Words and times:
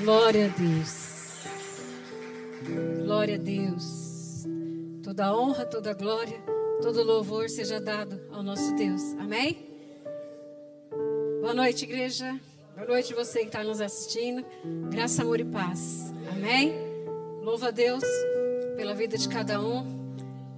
Glória 0.00 0.46
a 0.46 0.48
Deus. 0.48 1.44
Glória 3.04 3.34
a 3.34 3.38
Deus. 3.38 4.46
Toda 5.02 5.36
honra, 5.36 5.66
toda 5.66 5.92
glória, 5.92 6.42
todo 6.80 7.02
louvor 7.02 7.50
seja 7.50 7.78
dado 7.78 8.18
ao 8.32 8.42
nosso 8.42 8.74
Deus. 8.76 9.02
Amém? 9.18 9.68
Boa 11.42 11.52
noite, 11.52 11.84
igreja. 11.84 12.40
Boa 12.74 12.88
noite, 12.88 13.12
você 13.12 13.40
que 13.40 13.46
está 13.46 13.62
nos 13.62 13.78
assistindo. 13.78 14.42
Graça, 14.90 15.20
amor 15.20 15.38
e 15.38 15.44
paz. 15.44 16.10
Amém? 16.32 16.72
Louva 17.42 17.68
a 17.68 17.70
Deus 17.70 18.04
pela 18.76 18.94
vida 18.94 19.18
de 19.18 19.28
cada 19.28 19.60
um, 19.60 19.82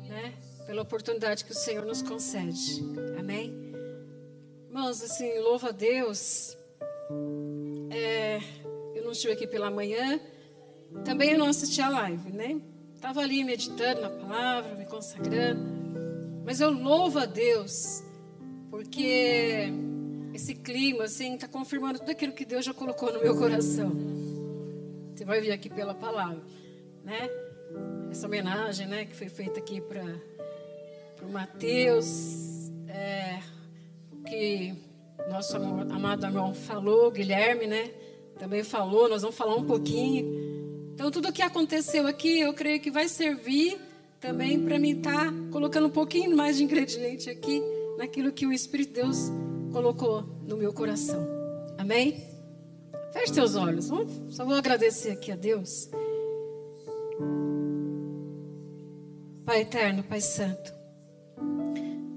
né? 0.09 0.35
Pela 0.67 0.83
oportunidade 0.83 1.45
que 1.45 1.51
o 1.51 1.57
Senhor 1.57 1.85
nos 1.85 2.01
concede. 2.01 2.81
Amém? 3.19 3.53
Irmãos, 4.69 5.03
assim, 5.03 5.37
louva 5.41 5.71
a 5.71 5.73
Deus. 5.73 6.57
Estive 9.12 9.32
aqui 9.34 9.46
pela 9.46 9.71
manhã. 9.71 10.21
Também 11.04 11.32
eu 11.32 11.39
não 11.39 11.46
assisti 11.46 11.80
a 11.80 11.89
live, 11.89 12.32
né? 12.32 12.61
Estava 12.94 13.21
ali 13.21 13.44
meditando 13.44 14.00
na 14.00 14.11
palavra, 14.11 14.75
me 14.75 14.86
consagrando. 14.86 15.61
Mas 16.44 16.61
eu 16.61 16.71
louvo 16.71 17.18
a 17.18 17.26
Deus, 17.26 18.02
porque 18.71 19.68
esse 20.35 20.54
clima, 20.54 21.04
assim, 21.04 21.35
está 21.35 21.46
confirmando 21.46 21.98
tudo 21.98 22.11
aquilo 22.11 22.32
que 22.32 22.44
Deus 22.44 22.64
já 22.64 22.75
colocou 22.75 23.12
no 23.12 23.21
meu 23.21 23.36
coração. 23.36 23.93
Você 25.14 25.24
vai 25.24 25.40
ver 25.40 25.52
aqui 25.52 25.68
pela 25.68 25.94
palavra, 25.94 26.43
né? 27.04 27.29
Essa 28.10 28.26
homenagem, 28.26 28.86
né, 28.86 29.04
que 29.04 29.14
foi 29.14 29.29
feita 29.29 29.58
aqui 29.58 29.80
para 29.80 30.04
o 31.22 31.30
Mateus, 31.30 32.70
é, 32.88 33.41
que 34.27 34.74
nosso 35.30 35.56
amado 35.56 36.27
irmão 36.27 36.55
falou, 36.55 37.10
Guilherme, 37.10 37.66
né? 37.66 37.91
Também 38.39 38.62
falou, 38.62 39.09
nós 39.09 39.22
vamos 39.22 39.36
falar 39.36 39.56
um 39.56 39.64
pouquinho. 39.64 40.91
Então, 40.94 41.11
tudo 41.11 41.28
o 41.28 41.33
que 41.33 41.42
aconteceu 41.42 42.06
aqui, 42.06 42.41
eu 42.41 42.52
creio 42.52 42.80
que 42.80 42.91
vai 42.91 43.08
servir 43.08 43.78
também 44.20 44.62
para 44.62 44.78
mim 44.78 44.98
estar 44.98 45.27
tá 45.27 45.34
colocando 45.50 45.88
um 45.88 45.91
pouquinho 45.91 46.36
mais 46.36 46.56
de 46.56 46.64
ingrediente 46.64 47.28
aqui 47.28 47.62
naquilo 47.98 48.33
que 48.33 48.47
o 48.47 48.53
Espírito 48.53 48.94
de 48.94 49.03
Deus 49.03 49.30
colocou 49.72 50.22
no 50.47 50.56
meu 50.56 50.72
coração. 50.72 51.27
Amém? 51.78 52.25
Feche 53.12 53.34
seus 53.34 53.56
olhos. 53.56 53.91
Só 54.30 54.44
vou 54.44 54.55
agradecer 54.55 55.10
aqui 55.10 55.33
a 55.33 55.36
Deus. 55.36 55.91
Pai 59.44 59.62
eterno, 59.62 60.05
Pai 60.05 60.20
santo, 60.20 60.72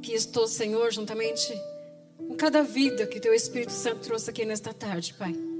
que 0.01 0.13
estou, 0.13 0.47
Senhor, 0.47 0.91
juntamente 0.91 1.53
com 2.17 2.35
cada 2.35 2.63
vida 2.63 3.07
que 3.07 3.19
teu 3.19 3.33
Espírito 3.33 3.71
Santo 3.71 4.01
trouxe 4.01 4.29
aqui 4.29 4.45
nesta 4.45 4.73
tarde, 4.73 5.13
Pai. 5.13 5.54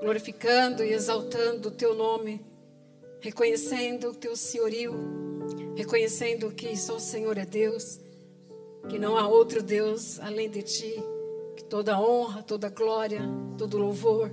Glorificando 0.00 0.82
e 0.82 0.92
exaltando 0.92 1.68
o 1.68 1.72
teu 1.72 1.94
nome, 1.94 2.44
reconhecendo 3.20 4.10
o 4.10 4.14
teu 4.14 4.34
senhorio, 4.34 4.94
reconhecendo 5.76 6.50
que 6.50 6.76
só 6.76 6.96
o 6.96 7.00
Senhor 7.00 7.36
é 7.36 7.44
Deus, 7.44 8.00
que 8.88 8.98
não 8.98 9.16
há 9.16 9.28
outro 9.28 9.62
Deus 9.62 10.18
além 10.20 10.48
de 10.48 10.62
ti, 10.62 10.94
que 11.56 11.64
toda 11.64 12.00
honra, 12.00 12.42
toda 12.42 12.68
glória, 12.70 13.20
todo 13.58 13.78
louvor, 13.78 14.32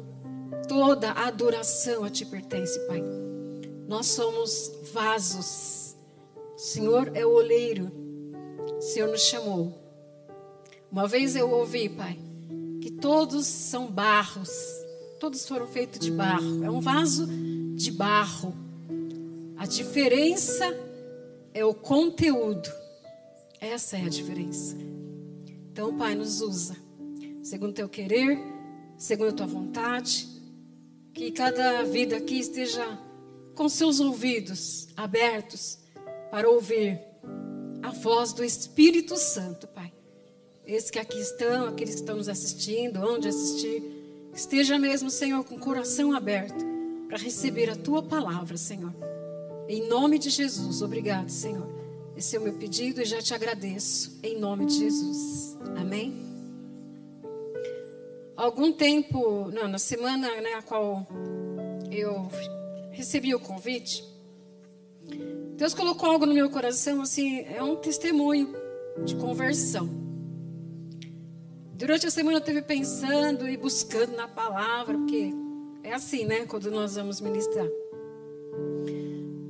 toda 0.68 1.12
adoração 1.12 2.04
a 2.04 2.10
ti 2.10 2.26
pertence, 2.26 2.80
Pai. 2.88 3.04
Nós 3.88 4.08
somos 4.08 4.72
vasos. 4.94 5.95
O 6.56 6.60
Senhor 6.60 7.12
é 7.14 7.26
o 7.26 7.34
oleiro. 7.34 7.92
O 8.78 8.82
Senhor 8.82 9.10
nos 9.10 9.22
chamou 9.22 9.88
uma 10.90 11.06
vez 11.06 11.36
eu 11.36 11.52
ouvi, 11.52 11.90
Pai, 11.90 12.18
que 12.82 12.90
todos 12.90 13.45
são 13.45 13.88
barros, 13.88 14.50
todos 15.20 15.48
foram 15.48 15.68
feitos 15.68 16.00
de 16.00 16.12
barro. 16.12 16.64
É 16.64 16.70
um 16.70 16.80
vaso 16.80 17.28
de 17.76 17.92
barro. 17.92 18.56
A 19.58 19.66
diferença 19.66 20.66
é 21.54 21.66
o 21.66 21.73
conteúdo. 21.73 22.70
Essa 23.60 23.98
é 23.98 24.04
a 24.04 24.10
diferença. 24.10 24.76
Então, 25.72 25.95
Pai, 25.98 26.16
nos 26.16 26.42
usa, 26.42 26.76
segundo 27.42 27.73
teu 27.73 27.89
querer, 27.89 28.38
segundo 28.98 29.30
a 29.30 29.33
tua 29.33 29.48
vontade, 29.48 30.27
que 31.14 31.32
cada 31.32 31.83
vida 31.83 32.17
aqui 32.17 32.39
esteja 32.39 32.86
com 33.56 33.67
seus 33.67 34.00
ouvidos 34.00 34.88
abertos 34.95 35.80
para 36.30 36.50
ouvir 36.50 37.00
a 37.82 37.89
voz 37.89 38.33
do 38.33 38.44
Espírito 38.44 39.17
Santo, 39.17 39.67
Pai. 39.67 39.92
Esses 40.66 40.92
que 40.92 41.00
aqui 41.00 41.20
estão, 41.20 41.67
aqueles 41.67 41.95
que 41.95 42.02
estão 42.02 42.17
nos 42.17 42.30
assistindo, 42.30 43.00
onde 43.00 43.27
assistir, 43.27 43.96
esteja 44.37 44.77
mesmo, 44.77 45.09
Senhor, 45.09 45.43
com 45.43 45.55
o 45.55 45.59
coração 45.59 46.14
aberto 46.14 46.64
para 47.08 47.17
receber 47.17 47.70
a 47.70 47.75
tua 47.75 48.03
palavra, 48.03 48.55
Senhor. 48.55 48.93
Em 49.67 49.87
nome 49.87 50.20
de 50.20 50.30
Jesus, 50.30 50.81
obrigado, 50.81 51.30
Senhor. 51.30 51.67
Esse 52.15 52.36
é 52.36 52.39
o 52.39 52.43
meu 52.43 52.53
pedido 52.53 53.02
e 53.02 53.05
já 53.05 53.21
te 53.21 53.33
agradeço. 53.33 54.20
Em 54.21 54.39
nome 54.39 54.65
de 54.65 54.76
Jesus. 54.76 55.58
Amém? 55.76 56.26
Algum 58.36 58.71
tempo, 58.71 59.49
não, 59.52 59.67
na 59.67 59.80
semana 59.80 60.30
né, 60.42 60.53
a 60.53 60.61
qual 60.61 61.08
eu 61.92 62.30
recebi 62.92 63.33
o 63.33 63.39
convite, 63.39 64.03
Deus 65.55 65.73
colocou 65.73 66.09
algo 66.09 66.27
no 66.27 66.33
meu 66.33 66.49
coração, 66.49 67.02
assim, 67.02 67.39
é 67.39 67.64
um 67.64 67.76
testemunho 67.76 68.53
de 69.03 69.15
conversão. 69.15 69.89
Durante 71.77 72.08
a 72.08 72.10
semana 72.10 72.38
eu 72.38 72.39
esteve 72.39 72.64
pensando 72.64 73.48
e 73.48 73.55
buscando 73.55 74.15
na 74.15 74.27
palavra, 74.27 74.98
porque 74.98 75.32
é 75.83 75.93
assim, 75.93 76.26
né? 76.26 76.43
Quando 76.48 76.71
nós 76.71 76.95
vamos 76.95 77.21
ministrar. 77.21 77.67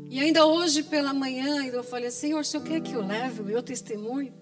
E 0.10 0.20
ainda 0.20 0.46
hoje 0.46 0.84
pela 0.84 1.14
manhã, 1.14 1.66
eu 1.68 1.82
falei, 1.86 2.12
Senhor, 2.12 2.42
o 2.42 2.44
Senhor 2.44 2.64
quer 2.66 2.82
que 2.82 2.92
eu 2.92 3.02
leve 3.02 3.42
o 3.42 3.46
meu 3.46 3.64
testemunho? 3.64 4.34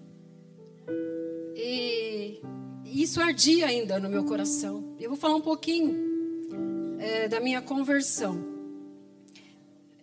E 1.54 2.40
isso 2.84 3.20
ardia 3.20 3.66
ainda 3.66 4.00
no 4.00 4.08
meu 4.08 4.24
coração. 4.24 4.96
Eu 4.98 5.10
vou 5.10 5.18
falar 5.18 5.36
um 5.36 5.40
pouquinho 5.40 5.94
é, 6.98 7.28
da 7.28 7.38
minha 7.38 7.62
conversão. 7.62 8.55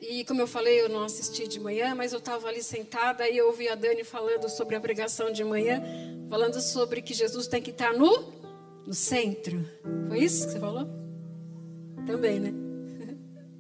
E 0.10 0.26
como 0.26 0.42
eu 0.42 0.48
falei, 0.48 0.82
eu 0.82 0.90
não 0.90 1.04
assisti 1.04 1.48
de 1.48 1.60
manhã, 1.60 1.96
mas 1.96 2.12
eu 2.12 2.20
estava 2.20 2.50
ali 2.50 2.62
sentada 2.62 3.28
e 3.30 3.38
eu 3.38 3.48
ouvi 3.48 3.70
a 3.70 3.76
Dani 3.76 4.04
falando 4.04 4.50
sobre 4.50 4.76
a 4.76 4.82
pregação 4.82 5.32
de 5.32 5.44
manhã, 5.46 5.82
falando 6.30 6.60
sobre 6.60 7.02
que 7.02 7.14
Jesus 7.14 7.48
tem 7.48 7.62
que 7.62 7.72
estar 7.72 7.94
no, 7.94 8.34
no 8.86 8.94
centro. 8.94 9.66
Foi 10.10 10.20
isso 10.20 10.46
que 10.46 10.54
você 10.54 10.60
falou? 10.60 10.88
Também, 12.06 12.40
né? 12.40 12.54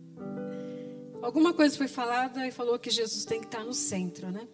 Alguma 1.24 1.54
coisa 1.54 1.78
foi 1.78 1.88
falada 1.88 2.46
e 2.46 2.52
falou 2.52 2.78
que 2.78 2.90
Jesus 2.90 3.24
tem 3.24 3.40
que 3.40 3.46
estar 3.46 3.64
no 3.64 3.74
centro, 3.74 4.30
né? 4.30 4.46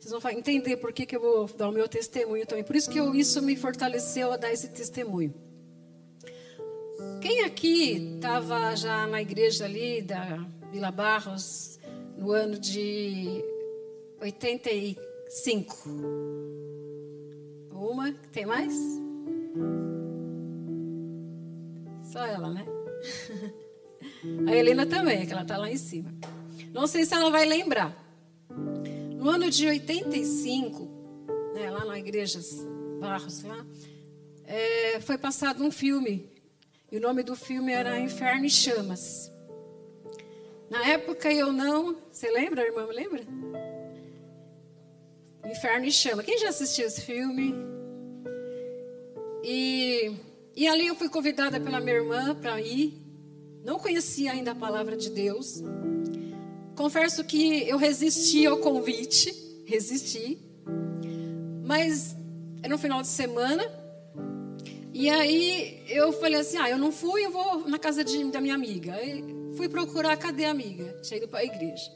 Vocês 0.00 0.22
vão 0.22 0.30
entender 0.30 0.78
por 0.78 0.94
que, 0.94 1.04
que 1.04 1.16
eu 1.16 1.20
vou 1.20 1.46
dar 1.46 1.68
o 1.68 1.72
meu 1.72 1.86
testemunho 1.86 2.46
também. 2.46 2.64
Por 2.64 2.74
isso 2.74 2.88
que 2.88 2.98
eu, 2.98 3.14
isso 3.14 3.42
me 3.42 3.54
fortaleceu 3.54 4.32
a 4.32 4.38
dar 4.38 4.50
esse 4.50 4.68
testemunho. 4.68 5.34
Quem 7.20 7.44
aqui 7.44 8.14
estava 8.16 8.74
já 8.76 9.06
na 9.06 9.20
igreja 9.22 9.64
ali 9.64 10.02
da 10.02 10.44
Vila 10.72 10.90
Barros 10.90 11.78
no 12.16 12.32
ano 12.32 12.58
de 12.58 13.44
85? 14.20 15.76
Uma? 17.72 18.12
Tem 18.32 18.44
mais? 18.44 18.74
Só 22.04 22.24
ela, 22.24 22.50
né? 22.50 22.66
A 24.48 24.54
Helena 24.54 24.86
também, 24.86 25.26
que 25.26 25.32
ela 25.32 25.42
está 25.42 25.56
lá 25.56 25.70
em 25.70 25.76
cima. 25.76 26.12
Não 26.72 26.86
sei 26.86 27.04
se 27.04 27.14
ela 27.14 27.30
vai 27.30 27.44
lembrar. 27.44 27.96
No 29.16 29.28
ano 29.28 29.50
de 29.50 29.66
85, 29.66 30.88
né, 31.54 31.70
lá 31.70 31.84
na 31.84 31.98
igreja 31.98 32.40
Barros, 33.00 33.42
lá, 33.42 33.64
é, 34.44 35.00
foi 35.00 35.18
passado 35.18 35.62
um 35.62 35.70
filme 35.70 36.28
e 36.90 36.96
o 36.96 37.00
nome 37.00 37.22
do 37.22 37.36
filme 37.36 37.72
era 37.72 37.98
Inferno 37.98 38.46
e 38.46 38.50
Chamas. 38.50 39.30
Na 40.70 40.86
época 40.88 41.32
eu 41.32 41.52
não. 41.52 41.96
Você 42.10 42.30
lembra, 42.30 42.62
irmã? 42.62 42.86
Lembra? 42.86 43.22
Inferno 45.44 45.86
e 45.86 45.92
Chama. 45.92 46.22
Quem 46.22 46.38
já 46.38 46.48
assistiu 46.48 46.86
esse 46.86 47.00
filme? 47.00 47.54
E, 49.42 50.12
e 50.54 50.66
ali 50.66 50.86
eu 50.86 50.94
fui 50.94 51.08
convidada 51.08 51.58
pela 51.58 51.80
minha 51.80 51.96
irmã 51.96 52.34
para 52.34 52.60
ir. 52.60 53.00
Não 53.64 53.78
conhecia 53.78 54.32
ainda 54.32 54.52
a 54.52 54.54
palavra 54.54 54.96
de 54.96 55.10
Deus. 55.10 55.62
Confesso 56.74 57.24
que 57.24 57.68
eu 57.68 57.78
resisti 57.78 58.46
ao 58.46 58.58
convite. 58.58 59.34
Resisti. 59.64 60.38
Mas 61.64 62.14
era 62.62 62.68
no 62.68 62.78
final 62.78 63.00
de 63.00 63.08
semana. 63.08 63.77
E 64.98 65.08
aí 65.08 65.80
eu 65.86 66.12
falei 66.12 66.40
assim: 66.40 66.56
ah, 66.56 66.68
eu 66.68 66.76
não 66.76 66.90
fui, 66.90 67.24
eu 67.24 67.30
vou 67.30 67.68
na 67.68 67.78
casa 67.78 68.02
de, 68.02 68.24
da 68.32 68.40
minha 68.40 68.56
amiga. 68.56 68.94
Aí 68.94 69.24
fui 69.56 69.68
procurar, 69.68 70.16
cadê 70.16 70.44
a 70.44 70.50
amiga? 70.50 71.00
Tinha 71.02 71.18
ido 71.18 71.28
para 71.28 71.38
a 71.38 71.44
igreja. 71.44 71.88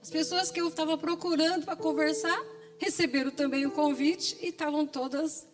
As 0.00 0.08
pessoas 0.08 0.50
que 0.50 0.58
eu 0.58 0.68
estava 0.68 0.96
procurando 0.96 1.66
para 1.66 1.76
conversar 1.76 2.42
receberam 2.78 3.30
também 3.30 3.66
o 3.66 3.70
convite 3.70 4.38
e 4.40 4.46
estavam 4.46 4.86
todas 4.86 5.46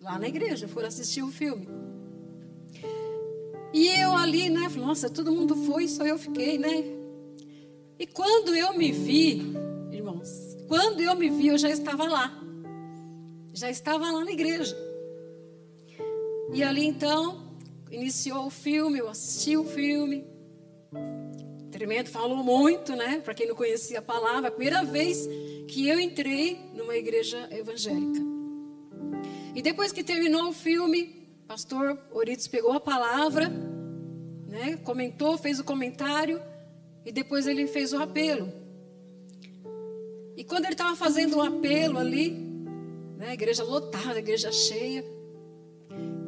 lá 0.00 0.20
na 0.20 0.28
igreja, 0.28 0.68
foram 0.68 0.86
assistir 0.86 1.20
o 1.20 1.32
filme. 1.32 1.66
E 3.74 3.88
eu 3.88 4.12
ali, 4.12 4.48
né? 4.50 4.68
Falei, 4.70 4.86
nossa, 4.86 5.10
todo 5.10 5.32
mundo 5.32 5.56
foi, 5.56 5.88
só 5.88 6.06
eu 6.06 6.16
fiquei, 6.16 6.58
né? 6.58 6.84
E 7.98 8.06
quando 8.06 8.54
eu 8.54 8.78
me 8.78 8.92
vi, 8.92 9.52
irmãos, 9.90 10.56
quando 10.68 11.00
eu 11.00 11.16
me 11.16 11.28
vi, 11.28 11.48
eu 11.48 11.58
já 11.58 11.70
estava 11.70 12.04
lá. 12.04 12.40
Já 13.52 13.68
estava 13.68 14.12
lá 14.12 14.24
na 14.24 14.30
igreja. 14.30 14.89
E 16.52 16.62
ali 16.62 16.84
então, 16.84 17.56
iniciou 17.90 18.46
o 18.46 18.50
filme, 18.50 18.98
eu 18.98 19.08
assisti 19.08 19.56
o 19.56 19.64
filme. 19.64 20.24
Tremendo, 21.70 22.08
falou 22.08 22.42
muito, 22.42 22.96
né? 22.96 23.20
Para 23.20 23.34
quem 23.34 23.46
não 23.46 23.54
conhecia 23.54 24.00
a 24.00 24.02
palavra, 24.02 24.48
a 24.48 24.50
primeira 24.50 24.84
vez 24.84 25.28
que 25.68 25.88
eu 25.88 26.00
entrei 26.00 26.58
numa 26.74 26.96
igreja 26.96 27.48
evangélica. 27.52 28.20
E 29.54 29.62
depois 29.62 29.92
que 29.92 30.02
terminou 30.02 30.48
o 30.48 30.52
filme, 30.52 31.28
pastor 31.46 31.98
Orides 32.10 32.48
pegou 32.48 32.72
a 32.72 32.80
palavra, 32.80 33.48
né? 34.48 34.76
Comentou, 34.84 35.38
fez 35.38 35.60
o 35.60 35.64
comentário 35.64 36.42
e 37.04 37.12
depois 37.12 37.46
ele 37.46 37.66
fez 37.68 37.92
o 37.92 37.98
apelo. 37.98 38.52
E 40.36 40.42
quando 40.42 40.64
ele 40.64 40.74
estava 40.74 40.96
fazendo 40.96 41.36
o 41.36 41.40
apelo 41.42 41.98
ali, 41.98 42.30
né, 43.16 43.34
igreja 43.34 43.62
lotada, 43.62 44.18
igreja 44.18 44.50
cheia, 44.50 45.04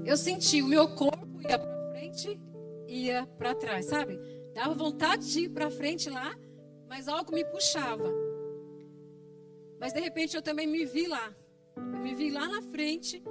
eu 0.05 0.17
senti 0.17 0.61
o 0.63 0.67
meu 0.67 0.89
corpo 0.95 1.41
ia 1.41 1.59
para 1.59 1.91
frente, 1.93 2.41
ia 2.89 3.27
para 3.39 3.55
trás, 3.55 3.87
sabe? 3.87 4.19
Dava 4.55 4.75
vontade 4.75 5.31
de 5.31 5.41
ir 5.41 5.49
para 5.49 5.71
frente 5.71 6.11
lá, 6.11 6.37
mas 6.89 7.09
algo 7.09 7.33
me 7.33 7.45
puxava. 7.45 8.13
Mas 9.79 9.93
de 9.93 10.01
repente 10.01 10.37
eu 10.37 10.43
também 10.43 10.67
me 10.67 10.85
vi 10.85 11.07
lá. 11.07 11.35
Eu 11.77 12.01
me 12.01 12.15
vi 12.15 12.31
lá 12.31 12.49
na 12.49 12.63
frente, 12.63 13.23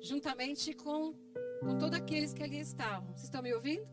juntamente 0.00 0.72
com, 0.74 1.14
com 1.60 1.78
todos 1.78 1.98
aqueles 1.98 2.32
que 2.32 2.42
ali 2.42 2.60
estavam. 2.60 3.08
Vocês 3.08 3.24
estão 3.24 3.42
me 3.42 3.52
ouvindo? 3.52 3.86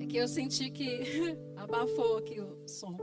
É 0.00 0.06
que 0.06 0.16
eu 0.16 0.26
senti 0.26 0.70
que 0.70 1.02
abafou 1.56 2.18
aqui 2.18 2.40
o 2.40 2.66
som. 2.66 2.96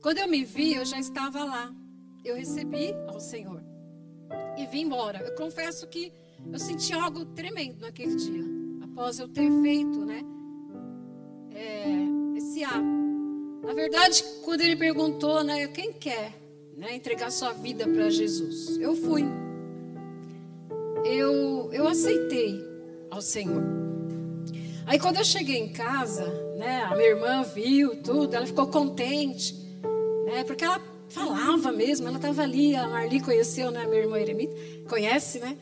Quando 0.00 0.18
eu 0.18 0.28
me 0.28 0.44
vi, 0.44 0.74
eu 0.74 0.84
já 0.84 0.98
estava 0.98 1.44
lá. 1.44 1.74
Eu 2.24 2.36
recebi 2.36 2.92
ao 3.06 3.20
Senhor 3.20 3.69
e 4.62 4.66
vim 4.66 4.82
embora. 4.82 5.18
Eu 5.18 5.34
confesso 5.34 5.86
que 5.86 6.12
eu 6.52 6.58
senti 6.58 6.92
algo 6.92 7.24
tremendo 7.24 7.80
naquele 7.80 8.14
dia, 8.16 8.44
após 8.82 9.18
eu 9.18 9.28
ter 9.28 9.50
feito, 9.62 10.04
né, 10.04 10.22
é, 11.54 12.36
esse 12.36 12.64
ato. 12.64 13.00
Na 13.62 13.74
verdade, 13.74 14.24
quando 14.42 14.62
ele 14.62 14.76
perguntou, 14.76 15.44
né, 15.44 15.66
quem 15.68 15.92
quer, 15.92 16.32
né, 16.76 16.94
entregar 16.94 17.30
sua 17.30 17.52
vida 17.52 17.86
para 17.86 18.08
Jesus, 18.08 18.78
eu 18.78 18.96
fui. 18.96 19.24
Eu, 21.04 21.70
eu 21.72 21.86
aceitei 21.86 22.58
ao 23.10 23.20
Senhor. 23.20 23.62
Aí 24.86 24.98
quando 24.98 25.18
eu 25.18 25.24
cheguei 25.24 25.58
em 25.58 25.72
casa, 25.72 26.26
né, 26.56 26.82
a 26.82 26.96
minha 26.96 27.10
irmã 27.10 27.42
viu 27.42 28.02
tudo, 28.02 28.34
ela 28.34 28.46
ficou 28.46 28.66
contente, 28.66 29.54
né, 30.24 30.42
porque 30.44 30.64
ela 30.64 30.80
falava 31.10 31.72
mesmo, 31.72 32.06
ela 32.08 32.16
estava 32.16 32.42
ali, 32.42 32.74
a 32.74 32.88
Marli 32.88 33.20
conheceu, 33.20 33.70
né, 33.70 33.84
minha 33.86 34.02
irmã 34.02 34.18
Eremita, 34.18 34.56
conhece, 34.88 35.38
né? 35.38 35.56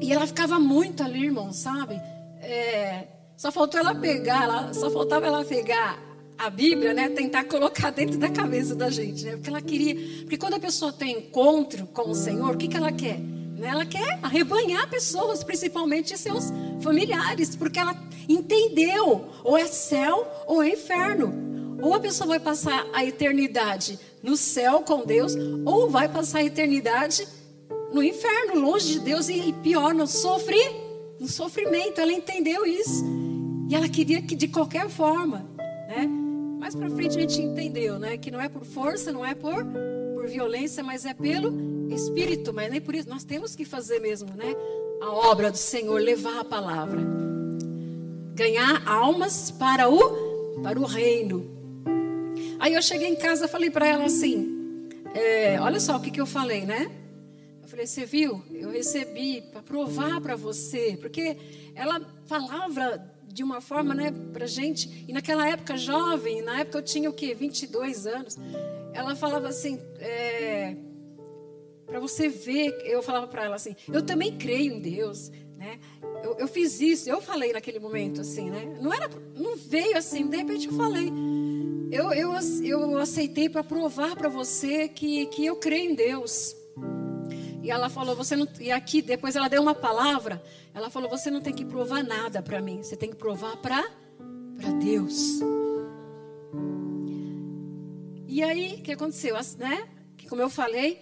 E 0.00 0.12
ela 0.12 0.26
ficava 0.26 0.58
muito 0.60 1.02
ali, 1.02 1.24
irmão, 1.24 1.52
sabe? 1.52 1.94
É, 2.40 3.08
só 3.36 3.50
faltou 3.50 3.80
ela 3.80 3.94
pegar, 3.94 4.44
ela, 4.44 4.74
só 4.74 4.90
faltava 4.90 5.26
ela 5.26 5.44
pegar 5.44 6.08
a 6.38 6.48
Bíblia, 6.48 6.94
né? 6.94 7.08
Tentar 7.08 7.44
colocar 7.44 7.90
dentro 7.90 8.16
da 8.16 8.28
cabeça 8.28 8.74
da 8.74 8.90
gente, 8.90 9.24
né? 9.24 9.32
Porque 9.32 9.50
ela 9.50 9.60
queria. 9.60 9.94
Porque 10.20 10.38
quando 10.38 10.54
a 10.54 10.60
pessoa 10.60 10.92
tem 10.92 11.18
encontro 11.18 11.86
com 11.88 12.10
o 12.10 12.14
Senhor, 12.14 12.54
o 12.54 12.56
que, 12.56 12.68
que 12.68 12.76
ela 12.76 12.92
quer? 12.92 13.18
Né? 13.18 13.68
Ela 13.68 13.84
quer 13.84 14.20
arrebanhar 14.22 14.88
pessoas, 14.88 15.42
principalmente 15.42 16.16
seus 16.16 16.52
familiares, 16.80 17.56
porque 17.56 17.78
ela 17.78 17.96
entendeu: 18.28 19.28
ou 19.42 19.58
é 19.58 19.66
céu 19.66 20.26
ou 20.46 20.62
é 20.62 20.70
inferno. 20.70 21.48
Ou 21.80 21.94
a 21.94 22.00
pessoa 22.00 22.26
vai 22.26 22.40
passar 22.40 22.86
a 22.92 23.04
eternidade 23.04 23.98
no 24.22 24.36
céu 24.36 24.80
com 24.80 25.04
Deus, 25.04 25.34
ou 25.64 25.88
vai 25.88 26.08
passar 26.08 26.38
a 26.38 26.44
eternidade 26.44 27.26
no 27.92 28.02
inferno, 28.02 28.60
longe 28.60 28.94
de 28.94 29.00
Deus, 29.00 29.28
e 29.28 29.52
pior, 29.62 29.94
no 29.94 30.06
sofrer, 30.06 30.70
no 31.18 31.26
sofrimento. 31.26 32.00
Ela 32.00 32.12
entendeu 32.12 32.66
isso. 32.66 33.04
E 33.68 33.74
ela 33.74 33.88
queria 33.88 34.22
que 34.22 34.34
de 34.34 34.48
qualquer 34.48 34.88
forma, 34.88 35.46
né? 35.88 36.06
Mais 36.58 36.74
para 36.74 36.90
frente 36.90 37.16
a 37.16 37.20
gente 37.20 37.40
entendeu, 37.40 37.98
né? 37.98 38.16
Que 38.16 38.30
não 38.30 38.40
é 38.40 38.48
por 38.48 38.64
força, 38.64 39.12
não 39.12 39.24
é 39.24 39.34
por, 39.34 39.64
por 40.14 40.26
violência, 40.26 40.82
mas 40.82 41.04
é 41.04 41.14
pelo 41.14 41.88
Espírito. 41.92 42.52
Mas 42.52 42.70
nem 42.70 42.80
por 42.80 42.94
isso. 42.94 43.08
Nós 43.08 43.24
temos 43.24 43.54
que 43.54 43.64
fazer 43.64 44.00
mesmo, 44.00 44.28
né? 44.34 44.54
A 45.00 45.12
obra 45.12 45.50
do 45.50 45.56
Senhor, 45.56 46.00
levar 46.00 46.40
a 46.40 46.44
palavra. 46.44 47.00
Ganhar 48.34 48.86
almas 48.86 49.50
para 49.50 49.88
o, 49.88 50.60
para 50.62 50.78
o 50.78 50.84
reino. 50.84 51.57
Aí 52.58 52.74
eu 52.74 52.82
cheguei 52.82 53.08
em 53.08 53.16
casa 53.16 53.46
e 53.46 53.48
falei 53.48 53.70
para 53.70 53.86
ela 53.86 54.04
assim: 54.04 54.88
é, 55.14 55.60
olha 55.60 55.80
só 55.80 55.96
o 55.96 56.00
que, 56.00 56.10
que 56.10 56.20
eu 56.20 56.26
falei, 56.26 56.64
né? 56.64 56.90
Eu 57.62 57.68
falei, 57.68 57.86
você 57.86 58.04
viu? 58.04 58.42
Eu 58.50 58.70
recebi 58.70 59.42
para 59.52 59.62
provar 59.62 60.20
para 60.20 60.34
você, 60.34 60.96
porque 61.00 61.36
ela 61.74 62.00
falava 62.26 63.00
de 63.26 63.42
uma 63.42 63.60
forma, 63.60 63.94
né, 63.94 64.10
para 64.32 64.46
gente, 64.46 65.04
e 65.06 65.12
naquela 65.12 65.46
época 65.48 65.76
jovem, 65.76 66.42
na 66.42 66.60
época 66.60 66.78
eu 66.78 66.82
tinha 66.82 67.08
o 67.08 67.12
quê? 67.12 67.34
22 67.34 68.06
anos. 68.06 68.36
Ela 68.92 69.14
falava 69.14 69.48
assim, 69.48 69.78
é, 70.00 70.74
para 71.86 72.00
você 72.00 72.28
ver, 72.28 72.80
eu 72.84 73.02
falava 73.02 73.28
para 73.28 73.44
ela 73.44 73.56
assim, 73.56 73.76
eu 73.92 74.02
também 74.02 74.36
creio 74.36 74.74
em 74.74 74.80
Deus, 74.80 75.30
né? 75.56 75.78
Eu, 76.24 76.36
eu, 76.38 76.48
fiz 76.48 76.80
isso, 76.80 77.08
eu 77.08 77.20
falei 77.20 77.52
naquele 77.52 77.78
momento 77.78 78.22
assim, 78.22 78.50
né? 78.50 78.76
Não 78.80 78.92
era, 78.92 79.08
não 79.36 79.56
veio 79.56 79.96
assim, 79.96 80.26
de 80.26 80.36
repente 80.36 80.66
eu 80.66 80.72
falei. 80.72 81.12
Eu, 81.90 82.12
eu, 82.12 82.32
eu 82.62 82.98
aceitei 82.98 83.48
para 83.48 83.64
provar 83.64 84.14
para 84.14 84.28
você 84.28 84.88
que, 84.88 85.26
que 85.26 85.46
eu 85.46 85.56
creio 85.56 85.92
em 85.92 85.94
Deus. 85.94 86.54
E 87.62 87.70
ela 87.70 87.88
falou, 87.88 88.14
você 88.14 88.36
não. 88.36 88.46
E 88.60 88.70
aqui, 88.70 89.02
depois 89.02 89.36
ela 89.36 89.48
deu 89.48 89.62
uma 89.62 89.74
palavra. 89.74 90.42
Ela 90.74 90.90
falou, 90.90 91.08
você 91.08 91.30
não 91.30 91.40
tem 91.40 91.52
que 91.52 91.64
provar 91.64 92.04
nada 92.04 92.42
para 92.42 92.60
mim. 92.60 92.82
Você 92.82 92.96
tem 92.96 93.10
que 93.10 93.16
provar 93.16 93.56
para 93.56 93.84
Deus. 94.82 95.40
E 98.26 98.42
aí, 98.42 98.74
o 98.74 98.82
que 98.82 98.92
aconteceu? 98.92 99.34
Né? 99.58 99.88
Que 100.16 100.28
como 100.28 100.42
eu 100.42 100.50
falei, 100.50 101.00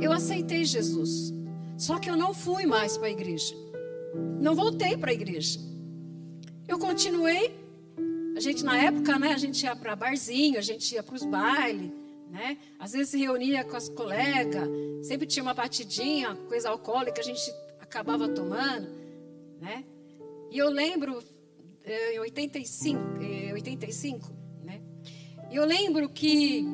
eu 0.00 0.12
aceitei 0.12 0.64
Jesus. 0.64 1.32
Só 1.76 1.98
que 1.98 2.08
eu 2.08 2.16
não 2.16 2.32
fui 2.32 2.66
mais 2.66 2.96
para 2.96 3.08
a 3.08 3.10
igreja. 3.10 3.54
Não 4.40 4.54
voltei 4.54 4.96
para 4.96 5.10
a 5.10 5.14
igreja. 5.14 5.58
Eu 6.68 6.78
continuei 6.78 7.59
a 8.36 8.40
gente, 8.40 8.64
na 8.64 8.76
época, 8.76 9.18
né, 9.18 9.32
a 9.32 9.38
gente 9.38 9.62
ia 9.64 9.74
para 9.74 9.94
barzinho, 9.96 10.58
a 10.58 10.62
gente 10.62 10.94
ia 10.94 11.02
para 11.02 11.14
os 11.14 11.24
bailes, 11.24 11.90
né? 12.30 12.58
Às 12.78 12.92
vezes 12.92 13.08
se 13.08 13.18
reunia 13.18 13.64
com 13.64 13.76
as 13.76 13.88
colegas, 13.88 14.68
sempre 15.02 15.26
tinha 15.26 15.42
uma 15.42 15.54
batidinha, 15.54 16.34
coisa 16.48 16.70
alcoólica, 16.70 17.20
a 17.20 17.24
gente 17.24 17.40
acabava 17.80 18.28
tomando, 18.28 18.88
né? 19.60 19.84
E 20.50 20.58
eu 20.58 20.70
lembro, 20.70 21.22
eh, 21.84 22.14
em 22.14 22.18
85, 22.20 23.00
85 23.52 24.26
eh, 24.26 24.64
né? 24.64 24.80
E 25.50 25.56
eu 25.56 25.64
lembro 25.64 26.08
que 26.08 26.64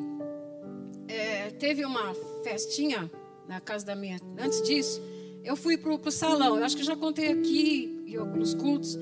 é, 1.08 1.50
teve 1.50 1.84
uma 1.84 2.14
festinha 2.42 3.10
na 3.48 3.60
casa 3.60 3.86
da 3.86 3.96
minha. 3.96 4.20
Antes 4.38 4.62
disso, 4.62 5.00
eu 5.44 5.56
fui 5.56 5.76
para 5.76 5.92
o 5.92 6.10
salão. 6.10 6.58
Eu 6.58 6.64
acho 6.64 6.76
que 6.76 6.82
já 6.82 6.96
contei 6.96 7.28
aqui 7.28 8.04
em 8.06 8.16
alguns 8.16 8.54
cultos. 8.54 8.98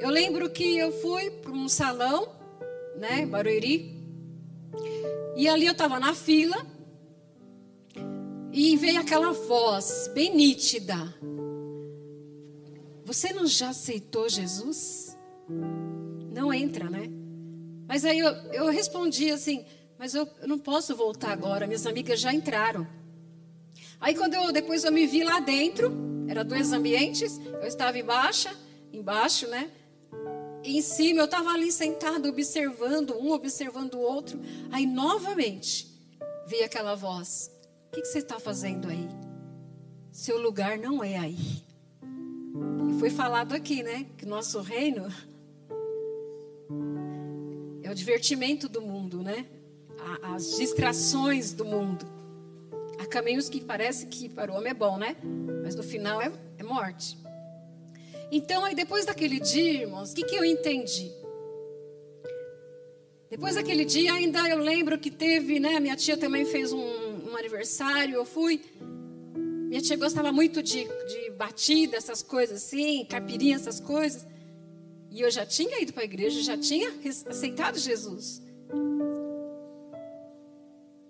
Eu 0.00 0.10
lembro 0.10 0.48
que 0.50 0.78
eu 0.78 0.90
fui 0.92 1.30
para 1.30 1.52
um 1.52 1.68
salão, 1.68 2.28
né, 2.96 3.26
Barueri, 3.26 3.96
e 5.36 5.48
ali 5.48 5.66
eu 5.66 5.72
estava 5.72 6.00
na 6.00 6.14
fila, 6.14 6.56
e 8.52 8.76
veio 8.76 9.00
aquela 9.00 9.32
voz 9.32 10.10
bem 10.12 10.34
nítida. 10.34 10.96
Você 13.04 13.32
não 13.32 13.46
já 13.46 13.70
aceitou 13.70 14.28
Jesus? 14.28 15.16
Não 16.32 16.52
entra, 16.52 16.88
né? 16.88 17.10
Mas 17.86 18.04
aí 18.04 18.18
eu, 18.18 18.30
eu 18.52 18.66
respondi 18.68 19.30
assim, 19.30 19.64
mas 19.98 20.14
eu, 20.14 20.28
eu 20.40 20.48
não 20.48 20.58
posso 20.58 20.94
voltar 20.94 21.32
agora, 21.32 21.66
minhas 21.66 21.86
amigas 21.86 22.20
já 22.20 22.32
entraram. 22.32 22.86
Aí 24.00 24.14
quando 24.14 24.34
eu 24.34 24.52
depois 24.52 24.84
eu 24.84 24.92
me 24.92 25.06
vi 25.06 25.24
lá 25.24 25.40
dentro, 25.40 25.92
era 26.28 26.44
dois 26.44 26.72
ambientes, 26.72 27.38
eu 27.38 27.66
estava 27.66 27.98
embaixo, 27.98 28.48
embaixo, 28.92 29.46
né? 29.48 29.70
em 30.62 30.82
cima, 30.82 31.20
eu 31.20 31.24
estava 31.24 31.50
ali 31.50 31.72
sentado 31.72 32.28
observando, 32.28 33.14
um 33.14 33.32
observando 33.32 33.94
o 33.94 34.00
outro. 34.00 34.38
Aí 34.70 34.86
novamente 34.86 35.90
veio 36.46 36.64
aquela 36.64 36.94
voz: 36.94 37.50
O 37.88 37.94
que, 37.94 38.02
que 38.02 38.08
você 38.08 38.18
está 38.18 38.38
fazendo 38.38 38.88
aí? 38.88 39.08
Seu 40.12 40.40
lugar 40.40 40.78
não 40.78 41.02
é 41.02 41.16
aí. 41.16 41.64
E 42.90 42.98
foi 42.98 43.10
falado 43.10 43.54
aqui, 43.54 43.82
né? 43.82 44.06
Que 44.18 44.26
nosso 44.26 44.60
reino 44.60 45.08
é 47.82 47.90
o 47.90 47.94
divertimento 47.94 48.68
do 48.68 48.82
mundo, 48.82 49.22
né? 49.22 49.46
As 50.22 50.56
distrações 50.56 51.52
do 51.52 51.64
mundo. 51.64 52.06
Há 52.98 53.06
caminhos 53.06 53.48
que 53.48 53.62
parece 53.62 54.06
que 54.06 54.28
para 54.28 54.52
o 54.52 54.56
homem 54.56 54.72
é 54.72 54.74
bom, 54.74 54.98
né? 54.98 55.16
Mas 55.62 55.74
no 55.74 55.82
final 55.82 56.20
é, 56.20 56.30
é 56.58 56.62
morte. 56.62 57.16
Então, 58.32 58.64
aí 58.64 58.74
depois 58.74 59.04
daquele 59.04 59.40
dia, 59.40 59.82
irmãos, 59.82 60.12
o 60.12 60.14
que, 60.14 60.22
que 60.22 60.36
eu 60.36 60.44
entendi? 60.44 61.10
Depois 63.28 63.54
daquele 63.54 63.84
dia, 63.84 64.12
ainda 64.12 64.48
eu 64.48 64.58
lembro 64.58 64.98
que 64.98 65.10
teve, 65.10 65.60
né? 65.60 65.78
Minha 65.78 65.96
tia 65.96 66.16
também 66.16 66.44
fez 66.44 66.72
um, 66.72 66.80
um 67.30 67.36
aniversário, 67.36 68.14
eu 68.14 68.24
fui. 68.24 68.60
Minha 69.68 69.80
tia 69.80 69.96
gostava 69.96 70.32
muito 70.32 70.62
de, 70.62 70.84
de 70.84 71.30
batida, 71.30 71.96
essas 71.96 72.22
coisas 72.22 72.64
assim, 72.64 73.04
capirinha, 73.04 73.56
essas 73.56 73.78
coisas. 73.78 74.26
E 75.10 75.20
eu 75.20 75.30
já 75.30 75.46
tinha 75.46 75.80
ido 75.80 75.92
para 75.92 76.02
a 76.02 76.04
igreja, 76.04 76.40
já 76.42 76.56
tinha 76.56 76.92
aceitado 77.26 77.78
Jesus. 77.78 78.42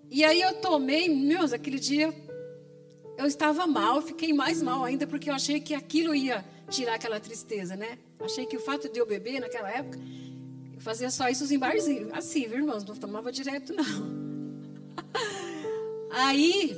E 0.09 0.23
aí 0.23 0.41
eu 0.41 0.55
tomei, 0.55 1.07
meus, 1.07 1.53
aquele 1.53 1.79
dia 1.79 2.13
eu 3.21 3.27
estava 3.27 3.67
mal, 3.67 4.01
fiquei 4.01 4.33
mais 4.33 4.61
mal 4.63 4.83
ainda, 4.83 5.05
porque 5.05 5.29
eu 5.29 5.33
achei 5.35 5.59
que 5.59 5.75
aquilo 5.75 6.15
ia 6.15 6.43
tirar 6.69 6.95
aquela 6.95 7.19
tristeza, 7.19 7.75
né? 7.75 7.99
Achei 8.19 8.47
que 8.47 8.57
o 8.57 8.59
fato 8.59 8.89
de 8.89 8.99
eu 8.99 9.05
beber 9.05 9.39
naquela 9.39 9.69
época, 9.69 9.99
eu 10.73 10.81
fazia 10.81 11.09
só 11.11 11.29
isso 11.29 11.51
em 11.53 11.59
barzinhos, 11.59 12.11
assim, 12.13 12.47
viu, 12.47 12.57
irmãos? 12.57 12.83
Não 12.83 12.95
tomava 12.95 13.31
direto, 13.31 13.73
não. 13.73 14.21
Aí, 16.11 16.75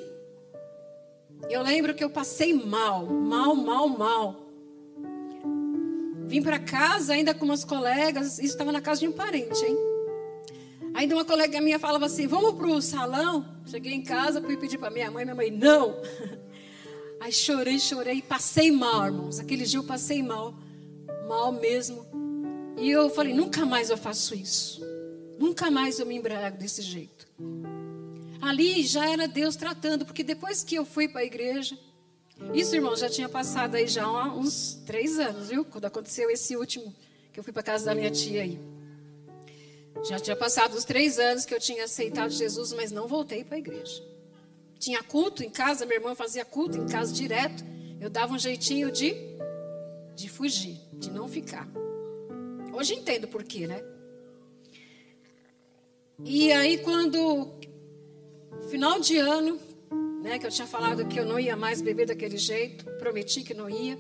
eu 1.50 1.62
lembro 1.62 1.96
que 1.96 2.04
eu 2.04 2.10
passei 2.10 2.54
mal, 2.54 3.06
mal, 3.06 3.56
mal, 3.56 3.88
mal. 3.88 4.46
Vim 6.28 6.42
para 6.42 6.60
casa 6.60 7.14
ainda 7.14 7.34
com 7.34 7.46
umas 7.46 7.64
colegas, 7.64 8.38
isso 8.38 8.54
estava 8.54 8.72
na 8.72 8.82
casa 8.82 9.00
de 9.00 9.08
um 9.08 9.14
parente, 9.14 9.64
hein? 9.64 9.93
Ainda 10.94 11.16
uma 11.16 11.26
colega 11.26 11.60
minha 11.60 11.80
falava 11.80 12.06
assim: 12.06 12.28
vamos 12.28 12.54
para 12.54 12.68
o 12.68 12.82
salão. 12.82 13.46
Cheguei 13.66 13.94
em 13.94 14.04
casa, 14.04 14.42
fui 14.42 14.58
pedir 14.58 14.78
para 14.78 14.90
minha 14.90 15.10
mãe, 15.10 15.26
minha 15.26 15.36
mãe, 15.36 15.50
não. 15.50 16.02
Aí 17.20 17.32
chorei, 17.32 17.80
chorei, 17.80 18.22
passei 18.22 18.72
mal, 18.72 19.06
irmãos. 19.06 19.40
Aquele 19.40 19.64
dia 19.66 19.80
eu 19.80 19.84
passei 19.84 20.22
mal, 20.22 20.54
mal 21.28 21.52
mesmo. 21.52 22.06
E 22.78 22.90
eu 22.90 23.10
falei: 23.10 23.34
nunca 23.34 23.66
mais 23.66 23.90
eu 23.90 23.98
faço 23.98 24.36
isso. 24.36 24.82
Nunca 25.40 25.72
mais 25.72 26.00
eu 26.00 26.06
me 26.06 26.16
embriago 26.16 26.58
desse 26.58 26.82
jeito. 26.82 27.28
Ali 28.42 28.84
já 28.84 29.10
era 29.10 29.28
Deus 29.28 29.56
tratando, 29.56 30.06
porque 30.06 30.24
depois 30.24 30.64
que 30.64 30.76
eu 30.76 30.86
fui 30.86 31.08
para 31.08 31.22
a 31.22 31.26
igreja, 31.26 31.78
isso, 32.54 32.76
irmão, 32.76 32.96
já 32.96 33.10
tinha 33.10 33.30
passado 33.30 33.76
aí 33.76 33.88
já 33.88 34.08
uns 34.34 34.82
três 34.86 35.18
anos, 35.18 35.50
viu? 35.50 35.64
Quando 35.64 35.86
aconteceu 35.86 36.30
esse 36.30 36.56
último, 36.56 36.94
que 37.32 37.40
eu 37.40 37.44
fui 37.44 37.54
para 37.54 37.64
casa 37.64 37.86
da 37.86 37.96
minha 37.96 38.12
tia 38.12 38.42
aí. 38.42 38.60
Já 40.04 40.20
tinha 40.20 40.36
passado 40.36 40.74
os 40.74 40.84
três 40.84 41.18
anos 41.18 41.46
que 41.46 41.54
eu 41.54 41.60
tinha 41.60 41.86
aceitado 41.86 42.32
Jesus, 42.32 42.74
mas 42.74 42.92
não 42.92 43.08
voltei 43.08 43.44
para 43.44 43.56
a 43.56 43.60
igreja. 43.60 44.04
Tinha 44.78 45.02
culto 45.02 45.44
em 45.44 45.50
casa, 45.50 45.86
minha 45.86 45.98
irmã 45.98 46.14
fazia 46.14 46.44
culto 46.44 46.78
em 46.78 46.86
casa 46.86 47.14
direto. 47.14 47.64
Eu 48.02 48.10
dava 48.10 48.34
um 48.34 48.38
jeitinho 48.38 48.92
de, 48.92 49.16
de 50.14 50.28
fugir, 50.28 50.78
de 50.94 51.10
não 51.10 51.28
ficar. 51.28 51.68
Hoje 52.74 52.96
entendo 52.96 53.30
por 53.30 53.44
quê, 53.44 53.66
né? 53.66 53.82
E 56.26 56.52
aí, 56.52 56.80
quando, 56.80 57.54
final 58.70 59.00
de 59.00 59.18
ano, 59.18 59.58
né, 60.22 60.38
que 60.38 60.46
eu 60.46 60.52
tinha 60.52 60.68
falado 60.68 61.08
que 61.08 61.20
eu 61.20 61.26
não 61.26 61.40
ia 61.40 61.56
mais 61.56 61.82
beber 61.82 62.08
daquele 62.08 62.38
jeito, 62.38 62.86
prometi 62.98 63.42
que 63.42 63.54
não 63.54 63.70
ia. 63.70 63.98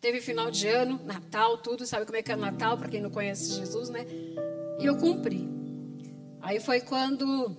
Teve 0.00 0.20
final 0.20 0.50
de 0.50 0.68
ano, 0.68 1.00
Natal, 1.04 1.58
tudo, 1.58 1.86
sabe 1.86 2.04
como 2.04 2.18
é 2.18 2.22
que 2.22 2.30
é 2.30 2.36
Natal, 2.36 2.76
para 2.76 2.88
quem 2.88 3.00
não 3.00 3.10
conhece 3.10 3.54
Jesus, 3.54 3.88
né? 3.88 4.06
E 4.78 4.86
eu 4.86 4.96
cumpri. 4.96 5.48
Aí 6.40 6.60
foi 6.60 6.80
quando, 6.80 7.56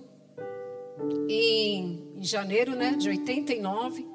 em, 1.28 2.12
em 2.16 2.24
janeiro 2.24 2.74
né, 2.74 2.92
de 2.92 3.08
89, 3.08 4.06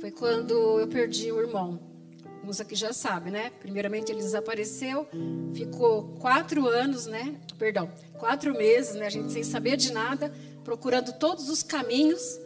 foi 0.00 0.10
quando 0.10 0.80
eu 0.80 0.88
perdi 0.88 1.32
o 1.32 1.40
irmão. 1.40 1.80
Uns 2.44 2.60
aqui 2.60 2.74
já 2.76 2.92
sabe, 2.92 3.30
né? 3.30 3.50
Primeiramente 3.58 4.12
ele 4.12 4.20
desapareceu, 4.20 5.08
ficou 5.52 6.14
quatro 6.20 6.66
anos, 6.68 7.06
né? 7.06 7.40
Perdão, 7.58 7.90
quatro 8.18 8.56
meses, 8.56 8.94
né? 8.94 9.06
A 9.06 9.10
gente 9.10 9.32
sem 9.32 9.42
saber 9.42 9.76
de 9.76 9.92
nada, 9.92 10.32
procurando 10.62 11.12
todos 11.14 11.48
os 11.48 11.62
caminhos. 11.62 12.38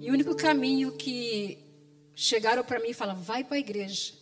E 0.00 0.10
o 0.10 0.14
único 0.14 0.34
caminho 0.34 0.92
que 0.92 1.58
chegaram 2.14 2.64
para 2.64 2.80
mim 2.80 2.88
e 2.88 2.94
falaram: 2.94 3.20
vai 3.20 3.44
para 3.44 3.56
a 3.56 3.60
igreja. 3.60 4.12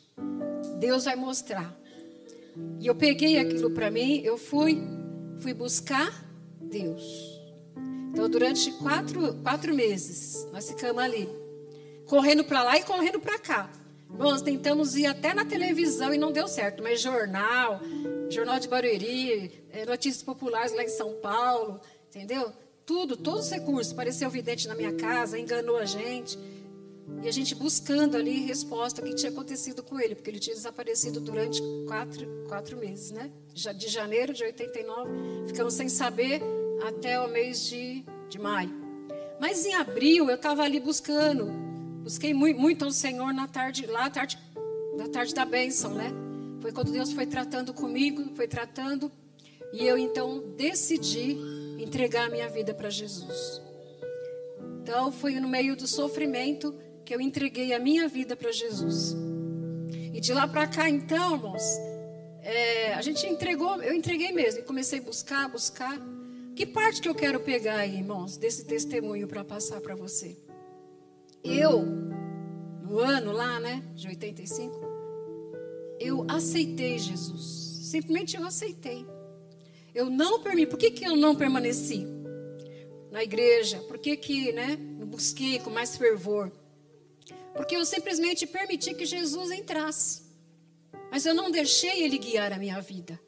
Deus 0.79 1.05
vai 1.05 1.17
mostrar. 1.17 1.75
E 2.81 2.87
eu 2.87 2.95
peguei 2.95 3.39
aquilo 3.39 3.71
para 3.71 3.91
mim, 3.91 4.21
eu 4.25 4.37
fui, 4.39 4.83
fui 5.39 5.53
buscar 5.53 6.25
Deus. 6.61 7.03
Então, 8.13 8.29
durante 8.29 8.71
quatro, 8.73 9.35
quatro 9.43 9.75
meses, 9.75 10.47
nós 10.53 10.69
ficamos 10.69 11.03
ali, 11.03 11.29
correndo 12.07 12.45
para 12.45 12.63
lá 12.63 12.79
e 12.79 12.83
correndo 12.83 13.21
para 13.21 13.39
cá. 13.39 13.71
Nós 14.09 14.41
tentamos 14.41 14.97
ir 14.97 15.07
até 15.07 15.35
na 15.35 15.45
televisão 15.45 16.15
e 16.15 16.19
não 16.19 16.33
deu 16.33 16.49
certo, 16.49 16.83
mas 16.83 17.01
jornal, 17.01 17.81
jornal 18.31 18.59
de 18.59 18.69
Barueri, 18.69 19.53
eh, 19.71 19.85
notícias 19.85 20.23
populares 20.23 20.73
lá 20.73 20.83
em 20.83 20.89
São 20.89 21.15
Paulo, 21.15 21.81
entendeu? 22.09 22.53
Tudo, 22.87 23.17
todos 23.17 23.47
os 23.47 23.51
recursos. 23.51 23.93
Apareceu 23.93 24.31
vidente 24.31 24.69
na 24.69 24.75
minha 24.75 24.95
casa, 24.95 25.39
enganou 25.39 25.77
a 25.77 25.85
gente. 25.85 26.39
E 27.23 27.29
a 27.29 27.33
gente 27.33 27.55
buscando 27.55 28.17
ali 28.17 28.45
resposta 28.45 29.01
ao 29.01 29.09
que 29.09 29.15
tinha 29.15 29.31
acontecido 29.31 29.83
com 29.83 29.99
ele, 29.99 30.15
porque 30.15 30.31
ele 30.31 30.39
tinha 30.39 30.55
desaparecido 30.55 31.21
durante 31.21 31.63
quatro, 31.87 32.45
quatro 32.49 32.77
meses, 32.77 33.11
né? 33.11 33.31
De 33.55 33.89
janeiro 33.89 34.33
de 34.33 34.45
89, 34.45 35.11
ficamos 35.47 35.75
sem 35.75 35.89
saber 35.89 36.43
até 36.87 37.21
o 37.21 37.29
mês 37.29 37.65
de, 37.65 38.05
de 38.29 38.39
maio. 38.39 38.71
Mas 39.41 39.65
em 39.65 39.75
abril 39.75 40.29
eu 40.29 40.37
estava 40.37 40.63
ali 40.63 40.81
buscando, 40.81 41.47
busquei 42.03 42.35
muito, 42.35 42.61
muito 42.61 42.85
ao 42.85 42.91
Senhor 42.91 43.33
na 43.33 43.47
tarde, 43.47 43.87
lá 43.87 44.11
tarde, 44.11 44.39
na 44.97 45.09
tarde 45.09 45.35
da 45.35 45.45
bênção, 45.45 45.95
né? 45.95 46.13
Foi 46.61 46.73
quando 46.73 46.91
Deus 46.91 47.13
foi 47.13 47.27
tratando 47.27 47.73
comigo, 47.73 48.35
foi 48.35 48.49
tratando, 48.49 49.11
e 49.73 49.87
eu 49.87 49.97
então 49.97 50.43
decidi 50.57 51.37
entregar 51.79 52.27
a 52.27 52.31
minha 52.31 52.49
vida 52.49 52.75
para 52.75 52.91
Jesus. 52.91 53.61
Então 54.83 55.13
foi 55.13 55.39
no 55.41 55.49
meio 55.49 55.77
do 55.77 55.87
sofrimento 55.87 56.75
que 57.07 57.15
eu 57.15 57.21
entreguei 57.21 57.73
a 57.73 57.79
minha 57.79 58.09
vida 58.09 58.35
para 58.35 58.51
Jesus. 58.51 59.17
E 60.13 60.21
de 60.21 60.35
lá 60.35 60.49
para 60.49 60.67
cá, 60.67 60.91
então, 60.91 61.37
irmãos, 61.37 61.63
é, 62.43 62.95
a 62.95 63.01
gente 63.01 63.25
entregou, 63.29 63.81
eu 63.81 63.95
entreguei 63.95 64.33
mesmo, 64.33 64.61
e 64.61 64.63
comecei 64.65 64.99
a 64.99 65.03
buscar, 65.03 65.49
buscar. 65.49 65.97
Que 66.57 66.67
parte 66.67 67.01
que 67.01 67.09
eu 67.09 67.15
quero 67.15 67.39
pegar 67.39 67.77
aí, 67.77 67.99
irmãos, 67.99 68.37
desse 68.37 68.65
testemunho 68.65 69.29
para 69.29 69.45
passar 69.45 69.81
para 69.81 69.95
você? 69.95 70.37
Eu, 71.45 71.85
no 72.83 72.99
ano 72.99 73.31
lá, 73.31 73.61
né, 73.61 73.85
de 73.95 74.09
85, 74.09 74.75
eu 76.01 76.27
aceitei 76.29 76.99
Jesus. 76.99 77.87
Simplesmente 77.89 78.37
eu 78.37 78.45
aceitei. 78.45 79.07
Eu 79.95 80.11
não 80.11 80.43
permiti. 80.43 80.71
Por 80.71 80.79
que, 80.79 80.91
que 80.91 81.05
eu 81.05 81.15
não 81.15 81.37
permaneci 81.37 82.05
na 83.13 83.23
igreja? 83.23 83.79
Por 83.87 83.97
que, 83.97 84.17
que 84.17 84.51
né, 84.53 84.77
busquei 85.07 85.61
com 85.61 85.71
mais 85.71 85.97
fervor? 85.97 86.51
Porque 87.57 87.77
eu 87.77 87.85
simplesmente 87.85 88.47
permiti 88.47 88.95
que 88.95 89.07
Jesus 89.07 89.51
entrasse. 89.51 90.23
Mas 91.11 91.25
eu 91.25 91.35
não 91.35 91.51
deixei 91.51 92.03
ele 92.03 92.19
guiar 92.19 92.53
a 92.53 92.59
minha 92.59 92.81
vida. 92.81 93.19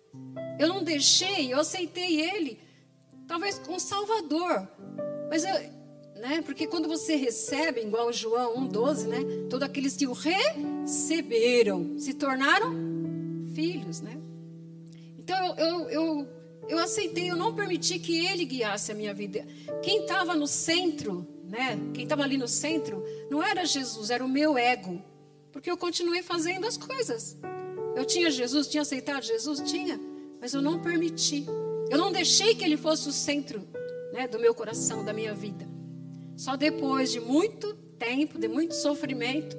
Eu 0.59 0.69
não 0.69 0.83
deixei, 0.83 1.53
eu 1.53 1.61
aceitei 1.61 2.21
ele, 2.21 2.59
talvez 3.27 3.59
com 3.59 3.75
um 3.75 3.79
Salvador. 3.79 4.69
Mas 5.31 5.45
eu, 5.45 5.55
né? 6.19 6.43
Porque 6.43 6.67
quando 6.67 6.89
você 6.89 7.15
recebe, 7.15 7.81
igual 7.81 8.13
João 8.13 8.69
1,12, 8.69 9.07
né? 9.07 9.19
Todos 9.49 9.67
aqueles 9.67 9.97
que 9.97 10.07
o 10.07 10.13
receberam 10.13 11.99
se 11.99 12.15
tornaram 12.15 12.75
filhos, 13.55 14.01
né? 14.01 14.17
Então 15.19 15.37
eu, 15.57 15.57
eu, 15.57 15.91
eu, 15.91 16.29
eu 16.69 16.79
aceitei, 16.79 17.31
eu 17.31 17.37
não 17.37 17.55
permiti 17.55 17.99
que 17.99 18.27
ele 18.27 18.45
guiasse 18.45 18.91
a 18.91 18.95
minha 18.95 19.15
vida. 19.15 19.47
Quem 19.83 20.03
estava 20.03 20.35
no 20.35 20.47
centro 20.47 21.27
né? 21.49 21.79
Quem 21.95 22.05
estava 22.05 22.23
ali 22.23 22.37
no 22.37 22.47
centro 22.47 23.03
não 23.31 23.43
era 23.43 23.65
Jesus, 23.65 24.11
era 24.11 24.25
o 24.25 24.29
meu 24.29 24.57
ego. 24.57 25.03
Porque 25.51 25.71
eu 25.71 25.77
continuei 25.77 26.23
fazendo 26.23 26.67
as 26.67 26.77
coisas. 26.77 27.37
Eu 27.97 28.05
tinha 28.05 28.31
Jesus, 28.31 28.69
tinha 28.69 28.83
aceitado 28.83 29.25
Jesus? 29.25 29.61
Tinha. 29.61 29.99
Mas 30.41 30.53
eu 30.53 30.61
não 30.61 30.79
permiti. 30.79 31.47
Eu 31.91 31.99
não 31.99 32.13
deixei 32.13 32.55
que 32.55 32.65
ele 32.65 32.77
fosse 32.77 33.09
o 33.09 33.13
centro 33.13 33.67
né, 34.13 34.29
do 34.29 34.39
meu 34.39 34.55
coração, 34.55 35.05
da 35.05 35.13
minha 35.13 35.35
vida. 35.35 35.67
Só 36.37 36.55
depois 36.55 37.11
de 37.11 37.19
muito 37.19 37.75
tempo, 37.99 38.39
de 38.39 38.47
muito 38.47 38.75
sofrimento, 38.75 39.57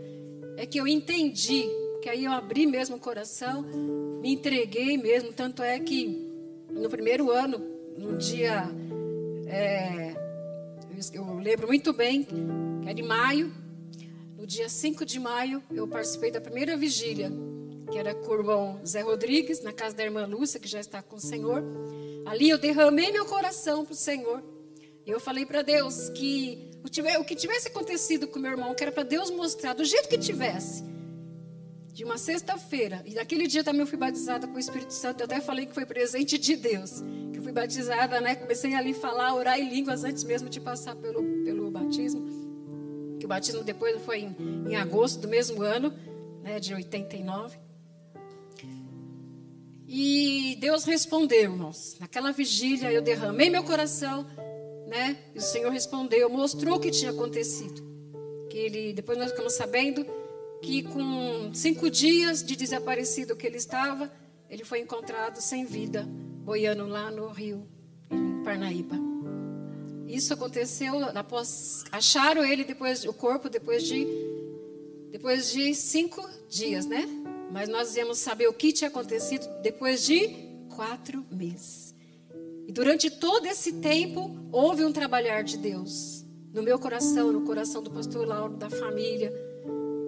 é 0.56 0.66
que 0.66 0.80
eu 0.80 0.88
entendi. 0.88 1.68
Que 2.02 2.08
aí 2.08 2.24
eu 2.24 2.32
abri 2.32 2.66
mesmo 2.66 2.96
o 2.96 3.00
coração, 3.00 3.64
me 4.22 4.32
entreguei 4.32 4.96
mesmo. 4.96 5.34
Tanto 5.34 5.64
é 5.64 5.80
que 5.80 6.30
no 6.70 6.88
primeiro 6.90 7.32
ano, 7.32 7.60
no 7.98 8.16
dia. 8.16 8.70
É, 9.48 10.19
eu 11.14 11.36
lembro 11.36 11.68
muito 11.68 11.94
bem, 11.94 12.24
que 12.24 12.36
era 12.86 13.00
em 13.00 13.04
maio. 13.04 13.54
No 14.38 14.46
dia 14.46 14.68
5 14.68 15.06
de 15.06 15.20
maio, 15.20 15.64
eu 15.72 15.88
participei 15.88 16.30
da 16.30 16.42
primeira 16.42 16.76
vigília, 16.76 17.32
que 17.90 17.98
era 17.98 18.14
com 18.14 18.32
o 18.32 18.36
irmão 18.36 18.82
Zé 18.86 19.02
Rodrigues, 19.02 19.62
na 19.62 19.72
casa 19.72 19.96
da 19.96 20.04
irmã 20.04 20.26
Lúcia, 20.26 20.60
que 20.60 20.68
já 20.68 20.80
está 20.80 21.02
com 21.02 21.16
o 21.16 21.20
Senhor. 21.20 21.64
Ali 22.26 22.50
eu 22.50 22.58
derramei 22.58 23.12
meu 23.12 23.26
coração 23.26 23.86
para 23.86 23.94
o 23.94 23.96
Senhor. 23.96 24.44
E 25.06 25.10
eu 25.10 25.20
falei 25.20 25.46
para 25.46 25.62
Deus 25.62 26.10
que 26.10 26.70
o, 26.84 27.24
que 27.24 27.36
tivesse 27.36 27.70
acontecido 27.70 28.28
com 28.28 28.38
meu 28.38 28.52
irmão, 28.52 28.76
que 28.76 28.84
era 28.84 28.92
para 28.92 29.04
Deus 29.04 29.32
mostrar, 29.32 29.74
do 29.74 29.86
jeito 29.86 30.10
que 30.10 30.18
tivesse, 30.18 30.84
de 31.94 32.04
uma 32.04 32.18
sexta-feira. 32.18 33.02
E 33.06 33.14
naquele 33.14 33.48
dia 33.48 33.64
também 33.64 33.82
eu 33.82 33.88
fui 33.88 33.98
batizada 33.98 34.48
com 34.48 34.56
o 34.56 34.60
Espírito 34.60 34.94
Santo. 34.94 35.22
Eu 35.22 35.26
até 35.26 35.40
falei 35.40 35.66
que 35.66 35.74
foi 35.74 35.86
presente 35.86 36.38
de 36.38 36.56
Deus. 36.56 37.02
Fui 37.50 37.54
batizada, 37.56 38.22
né? 38.22 38.36
Comecei 38.36 38.76
ali 38.76 38.92
a 38.92 38.94
falar, 38.94 39.34
orar 39.34 39.60
em 39.60 39.68
línguas 39.68 40.04
antes 40.04 40.24
mesmo 40.24 40.48
de 40.48 40.62
passar 40.62 40.96
pelo, 40.96 41.24
pelo 41.44 41.72
batismo. 41.72 43.18
Que 43.20 43.26
o 43.26 43.28
batismo 43.28 43.64
depois 43.64 44.00
foi 44.04 44.20
em, 44.20 44.36
em 44.70 44.76
agosto 44.76 45.22
do 45.22 45.28
mesmo 45.28 45.64
ano, 45.64 45.92
né? 46.44 46.60
De 46.60 46.76
89. 46.76 47.58
E 49.88 50.60
Deus 50.62 50.84
respondeu, 50.84 51.42
irmãos. 51.42 51.98
Naquela 52.00 52.32
vigília 52.32 52.92
eu 52.92 53.02
derramei 53.02 53.50
meu 53.50 53.64
coração, 53.64 54.28
né? 54.86 55.18
E 55.34 55.40
o 55.40 55.42
Senhor 55.42 55.72
respondeu, 55.72 56.30
mostrou 56.30 56.76
o 56.76 56.80
que 56.80 56.92
tinha 56.92 57.10
acontecido. 57.10 57.82
Que 58.48 58.60
ele, 58.60 58.94
depois 58.94 59.18
nós 59.18 59.32
ficamos 59.32 59.54
sabendo 59.54 60.06
que 60.62 60.84
com 60.84 61.52
cinco 61.52 61.90
dias 61.90 62.44
de 62.44 62.56
desaparecido 62.56 63.36
que 63.36 63.48
ele 63.48 63.58
estava, 63.58 64.12
ele 64.48 64.64
foi 64.64 64.82
encontrado 64.82 65.42
sem 65.42 65.66
vida, 65.66 66.08
boiando 66.50 66.88
lá 66.88 67.12
no 67.12 67.28
rio, 67.28 67.64
em 68.10 68.42
Parnaíba. 68.44 68.96
Isso 70.08 70.34
aconteceu 70.34 70.96
após 71.14 71.84
acharam 71.92 72.44
ele 72.44 72.64
depois 72.64 73.06
o 73.06 73.14
corpo 73.14 73.48
depois 73.48 73.84
de 73.84 74.08
depois 75.12 75.52
de 75.52 75.76
cinco 75.76 76.28
dias, 76.50 76.88
né? 76.88 77.08
Mas 77.52 77.70
nós 77.70 77.96
íamos 77.96 78.18
saber 78.18 78.48
o 78.48 78.54
que 78.54 78.74
tinha 78.74 78.88
acontecido 78.88 79.48
depois 79.62 80.04
de 80.04 80.28
quatro 80.76 81.24
meses. 81.30 81.94
E 82.68 82.72
durante 82.72 83.12
todo 83.12 83.46
esse 83.46 83.74
tempo 83.74 84.36
houve 84.52 84.84
um 84.84 84.92
trabalhar 84.92 85.44
de 85.44 85.56
Deus 85.56 86.26
no 86.52 86.64
meu 86.64 86.80
coração, 86.80 87.32
no 87.32 87.42
coração 87.42 87.84
do 87.84 87.92
pastor 87.92 88.28
Lauro, 88.28 88.58
da 88.58 88.72
família 88.72 89.32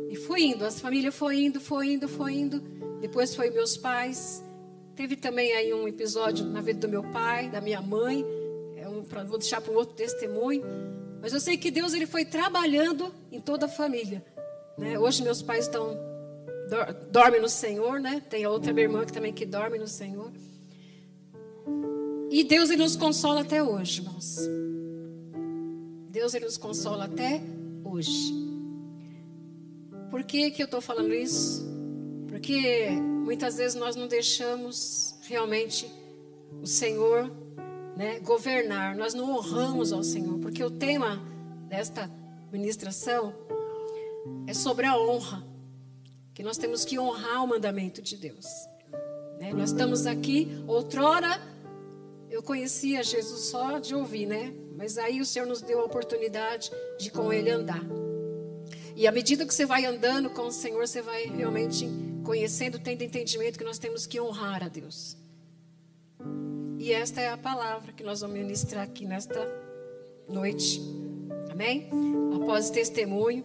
e 0.09 0.15
foi 0.15 0.41
indo, 0.41 0.65
as 0.65 0.81
famílias 0.81 1.13
foi 1.13 1.43
indo, 1.43 1.61
foi 1.61 1.93
indo, 1.93 2.07
foi 2.07 2.33
indo. 2.33 2.59
Depois 2.99 3.35
foi 3.35 3.51
meus 3.51 3.77
pais. 3.77 4.43
Teve 4.95 5.15
também 5.15 5.53
aí 5.53 5.73
um 5.73 5.87
episódio 5.87 6.45
na 6.45 6.61
vida 6.61 6.79
do 6.79 6.89
meu 6.89 7.03
pai, 7.03 7.49
da 7.49 7.61
minha 7.61 7.81
mãe. 7.81 8.25
É 8.75 8.87
um, 8.87 9.03
vou 9.25 9.37
deixar 9.37 9.61
para 9.61 9.71
um 9.71 9.75
outro 9.75 9.95
testemunho. 9.95 10.63
Mas 11.21 11.33
eu 11.33 11.39
sei 11.39 11.57
que 11.57 11.71
Deus 11.71 11.93
ele 11.93 12.07
foi 12.07 12.25
trabalhando 12.25 13.13
em 13.31 13.39
toda 13.39 13.67
a 13.67 13.69
família. 13.69 14.23
Né? 14.77 14.97
Hoje 14.97 15.23
meus 15.23 15.41
pais 15.41 15.65
estão 15.65 15.97
dormem 17.11 17.41
no 17.41 17.49
Senhor, 17.49 17.99
né? 17.99 18.21
Tem 18.29 18.45
a 18.45 18.49
outra 18.49 18.71
minha 18.71 18.85
irmã 18.85 19.05
que 19.05 19.11
também 19.11 19.33
que 19.33 19.45
dorme 19.45 19.77
no 19.77 19.87
Senhor. 19.87 20.31
E 22.29 22.43
Deus 22.45 22.69
ele 22.69 22.81
nos 22.81 22.95
consola 22.95 23.41
até 23.41 23.61
hoje, 23.61 24.01
irmãos. 24.01 24.37
Deus 26.09 26.33
ele 26.33 26.45
nos 26.45 26.57
consola 26.57 27.05
até 27.05 27.41
hoje. 27.83 28.33
Por 30.09 30.23
que, 30.23 30.51
que 30.51 30.61
eu 30.61 30.65
estou 30.65 30.81
falando 30.81 31.13
isso? 31.13 31.61
Porque 32.31 32.89
muitas 32.89 33.57
vezes 33.57 33.75
nós 33.75 33.95
não 33.95 34.07
deixamos 34.07 35.15
realmente 35.27 35.91
o 36.61 36.65
Senhor 36.65 37.29
né, 37.95 38.19
governar, 38.21 38.95
nós 38.95 39.13
não 39.13 39.35
honramos 39.35 39.91
ao 39.91 40.01
Senhor, 40.01 40.39
porque 40.39 40.63
o 40.63 40.71
tema 40.71 41.21
desta 41.67 42.09
ministração 42.51 43.33
é 44.47 44.53
sobre 44.53 44.85
a 44.85 44.97
honra, 44.97 45.45
que 46.33 46.41
nós 46.41 46.57
temos 46.57 46.85
que 46.85 46.97
honrar 46.97 47.43
o 47.43 47.47
mandamento 47.47 48.01
de 48.01 48.15
Deus. 48.15 48.45
Né? 49.39 49.53
Nós 49.53 49.71
estamos 49.71 50.07
aqui, 50.07 50.63
outrora 50.65 51.51
eu 52.31 52.41
conhecia 52.41 53.03
Jesus 53.03 53.41
só 53.49 53.77
de 53.77 53.93
ouvir, 53.93 54.25
né? 54.25 54.53
Mas 54.77 54.97
aí 54.97 55.19
o 55.19 55.25
Senhor 55.25 55.45
nos 55.45 55.61
deu 55.61 55.81
a 55.81 55.83
oportunidade 55.83 56.71
de 56.97 57.11
com 57.11 57.31
Ele 57.31 57.51
andar. 57.51 57.83
E 58.95 59.05
à 59.05 59.11
medida 59.11 59.45
que 59.45 59.53
você 59.53 59.65
vai 59.65 59.85
andando 59.85 60.29
com 60.29 60.43
o 60.43 60.51
Senhor, 60.51 60.87
você 60.87 61.01
vai 61.01 61.25
realmente 61.25 61.85
conhecendo, 62.31 62.79
tendo 62.79 63.03
entendimento 63.03 63.59
que 63.59 63.65
nós 63.65 63.77
temos 63.77 64.07
que 64.07 64.17
honrar 64.21 64.63
a 64.63 64.69
Deus. 64.69 65.17
E 66.79 66.93
esta 66.93 67.19
é 67.19 67.27
a 67.27 67.35
palavra 67.35 67.91
que 67.91 68.05
nós 68.05 68.21
vamos 68.21 68.37
ministrar 68.37 68.85
aqui 68.85 69.05
nesta 69.05 69.45
noite. 70.29 70.81
Amém? 71.51 71.89
Após 72.33 72.69
o 72.69 72.71
testemunho. 72.71 73.43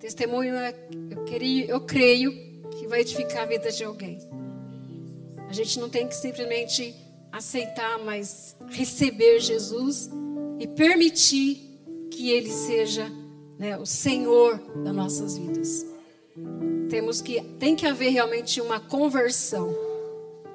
Testemunho, 0.00 0.54
é, 0.54 0.74
eu, 1.10 1.24
queria, 1.24 1.66
eu 1.66 1.80
creio 1.82 2.32
que 2.70 2.86
vai 2.86 3.02
edificar 3.02 3.42
a 3.42 3.46
vida 3.46 3.70
de 3.70 3.84
alguém. 3.84 4.18
A 5.46 5.52
gente 5.52 5.78
não 5.78 5.90
tem 5.90 6.08
que 6.08 6.16
simplesmente 6.16 6.94
aceitar, 7.30 7.98
mas 7.98 8.56
receber 8.70 9.40
Jesus 9.40 10.08
e 10.58 10.66
permitir 10.66 11.82
que 12.10 12.30
Ele 12.30 12.50
seja 12.50 13.12
né, 13.58 13.76
o 13.76 13.84
Senhor 13.84 14.58
das 14.82 14.94
nossas 14.94 15.36
vidas. 15.36 15.84
Temos 16.88 17.20
que 17.20 17.40
tem 17.58 17.74
que 17.74 17.86
haver 17.86 18.10
realmente 18.10 18.60
uma 18.60 18.80
conversão. 18.80 19.74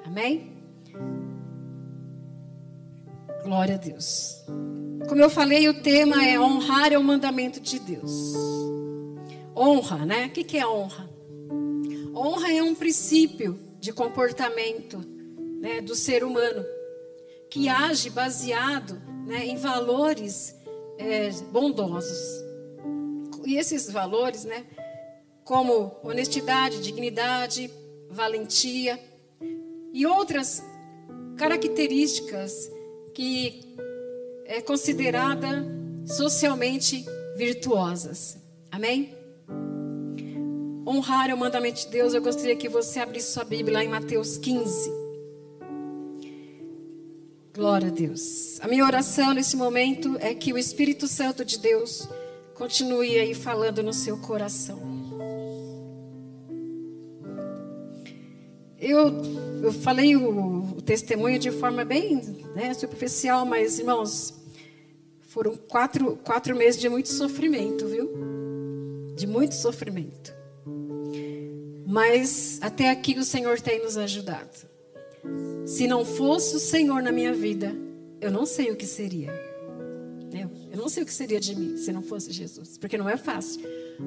Amém? 0.04 0.52
Glória 3.42 3.74
a 3.74 3.78
Deus. 3.78 4.44
Como 5.08 5.20
eu 5.20 5.30
falei, 5.30 5.68
o 5.68 5.82
tema 5.82 6.24
é 6.24 6.38
honrar 6.38 6.92
é 6.92 6.98
o 6.98 7.02
mandamento 7.02 7.60
de 7.60 7.78
Deus. 7.78 8.34
Honra, 9.56 10.04
né? 10.04 10.26
O 10.26 10.30
que 10.30 10.56
é 10.56 10.66
honra? 10.66 11.08
Honra 12.14 12.52
é 12.52 12.62
um 12.62 12.74
princípio 12.74 13.58
de 13.78 13.92
comportamento 13.92 14.98
né, 15.60 15.80
do 15.80 15.94
ser 15.94 16.22
humano 16.22 16.64
que 17.48 17.68
age 17.68 18.10
baseado 18.10 19.00
né, 19.26 19.46
em 19.46 19.56
valores 19.56 20.54
é, 20.98 21.30
bondosos 21.50 22.50
e 23.44 23.56
esses 23.56 23.90
valores, 23.90 24.44
né? 24.44 24.64
Como 25.50 25.96
honestidade, 26.04 26.80
dignidade, 26.80 27.68
valentia 28.08 28.96
e 29.92 30.06
outras 30.06 30.62
características 31.36 32.70
que 33.12 33.74
é 34.44 34.60
considerada 34.60 35.66
socialmente 36.06 37.04
virtuosas. 37.36 38.38
Amém? 38.70 39.12
Honrar 40.86 41.34
o 41.34 41.36
mandamento 41.36 41.80
de 41.80 41.88
Deus. 41.88 42.14
Eu 42.14 42.22
gostaria 42.22 42.54
que 42.54 42.68
você 42.68 43.00
abrisse 43.00 43.32
sua 43.32 43.42
Bíblia 43.42 43.78
lá 43.78 43.84
em 43.84 43.88
Mateus 43.88 44.38
15. 44.38 44.88
Glória 47.52 47.88
a 47.88 47.90
Deus. 47.90 48.60
A 48.60 48.68
minha 48.68 48.84
oração 48.84 49.34
nesse 49.34 49.56
momento 49.56 50.16
é 50.20 50.32
que 50.32 50.52
o 50.52 50.58
Espírito 50.58 51.08
Santo 51.08 51.44
de 51.44 51.58
Deus 51.58 52.08
Continue 52.60 53.18
aí 53.18 53.32
falando 53.32 53.82
no 53.82 53.90
seu 53.90 54.18
coração. 54.18 54.99
Eu, 58.80 59.12
eu 59.62 59.72
falei 59.72 60.16
o, 60.16 60.76
o 60.76 60.82
testemunho 60.82 61.38
de 61.38 61.50
forma 61.50 61.84
bem 61.84 62.16
né, 62.54 62.72
superficial, 62.74 63.44
mas, 63.44 63.78
irmãos, 63.78 64.34
foram 65.20 65.56
quatro, 65.56 66.16
quatro 66.24 66.56
meses 66.56 66.80
de 66.80 66.88
muito 66.88 67.08
sofrimento, 67.08 67.86
viu? 67.86 68.10
De 69.14 69.26
muito 69.26 69.54
sofrimento. 69.54 70.34
Mas 71.86 72.58
até 72.62 72.90
aqui 72.90 73.18
o 73.18 73.24
Senhor 73.24 73.60
tem 73.60 73.82
nos 73.82 73.96
ajudado. 73.96 74.68
Se 75.66 75.86
não 75.86 76.04
fosse 76.04 76.56
o 76.56 76.60
Senhor 76.60 77.02
na 77.02 77.12
minha 77.12 77.34
vida, 77.34 77.74
eu 78.20 78.30
não 78.30 78.46
sei 78.46 78.70
o 78.70 78.76
que 78.76 78.86
seria. 78.86 79.50
Eu 80.70 80.78
não 80.78 80.88
sei 80.88 81.02
o 81.02 81.06
que 81.06 81.12
seria 81.12 81.40
de 81.40 81.54
mim 81.54 81.76
se 81.76 81.92
não 81.92 82.00
fosse 82.00 82.32
Jesus, 82.32 82.78
porque 82.78 82.96
não 82.96 83.08
é 83.08 83.16
fácil. 83.16 83.60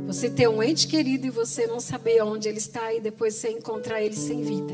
Você 0.08 0.30
ter 0.30 0.48
um 0.48 0.62
ente 0.62 0.88
querido 0.88 1.28
e 1.28 1.30
você 1.30 1.66
não 1.66 1.80
saber 1.80 2.22
onde 2.24 2.48
ele 2.48 2.58
está 2.58 2.94
e 2.94 3.00
depois 3.00 3.36
você 3.36 3.50
encontrar 3.50 4.02
ele 4.02 4.16
sem 4.16 4.42
vida. 4.42 4.74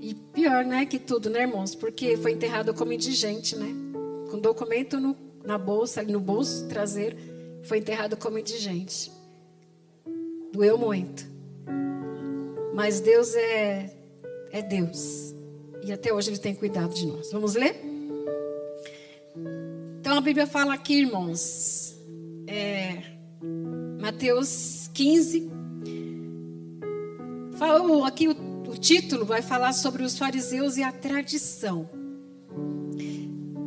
E 0.00 0.14
pior, 0.14 0.64
né, 0.64 0.86
que 0.86 0.98
tudo, 0.98 1.30
né, 1.30 1.42
irmãos? 1.42 1.74
Porque 1.74 2.16
foi 2.16 2.32
enterrado 2.32 2.74
como 2.74 2.92
indigente, 2.92 3.56
né? 3.56 3.68
Com 4.30 4.38
documento 4.38 5.00
no, 5.00 5.16
na 5.44 5.56
bolsa, 5.56 6.00
ali 6.00 6.12
no 6.12 6.20
bolso 6.20 6.66
traseiro, 6.68 7.16
foi 7.64 7.78
enterrado 7.78 8.16
como 8.16 8.38
indigente. 8.38 9.10
Doeu 10.52 10.78
muito. 10.78 11.26
Mas 12.74 13.00
Deus 13.00 13.34
é 13.34 13.90
é 14.52 14.62
Deus. 14.62 15.34
E 15.82 15.92
até 15.92 16.12
hoje 16.12 16.30
ele 16.30 16.38
tem 16.38 16.54
cuidado 16.54 16.94
de 16.94 17.06
nós. 17.06 17.30
Vamos 17.30 17.54
ler? 17.54 17.76
Então 20.00 20.16
a 20.16 20.20
Bíblia 20.20 20.46
fala 20.46 20.74
aqui, 20.74 21.00
irmãos, 21.00 21.96
é, 22.46 23.15
Mateus 24.00 24.90
15. 24.94 25.50
Falou 27.58 28.04
aqui 28.04 28.28
o, 28.28 28.32
o 28.68 28.76
título 28.76 29.24
vai 29.24 29.42
falar 29.42 29.72
sobre 29.72 30.02
os 30.02 30.18
fariseus 30.18 30.76
e 30.76 30.82
a 30.82 30.92
tradição. 30.92 31.88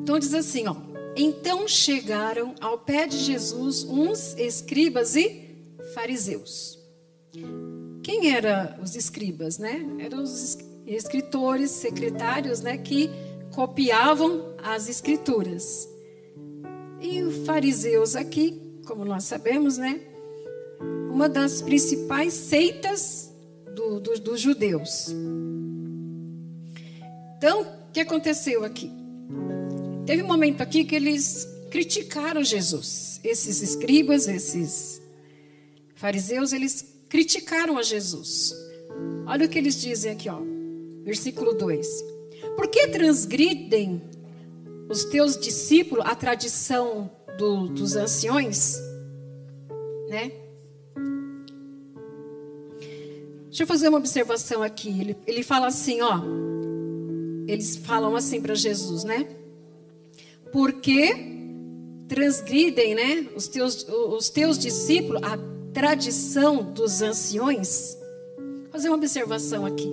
Então 0.02 0.20
diz 0.20 0.34
assim, 0.34 0.68
ó. 0.68 0.76
Então 1.16 1.68
chegaram 1.68 2.56
ao 2.62 2.78
pé 2.78 3.08
de 3.08 3.18
Jesus 3.18 3.84
uns 3.84 4.36
escribas 4.38 5.16
e 5.16 5.50
fariseus. 5.94 6.80
Quem 8.04 8.32
eram 8.34 8.82
os 8.82 8.96
escribas, 8.96 9.58
né? 9.58 9.86
Eram 10.00 10.24
os 10.24 10.58
escritores, 10.88 11.72
secretários, 11.72 12.62
né, 12.62 12.78
que 12.78 13.10
copiavam 13.54 14.56
as 14.64 14.90
escrituras. 14.90 15.88
E 17.00 17.22
os 17.22 17.46
fariseus 17.46 18.16
aqui, 18.16 18.80
como 18.86 19.06
nós 19.06 19.26
sabemos, 19.26 19.78
né? 19.78 20.02
Uma 21.12 21.28
das 21.28 21.62
principais 21.62 22.34
seitas 22.34 23.30
do, 23.76 24.00
do, 24.00 24.20
dos 24.20 24.40
judeus. 24.40 25.14
Então, 27.38 27.62
o 27.62 27.92
que 27.92 28.00
aconteceu 28.00 28.64
aqui? 28.64 28.92
Teve 30.06 30.24
um 30.24 30.28
momento 30.28 30.62
aqui 30.62 30.84
que 30.84 30.96
eles 30.96 31.48
criticaram 31.70 32.44
Jesus. 32.44 33.20
Esses 33.24 33.62
escribas, 33.62 34.28
esses 34.28 35.02
fariseus, 35.96 36.52
eles 36.52 36.86
criticaram 37.08 37.78
a 37.78 37.84
Jesus. 37.84 38.54
Olha 39.26 39.46
o 39.46 39.50
que 39.50 39.58
eles 39.58 39.80
dizem 39.80 40.12
aqui, 40.12 40.30
ó. 40.30 40.40
Versículo 41.04 41.54
2. 41.54 41.88
Por 42.56 42.68
que 42.68 42.88
transgridem 42.88 44.02
os 44.90 45.06
teus 45.06 45.38
discípulos 45.38 46.06
a 46.06 46.16
tradição 46.16 47.10
do, 47.38 47.68
dos 47.68 47.96
anciões? 47.96 48.76
Né? 50.10 50.32
Deixa 53.50 53.64
eu 53.64 53.68
fazer 53.68 53.90
uma 53.90 53.98
observação 53.98 54.62
aqui. 54.62 54.90
Ele, 54.90 55.18
ele 55.26 55.44
fala 55.44 55.68
assim, 55.68 56.02
ó. 56.02 56.22
Eles 57.48 57.76
falam 57.78 58.16
assim 58.16 58.40
para 58.40 58.54
Jesus, 58.54 59.04
né? 59.04 59.28
Porque 60.52 61.16
transgridem, 62.08 62.94
né? 62.94 63.28
Os 63.36 63.48
teus, 63.48 63.88
os 63.88 64.30
teus 64.30 64.58
discípulos 64.58 65.22
a 65.24 65.38
tradição 65.74 66.64
dos 66.64 67.02
anciões. 67.02 67.98
Vou 68.38 68.72
fazer 68.72 68.90
uma 68.90 68.98
observação 68.98 69.66
aqui. 69.66 69.92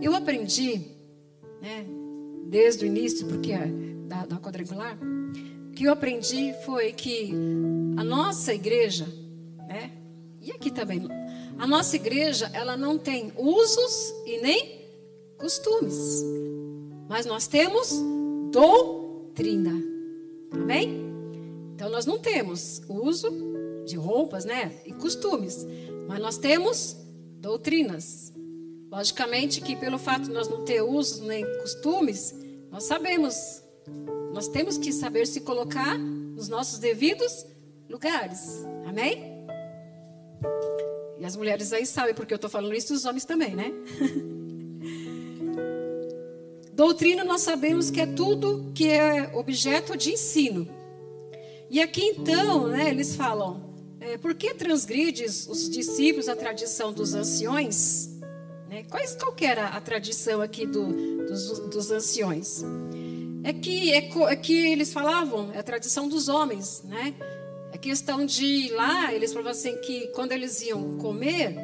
Eu 0.00 0.14
aprendi, 0.14 0.82
né? 1.62 1.86
Desde 2.48 2.84
o 2.84 2.86
início, 2.86 3.26
porque 3.26 3.52
é 3.52 3.66
da, 4.06 4.26
da 4.26 4.36
quadrangular, 4.36 4.98
o 5.68 5.72
que 5.72 5.84
eu 5.84 5.92
aprendi 5.92 6.54
foi 6.66 6.92
que 6.92 7.32
a 7.96 8.04
nossa 8.04 8.52
igreja, 8.52 9.06
né? 9.66 9.90
E 10.40 10.52
aqui 10.52 10.70
também 10.70 11.00
a 11.58 11.66
nossa 11.66 11.96
igreja, 11.96 12.50
ela 12.52 12.76
não 12.76 12.98
tem 12.98 13.32
usos 13.36 14.14
e 14.26 14.40
nem 14.40 14.88
costumes. 15.38 16.22
Mas 17.08 17.26
nós 17.26 17.46
temos 17.46 17.92
doutrina. 18.50 19.72
Amém? 20.50 21.04
Então 21.74 21.88
nós 21.88 22.06
não 22.06 22.18
temos 22.18 22.82
uso 22.88 23.30
de 23.84 23.96
roupas, 23.96 24.44
né? 24.44 24.80
E 24.84 24.92
costumes. 24.92 25.66
Mas 26.08 26.20
nós 26.20 26.38
temos 26.38 26.96
doutrinas. 27.40 28.32
Logicamente 28.90 29.60
que 29.60 29.76
pelo 29.76 29.98
fato 29.98 30.24
de 30.24 30.30
nós 30.30 30.48
não 30.48 30.64
ter 30.64 30.82
usos 30.82 31.20
nem 31.20 31.44
costumes, 31.58 32.34
nós 32.70 32.84
sabemos, 32.84 33.62
nós 34.32 34.48
temos 34.48 34.78
que 34.78 34.92
saber 34.92 35.26
se 35.26 35.40
colocar 35.40 35.98
nos 35.98 36.48
nossos 36.48 36.78
devidos 36.78 37.44
lugares. 37.88 38.64
Amém? 38.86 39.34
As 41.24 41.36
mulheres 41.36 41.72
aí 41.72 41.86
sabem 41.86 42.14
porque 42.14 42.34
eu 42.34 42.36
estou 42.36 42.50
falando 42.50 42.74
isso, 42.74 42.92
os 42.92 43.04
homens 43.04 43.24
também, 43.24 43.54
né? 43.54 43.72
Doutrina 46.74 47.24
nós 47.24 47.40
sabemos 47.40 47.90
que 47.90 48.00
é 48.00 48.06
tudo 48.06 48.70
que 48.74 48.88
é 48.88 49.30
objeto 49.34 49.96
de 49.96 50.10
ensino. 50.12 50.68
E 51.70 51.80
aqui 51.80 52.02
então, 52.02 52.66
né, 52.66 52.90
eles 52.90 53.16
falam, 53.16 53.72
é, 54.00 54.18
por 54.18 54.34
que 54.34 54.52
transgrides 54.54 55.46
os 55.46 55.70
discípulos 55.70 56.28
a 56.28 56.36
tradição 56.36 56.92
dos 56.92 57.14
anciões? 57.14 58.10
Né, 58.68 58.84
quais, 58.90 59.16
qual 59.16 59.34
era 59.40 59.68
a 59.68 59.80
tradição 59.80 60.42
aqui 60.42 60.66
do, 60.66 61.24
dos, 61.26 61.58
dos 61.70 61.90
anciões? 61.90 62.62
É 63.44 63.52
que, 63.52 63.92
é, 63.92 64.10
é 64.30 64.36
que 64.36 64.72
eles 64.72 64.92
falavam, 64.92 65.52
é 65.52 65.58
a 65.58 65.62
tradição 65.62 66.08
dos 66.08 66.28
homens, 66.28 66.82
né? 66.84 67.14
É 67.74 67.76
questão 67.76 68.24
de 68.24 68.70
lá, 68.70 69.12
eles 69.12 69.32
falavam 69.32 69.50
assim 69.50 69.76
que 69.78 70.06
quando 70.14 70.30
eles 70.30 70.62
iam 70.62 70.96
comer, 70.98 71.56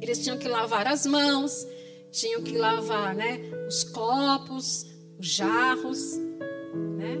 eles 0.00 0.18
tinham 0.24 0.38
que 0.38 0.48
lavar 0.48 0.86
as 0.86 1.04
mãos, 1.04 1.66
tinham 2.10 2.42
que 2.42 2.56
lavar, 2.56 3.14
né, 3.14 3.40
os 3.68 3.84
copos, 3.84 4.86
os 5.18 5.26
jarros, 5.26 6.16
né? 6.96 7.18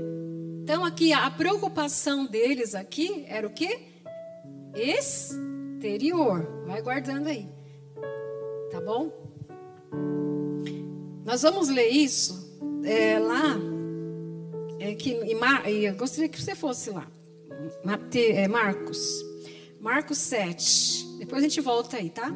Então 0.62 0.86
aqui 0.86 1.12
a 1.12 1.30
preocupação 1.30 2.24
deles 2.24 2.74
aqui 2.74 3.26
era 3.28 3.46
o 3.46 3.50
quê? 3.50 3.78
Exterior. 4.74 6.48
Vai 6.66 6.80
guardando 6.80 7.26
aí. 7.26 7.46
Tá 8.70 8.80
bom? 8.80 9.12
Nós 11.26 11.42
vamos 11.42 11.68
ler 11.68 11.88
isso 11.88 12.58
é, 12.86 13.18
lá. 13.18 13.58
É 14.80 14.94
que, 14.94 15.10
eu 15.12 15.94
gostaria 15.94 16.30
que 16.30 16.40
você 16.40 16.54
fosse 16.54 16.88
lá. 16.88 17.06
É, 18.14 18.48
Marcos. 18.48 19.24
Marcos 19.80 20.18
7. 20.18 21.18
Depois 21.18 21.42
a 21.42 21.48
gente 21.48 21.60
volta 21.60 21.96
aí, 21.96 22.10
tá? 22.10 22.32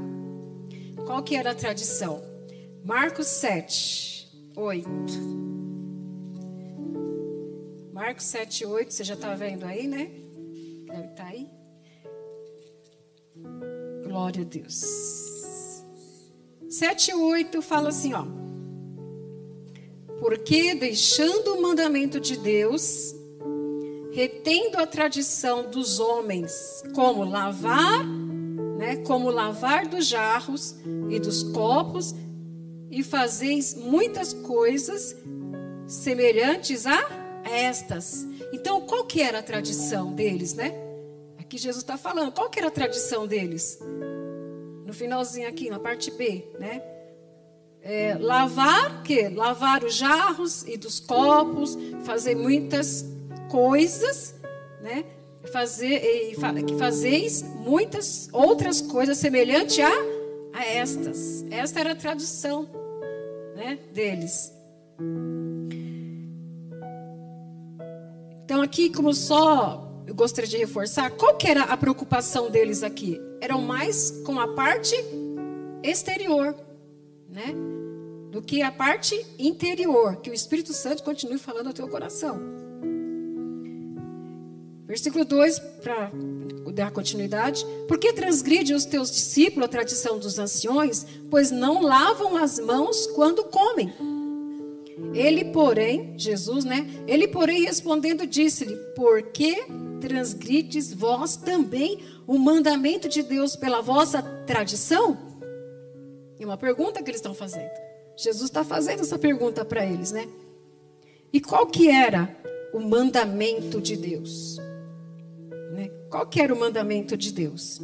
Qual 1.06 1.22
que 1.22 1.34
era 1.36 1.52
a 1.52 1.54
tradição? 1.54 2.22
Marcos 2.84 3.26
7, 3.26 4.28
8. 4.56 4.88
Marcos 7.92 8.24
7, 8.24 8.66
8. 8.66 8.92
Você 8.92 9.04
já 9.04 9.14
está 9.14 9.34
vendo 9.34 9.64
aí, 9.64 9.86
né? 9.86 10.10
Deve 10.86 11.08
estar 11.08 11.14
tá 11.14 11.24
aí. 11.24 11.48
Glória 14.04 14.42
a 14.42 14.44
Deus. 14.44 14.82
7, 16.68 17.14
8 17.14 17.62
fala 17.62 17.88
assim, 17.88 18.12
ó. 18.14 18.24
Porque 20.18 20.74
deixando 20.74 21.54
o 21.54 21.62
mandamento 21.62 22.18
de 22.18 22.36
Deus 22.36 23.14
retendo 24.18 24.78
a 24.78 24.85
tradição 24.85 25.70
dos 25.70 26.00
homens, 26.00 26.83
como 26.92 27.22
lavar, 27.22 28.04
né, 28.76 28.96
como 29.07 29.31
lavar 29.31 29.87
dos 29.87 30.09
jarros 30.09 30.74
e 31.09 31.20
dos 31.20 31.44
copos, 31.44 32.16
e 32.90 33.04
fazeis 33.04 33.74
muitas 33.74 34.33
coisas 34.33 35.14
semelhantes 35.87 36.85
a 36.85 37.00
estas. 37.44 38.26
Então, 38.52 38.81
qual 38.81 39.04
que 39.04 39.22
era 39.22 39.38
a 39.38 39.42
tradição 39.42 40.12
deles, 40.12 40.52
né? 40.52 40.74
Aqui 41.38 41.57
Jesus 41.57 41.85
está 41.85 41.96
falando, 41.96 42.33
qual 42.33 42.50
que 42.50 42.59
era 42.59 42.66
a 42.66 42.72
tradição 42.72 43.24
deles? 43.24 43.78
No 44.85 44.92
finalzinho 44.92 45.48
aqui, 45.48 45.70
na 45.70 45.78
parte 45.78 46.11
B, 46.11 46.44
né? 46.59 46.83
É, 47.81 48.16
lavar, 48.18 49.00
que? 49.04 49.28
Lavar 49.28 49.85
os 49.85 49.94
jarros 49.94 50.64
e 50.66 50.76
dos 50.76 50.98
copos, 50.98 51.78
fazer 52.02 52.35
muitas 52.35 53.16
coisas, 53.48 54.34
né? 54.80 55.04
Fazer, 55.52 56.00
que 56.66 56.76
fazeis 56.76 57.42
muitas 57.42 58.28
outras 58.32 58.80
coisas 58.80 59.16
semelhantes 59.16 59.78
a, 59.78 59.90
a 60.52 60.64
estas. 60.64 61.44
Esta 61.50 61.80
era 61.80 61.92
a 61.92 61.96
tradução 61.96 62.68
né, 63.56 63.78
deles. 63.92 64.52
Então 68.44 68.62
aqui, 68.62 68.90
como 68.90 69.12
só 69.14 69.88
eu 70.06 70.14
gostaria 70.14 70.48
de 70.48 70.56
reforçar, 70.56 71.11
qual 71.11 71.37
que 71.37 71.46
era 71.46 71.64
a 71.64 71.76
preocupação 71.76 72.50
deles 72.50 72.82
aqui? 72.82 73.20
Eram 73.40 73.61
mais 73.61 74.11
com 74.24 74.40
a 74.40 74.48
parte 74.48 74.96
exterior, 75.82 76.54
né? 77.28 77.54
Do 78.30 78.40
que 78.40 78.62
a 78.62 78.72
parte 78.72 79.14
interior, 79.38 80.16
que 80.16 80.30
o 80.30 80.34
Espírito 80.34 80.72
Santo 80.72 81.02
continue 81.02 81.38
falando 81.38 81.68
ao 81.68 81.72
teu 81.72 81.88
coração. 81.88 82.67
Versículo 84.88 85.22
2, 85.22 85.59
para 85.83 86.11
dar 86.72 86.90
continuidade. 86.90 87.62
Por 87.87 87.98
que 87.98 88.11
transgride 88.11 88.72
os 88.72 88.87
teus 88.87 89.11
discípulos 89.11 89.66
a 89.66 89.68
tradição 89.68 90.18
dos 90.18 90.38
anciões, 90.38 91.05
pois 91.31 91.51
não 91.51 91.83
lavam 91.83 92.38
as 92.38 92.59
mãos 92.59 93.07
quando 93.09 93.44
comem? 93.44 93.92
Ele, 95.12 95.44
porém, 95.44 96.14
Jesus, 96.16 96.64
né? 96.64 96.88
Ele, 97.07 97.29
porém, 97.29 97.64
respondendo, 97.64 98.27
disse-lhe: 98.27 98.77
Por 98.96 99.22
que 99.24 99.66
transgrides 100.01 100.94
vós 100.94 101.37
também 101.37 101.98
o 102.27 102.38
mandamento 102.38 103.11
de 103.11 103.22
Deus 103.22 103.57
pela 103.57 103.83
vossa 103.83 104.22
tradição? 104.46 105.18
É 106.40 106.46
uma 106.46 106.57
pergunta 106.57 107.03
que 107.03 107.11
eles 107.11 107.18
estão 107.18 107.35
fazendo. 107.35 107.70
Jesus 108.16 108.44
está 108.44 108.64
fazendo 108.64 109.03
essa 109.03 109.18
pergunta 109.18 109.66
para 109.66 109.85
eles, 109.85 110.12
né? 110.12 110.27
E 111.31 111.42
qual 111.42 111.66
que 111.66 111.90
era 111.90 112.35
o 112.72 112.81
mandamento 112.81 113.83
de 113.83 113.94
Deus? 113.94 114.59
Qual 116.10 116.26
que 116.26 116.40
era 116.40 116.52
o 116.52 116.58
mandamento 116.58 117.16
de 117.16 117.32
Deus? 117.32 117.80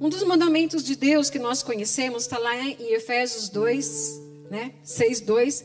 Um 0.00 0.08
dos 0.08 0.24
mandamentos 0.24 0.82
de 0.82 0.96
Deus 0.96 1.30
que 1.30 1.38
nós 1.38 1.62
conhecemos 1.62 2.24
está 2.24 2.36
lá 2.36 2.56
em 2.58 2.92
Efésios 2.92 3.48
2, 3.48 4.20
né? 4.50 4.72
6, 4.82 5.20
2, 5.20 5.64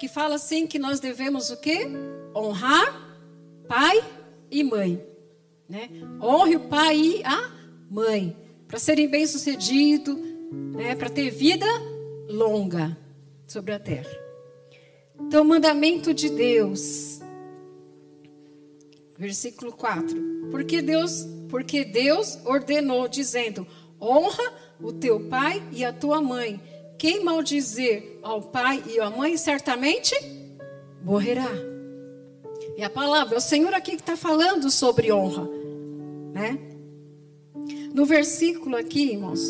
que 0.00 0.08
fala 0.08 0.34
assim 0.34 0.66
que 0.66 0.78
nós 0.78 0.98
devemos 0.98 1.50
o 1.50 1.56
quê? 1.56 1.86
Honrar 2.34 3.08
pai 3.68 4.02
e 4.50 4.64
mãe. 4.64 5.00
Né? 5.68 5.90
Honre 6.20 6.56
o 6.56 6.68
pai 6.68 6.96
e 6.96 7.24
a 7.24 7.52
mãe. 7.88 8.36
Para 8.66 8.78
serem 8.78 9.08
bem-sucedidos, 9.08 10.16
né? 10.74 10.94
para 10.96 11.08
ter 11.08 11.30
vida 11.30 11.66
longa 12.28 12.96
sobre 13.46 13.72
a 13.72 13.78
terra. 13.78 14.27
Então, 15.20 15.44
mandamento 15.44 16.14
de 16.14 16.28
Deus. 16.30 17.20
versículo 19.18 19.72
4. 19.72 20.16
Porque 20.50 20.80
Deus, 20.80 21.26
porque 21.50 21.84
Deus 21.84 22.38
ordenou 22.44 23.08
dizendo: 23.08 23.66
Honra 24.00 24.52
o 24.80 24.92
teu 24.92 25.28
pai 25.28 25.62
e 25.72 25.84
a 25.84 25.92
tua 25.92 26.20
mãe. 26.20 26.60
Quem 26.96 27.22
maldizer 27.22 28.18
ao 28.22 28.42
pai 28.42 28.82
e 28.88 28.98
à 28.98 29.10
mãe 29.10 29.36
certamente 29.36 30.14
morrerá. 31.02 31.50
E 32.76 32.82
a 32.82 32.90
palavra, 32.90 33.38
o 33.38 33.40
Senhor 33.40 33.74
aqui 33.74 33.92
que 33.92 34.02
está 34.02 34.16
falando 34.16 34.70
sobre 34.70 35.12
honra, 35.12 35.48
né? 36.32 36.58
No 37.92 38.04
versículo 38.04 38.76
aqui, 38.76 39.12
irmãos, 39.12 39.40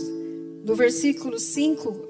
no 0.65 0.75
versículo 0.75 1.39
5 1.39 2.08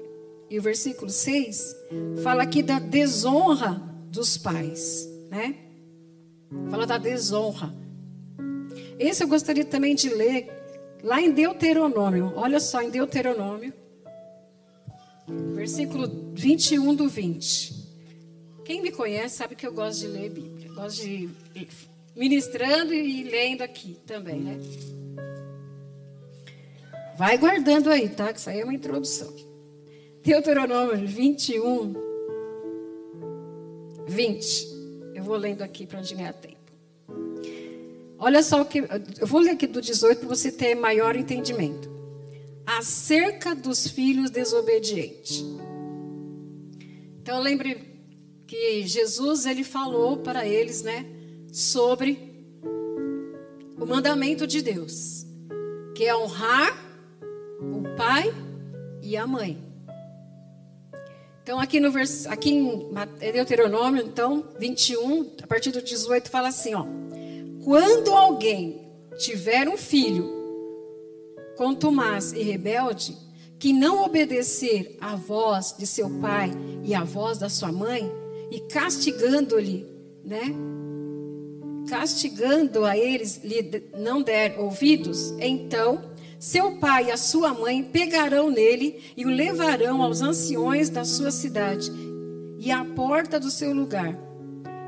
e 0.49 0.57
o 0.57 0.61
versículo 0.61 1.09
6, 1.09 1.75
fala 2.23 2.43
aqui 2.43 2.63
da 2.63 2.79
desonra 2.79 3.81
dos 4.09 4.37
pais, 4.37 5.07
né? 5.29 5.55
Fala 6.69 6.87
da 6.87 6.97
desonra. 6.97 7.73
Esse 8.97 9.23
eu 9.23 9.27
gostaria 9.27 9.63
também 9.63 9.93
de 9.95 10.09
ler 10.09 10.49
lá 11.03 11.21
em 11.21 11.31
Deuteronômio. 11.31 12.33
Olha 12.35 12.59
só, 12.59 12.81
em 12.81 12.89
Deuteronômio, 12.89 13.73
versículo 15.53 16.33
21 16.33 16.95
do 16.95 17.07
20. 17.07 17.79
Quem 18.65 18.81
me 18.81 18.91
conhece 18.91 19.37
sabe 19.37 19.55
que 19.55 19.65
eu 19.65 19.73
gosto 19.73 20.01
de 20.01 20.07
ler 20.07 20.29
Bíblia. 20.29 20.69
Gosto 20.73 21.01
de 21.01 21.29
ministrando 22.15 22.93
e 22.93 23.23
lendo 23.23 23.61
aqui 23.61 23.97
também, 24.05 24.41
né? 24.41 24.59
Vai 27.17 27.37
guardando 27.37 27.89
aí, 27.89 28.09
tá? 28.09 28.31
Que 28.31 28.39
isso 28.39 28.49
aí 28.49 28.59
é 28.59 28.63
uma 28.63 28.73
introdução. 28.73 29.48
Deuteronômio 30.23 31.07
21, 31.07 31.93
20. 34.07 34.67
Eu 35.15 35.23
vou 35.23 35.37
lendo 35.37 35.61
aqui 35.61 35.85
para 35.85 35.99
onde 35.99 36.13
ganhar 36.13 36.33
tempo. 36.33 36.57
Olha 38.17 38.43
só 38.43 38.61
o 38.61 38.65
que. 38.65 38.79
Eu 39.19 39.25
vou 39.25 39.39
ler 39.39 39.51
aqui 39.51 39.65
do 39.65 39.81
18 39.81 40.19
para 40.19 40.27
você 40.27 40.51
ter 40.51 40.75
maior 40.75 41.15
entendimento. 41.15 41.89
Acerca 42.65 43.55
dos 43.55 43.87
filhos 43.87 44.29
desobedientes. 44.29 45.43
Então 47.21 47.39
lembre 47.39 47.89
que 48.45 48.85
Jesus 48.85 49.45
ele 49.45 49.63
falou 49.63 50.17
para 50.17 50.45
eles, 50.45 50.81
né, 50.81 51.05
sobre 51.51 52.45
o 53.79 53.85
mandamento 53.85 54.45
de 54.45 54.61
Deus, 54.61 55.25
que 55.95 56.03
é 56.05 56.15
honrar 56.15 56.75
o 57.61 57.95
pai 57.95 58.33
e 59.01 59.15
a 59.15 59.25
mãe. 59.25 59.68
Então, 61.43 61.59
aqui, 61.59 61.79
no 61.79 61.91
vers... 61.91 62.27
aqui 62.27 62.51
em 62.51 62.89
Deuteronômio, 63.31 64.03
então, 64.03 64.45
21, 64.59 65.31
a 65.41 65.47
partir 65.47 65.71
do 65.71 65.81
18, 65.81 66.29
fala 66.29 66.49
assim: 66.49 66.73
ó. 66.73 66.85
Quando 67.63 68.13
alguém 68.13 68.87
tiver 69.17 69.67
um 69.67 69.77
filho 69.77 70.37
contumaz 71.57 72.31
e 72.31 72.41
rebelde, 72.41 73.17
que 73.59 73.73
não 73.73 74.03
obedecer 74.03 74.97
à 75.01 75.15
voz 75.15 75.75
de 75.77 75.85
seu 75.85 76.09
pai 76.21 76.51
e 76.83 76.95
à 76.95 77.03
voz 77.03 77.37
da 77.37 77.49
sua 77.49 77.71
mãe, 77.71 78.09
e 78.49 78.61
castigando-lhe, 78.61 79.85
né? 80.23 80.43
Castigando 81.89 82.85
a 82.85 82.97
eles, 82.97 83.41
lhe 83.43 83.83
não 83.97 84.21
der 84.21 84.57
ouvidos, 84.59 85.31
então 85.39 86.09
seu 86.39 86.77
pai 86.77 87.07
e 87.07 87.11
a 87.11 87.17
sua 87.17 87.53
mãe 87.53 87.83
pegarão 87.83 88.49
nele 88.49 89.03
e 89.17 89.25
o 89.25 89.29
levarão 89.29 90.01
aos 90.01 90.21
anciões 90.21 90.89
da 90.89 91.03
sua 91.03 91.31
cidade 91.31 91.91
e 92.57 92.71
à 92.71 92.85
porta 92.85 93.37
do 93.37 93.51
seu 93.51 93.73
lugar. 93.73 94.17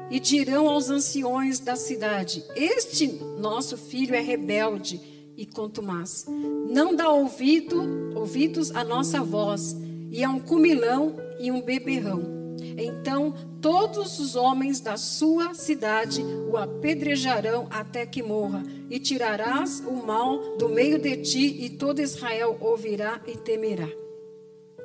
E 0.10 0.20
dirão 0.20 0.68
aos 0.68 0.90
anciões 0.90 1.60
da 1.60 1.76
cidade: 1.76 2.44
Este 2.56 3.08
nosso 3.38 3.78
filho 3.78 4.16
é 4.16 4.22
rebelde 4.22 5.00
e 5.38 5.46
contumaz. 5.46 6.26
Não 6.70 6.96
dá 6.96 7.10
ouvido, 7.10 8.14
ouvidos 8.16 8.72
à 8.72 8.84
nossa 8.84 9.22
voz, 9.22 9.76
e 10.10 10.24
é 10.24 10.30
um 10.30 10.40
cumilão 10.40 11.16
e 11.40 11.52
um 11.52 11.62
beberrão. 11.62 12.41
Então 12.78 13.34
todos 13.62 14.20
os 14.20 14.36
homens 14.36 14.80
da 14.80 14.98
sua 14.98 15.54
cidade 15.54 16.24
o 16.24 16.58
apedrejarão 16.58 17.68
até 17.70 18.06
que 18.06 18.22
morra, 18.24 18.64
e 18.90 19.00
tirarás 19.00 19.82
o 19.86 19.94
mal 19.94 20.58
do 20.58 20.70
meio 20.70 21.00
de 21.00 21.18
ti, 21.18 21.64
e 21.64 21.70
todo 21.70 22.02
Israel 22.02 22.58
ouvirá 22.60 23.22
e 23.28 23.38
temerá. 23.38 23.90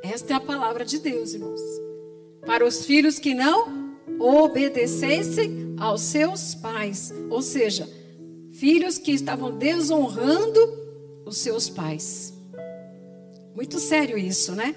Esta 0.02 0.34
é 0.34 0.36
a 0.36 0.40
palavra 0.40 0.84
de 0.84 0.98
Deus, 0.98 1.34
irmãos. 1.34 1.60
Para 2.44 2.64
os 2.64 2.84
filhos 2.84 3.18
que 3.18 3.34
não 3.34 3.96
obedecessem 4.20 5.74
aos 5.78 6.02
seus 6.02 6.54
pais, 6.54 7.12
ou 7.28 7.42
seja, 7.42 7.88
filhos 8.52 8.98
que 8.98 9.12
estavam 9.12 9.56
desonrando 9.56 10.60
os 11.24 11.38
seus 11.38 11.68
pais. 11.68 12.32
Muito 13.54 13.78
sério 13.80 14.16
isso, 14.16 14.54
né? 14.54 14.74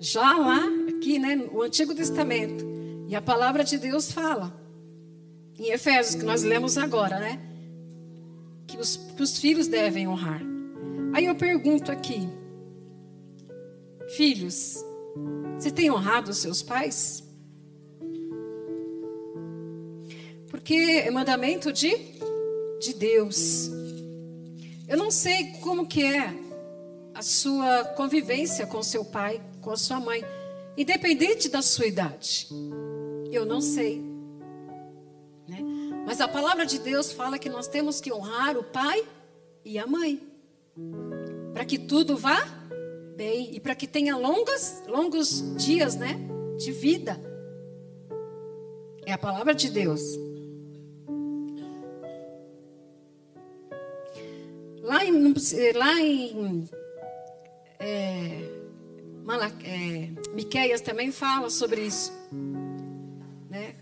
Já 0.00 0.36
lá, 0.38 0.62
aqui, 0.88 1.18
né, 1.18 1.36
no 1.36 1.60
Antigo 1.60 1.94
Testamento, 1.94 2.64
e 3.06 3.14
a 3.14 3.20
palavra 3.20 3.62
de 3.62 3.76
Deus 3.76 4.10
fala, 4.10 4.58
em 5.58 5.70
Efésios, 5.70 6.14
que 6.14 6.24
nós 6.24 6.42
lemos 6.42 6.78
agora, 6.78 7.20
né? 7.20 7.38
Que 8.66 8.78
os, 8.78 8.96
que 8.96 9.22
os 9.22 9.38
filhos 9.38 9.66
devem 9.66 10.08
honrar. 10.08 10.40
Aí 11.12 11.26
eu 11.26 11.34
pergunto 11.34 11.92
aqui, 11.92 12.26
filhos, 14.16 14.82
você 15.58 15.70
tem 15.70 15.90
honrado 15.90 16.30
os 16.30 16.38
seus 16.38 16.62
pais? 16.62 17.22
Porque 20.48 20.74
é 21.04 21.10
mandamento 21.10 21.70
de, 21.70 21.94
de 22.80 22.94
Deus. 22.94 23.70
Eu 24.88 24.96
não 24.96 25.10
sei 25.10 25.52
como 25.60 25.86
que 25.86 26.02
é 26.02 26.34
a 27.14 27.20
sua 27.20 27.84
convivência 27.96 28.66
com 28.66 28.82
seu 28.82 29.04
pai, 29.04 29.42
com 29.60 29.70
a 29.70 29.76
sua 29.76 30.00
mãe, 30.00 30.24
independente 30.76 31.48
da 31.48 31.62
sua 31.62 31.86
idade. 31.86 32.48
Eu 33.30 33.44
não 33.44 33.60
sei. 33.60 34.02
Né? 35.48 35.58
Mas 36.06 36.20
a 36.20 36.28
palavra 36.28 36.66
de 36.66 36.78
Deus 36.78 37.12
fala 37.12 37.38
que 37.38 37.48
nós 37.48 37.68
temos 37.68 38.00
que 38.00 38.12
honrar 38.12 38.56
o 38.56 38.64
pai 38.64 39.04
e 39.64 39.78
a 39.78 39.86
mãe. 39.86 40.20
Para 41.52 41.64
que 41.64 41.78
tudo 41.78 42.16
vá 42.16 42.38
bem 43.16 43.54
e 43.54 43.60
para 43.60 43.74
que 43.74 43.86
tenha 43.86 44.16
longas, 44.16 44.82
longos 44.86 45.54
dias, 45.56 45.94
né, 45.96 46.18
de 46.56 46.72
vida. 46.72 47.20
É 49.04 49.12
a 49.12 49.18
palavra 49.18 49.54
de 49.54 49.70
Deus. 49.70 50.00
Lá 54.82 55.04
em, 55.04 55.34
lá 55.74 56.00
em 56.00 56.68
é, 57.78 58.59
É, 59.64 60.10
Miqueias 60.34 60.80
também 60.80 61.12
fala 61.12 61.50
sobre 61.50 61.82
isso. 61.82 62.12
Né? 63.48 63.74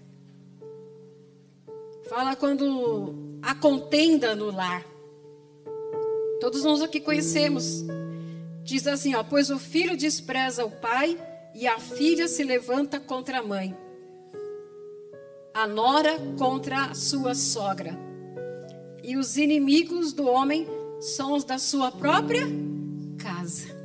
Fala 2.08 2.36
quando 2.36 3.38
há 3.42 3.54
contenda 3.54 4.34
no 4.34 4.50
lar. 4.50 4.84
Todos 6.40 6.62
nós 6.64 6.82
aqui 6.82 7.00
conhecemos. 7.00 7.84
Diz 8.62 8.86
assim, 8.86 9.14
ó, 9.14 9.22
pois 9.22 9.50
o 9.50 9.58
filho 9.58 9.96
despreza 9.96 10.64
o 10.64 10.70
pai 10.70 11.18
e 11.54 11.66
a 11.66 11.78
filha 11.78 12.28
se 12.28 12.44
levanta 12.44 13.00
contra 13.00 13.38
a 13.38 13.42
mãe. 13.42 13.76
A 15.54 15.66
nora 15.66 16.18
contra 16.38 16.86
a 16.86 16.94
sua 16.94 17.34
sogra. 17.34 17.98
E 19.02 19.16
os 19.16 19.36
inimigos 19.36 20.12
do 20.12 20.26
homem 20.26 20.66
são 21.00 21.34
os 21.34 21.44
da 21.44 21.58
sua 21.58 21.90
própria 21.90 22.46
casa. 23.18 23.77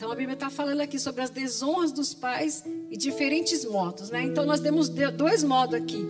Então 0.00 0.10
a 0.10 0.14
Bíblia 0.14 0.32
está 0.32 0.48
falando 0.48 0.80
aqui 0.80 0.98
sobre 0.98 1.20
as 1.20 1.28
desonras 1.28 1.92
dos 1.92 2.14
pais 2.14 2.64
e 2.90 2.96
diferentes 2.96 3.66
modos, 3.66 4.08
né? 4.08 4.22
Então 4.22 4.46
nós 4.46 4.58
temos 4.58 4.88
dois 4.88 5.44
modos 5.44 5.74
aqui. 5.74 6.02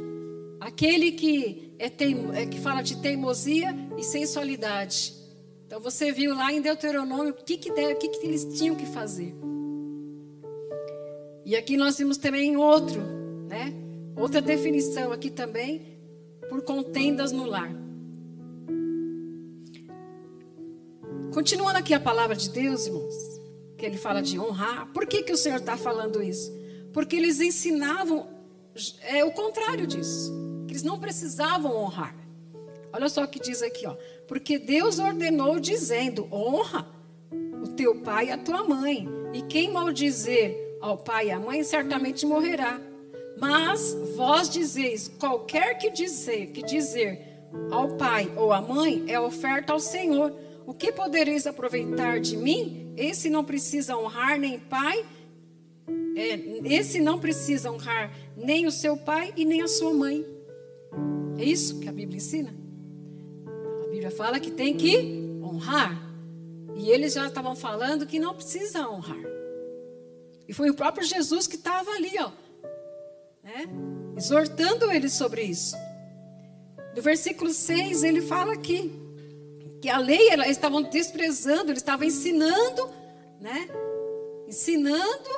Aquele 0.61 1.11
que 1.11 1.75
é, 1.77 1.91
teim, 1.91 2.31
é 2.33 2.47
que 2.47 2.61
fala 2.61 2.83
de 2.83 2.99
teimosia 2.99 3.75
e 3.99 4.05
sensualidade. 4.05 5.13
Então 5.67 5.81
você 5.81 6.13
viu 6.13 6.33
lá 6.37 6.53
em 6.53 6.61
Deuteronômio 6.61 7.33
o 7.33 7.35
que 7.35 7.57
que, 7.57 7.73
deve, 7.73 7.95
o 7.95 7.97
que, 7.97 8.09
que 8.11 8.25
eles 8.25 8.45
tinham 8.57 8.77
que 8.77 8.87
fazer. 8.87 9.35
E 11.45 11.57
aqui 11.57 11.77
nós 11.77 11.99
vimos 11.99 12.17
também 12.17 12.57
outro, 12.57 13.03
né? 13.49 13.75
Outra 14.17 14.41
definição 14.41 15.11
aqui 15.11 15.31
também 15.31 15.99
por 16.49 16.63
contendas 16.63 17.33
no 17.33 17.45
lar. 17.45 17.75
Continuando 21.35 21.79
aqui 21.79 21.93
a 21.93 21.99
palavra 21.99 22.37
de 22.37 22.51
Deus, 22.51 22.87
irmãos, 22.87 23.30
que 23.81 23.87
ele 23.87 23.97
fala 23.97 24.21
de 24.21 24.39
honrar. 24.39 24.87
Por 24.93 25.07
que, 25.07 25.23
que 25.23 25.33
o 25.33 25.37
Senhor 25.37 25.57
está 25.57 25.77
falando 25.77 26.23
isso? 26.23 26.53
Porque 26.93 27.17
eles 27.17 27.41
ensinavam 27.41 28.29
é, 29.03 29.25
o 29.25 29.33
contrário 29.33 29.87
disso. 29.87 30.33
Que 30.67 30.75
eles 30.75 30.83
não 30.83 31.01
precisavam 31.01 31.75
honrar. 31.75 32.15
Olha 32.93 33.09
só 33.09 33.25
o 33.25 33.29
que 33.29 33.41
diz 33.41 33.63
aqui, 33.63 33.87
ó. 33.87 33.97
Porque 34.29 34.59
Deus 34.59 34.99
ordenou 34.99 35.59
dizendo: 35.59 36.29
honra 36.31 36.87
o 37.63 37.69
teu 37.69 38.01
pai 38.03 38.27
e 38.27 38.31
a 38.31 38.39
tua 38.39 38.65
mãe. 38.65 39.09
E 39.33 39.43
quem 39.43 39.73
maldizer 39.73 40.57
ao 40.81 40.99
pai 40.99 41.29
e 41.29 41.31
à 41.31 41.41
mãe 41.41 41.63
certamente 41.65 42.27
morrerá. 42.27 42.81
Mas 43.39 43.97
vós 44.15 44.51
dizeis: 44.51 45.09
qualquer 45.09 45.79
que 45.79 45.91
dizer, 45.91 46.49
que 46.49 46.63
dizer 46.63 47.31
ao 47.71 47.97
pai 47.97 48.31
ou 48.37 48.53
à 48.53 48.61
mãe 48.61 49.05
é 49.09 49.19
oferta 49.19 49.73
ao 49.73 49.81
Senhor. 49.81 50.33
O 50.67 50.75
que 50.75 50.93
podereis 50.93 51.47
aproveitar 51.47 52.21
de 52.21 52.37
mim? 52.37 52.80
Esse 53.01 53.31
não 53.31 53.43
precisa 53.43 53.97
honrar 53.97 54.39
nem 54.39 54.61
pai, 54.61 55.07
é, 56.15 56.35
esse 56.65 57.01
não 57.01 57.19
precisa 57.19 57.73
honrar 57.73 58.13
nem 58.37 58.67
o 58.67 58.71
seu 58.71 58.95
pai 58.95 59.33
e 59.39 59.45
nem 59.47 59.63
a 59.63 59.69
sua 59.69 59.95
mãe. 59.95 60.23
É 61.39 61.45
isso 61.45 61.81
que 61.81 61.89
a 61.89 61.93
Bíblia 61.93 62.19
ensina. 62.19 62.55
A 63.85 63.89
Bíblia 63.89 64.11
fala 64.11 64.39
que 64.39 64.51
tem 64.51 64.77
que 64.77 65.19
honrar. 65.43 65.99
E 66.77 66.91
eles 66.91 67.15
já 67.15 67.27
estavam 67.27 67.57
falando 67.57 68.07
que 68.07 68.19
não 68.19 68.35
precisa 68.35 68.87
honrar. 68.87 69.25
E 70.47 70.53
foi 70.53 70.69
o 70.69 70.75
próprio 70.75 71.07
Jesus 71.07 71.47
que 71.47 71.57
estava 71.57 71.91
ali, 71.93 72.13
ó, 72.19 72.31
né? 73.43 73.67
exortando 74.15 74.93
eles 74.93 75.15
sobre 75.15 75.43
isso. 75.43 75.75
No 76.95 77.01
versículo 77.01 77.51
6, 77.51 78.03
ele 78.03 78.21
fala 78.21 78.53
aqui 78.53 79.00
que 79.81 79.89
a 79.89 79.99
lei, 79.99 80.31
eles 80.31 80.49
estavam 80.49 80.83
desprezando, 80.83 81.71
eles 81.71 81.79
estavam 81.79 82.07
ensinando, 82.07 82.89
né? 83.41 83.69
Ensinando 84.47 85.31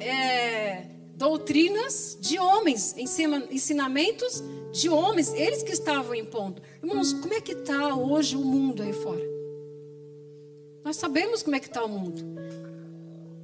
é, 0.00 0.86
doutrinas 1.14 2.16
de 2.20 2.38
homens, 2.38 2.96
ensinamentos 2.96 4.42
de 4.72 4.88
homens, 4.88 5.34
eles 5.34 5.62
que 5.62 5.72
estavam 5.72 6.14
impondo. 6.14 6.62
Irmãos, 6.82 7.12
como 7.12 7.34
é 7.34 7.40
que 7.40 7.52
está 7.52 7.94
hoje 7.94 8.36
o 8.36 8.40
mundo 8.40 8.82
aí 8.82 8.92
fora? 8.92 9.28
Nós 10.82 10.96
sabemos 10.96 11.42
como 11.42 11.56
é 11.56 11.60
que 11.60 11.66
está 11.66 11.84
o 11.84 11.88
mundo. 11.88 12.24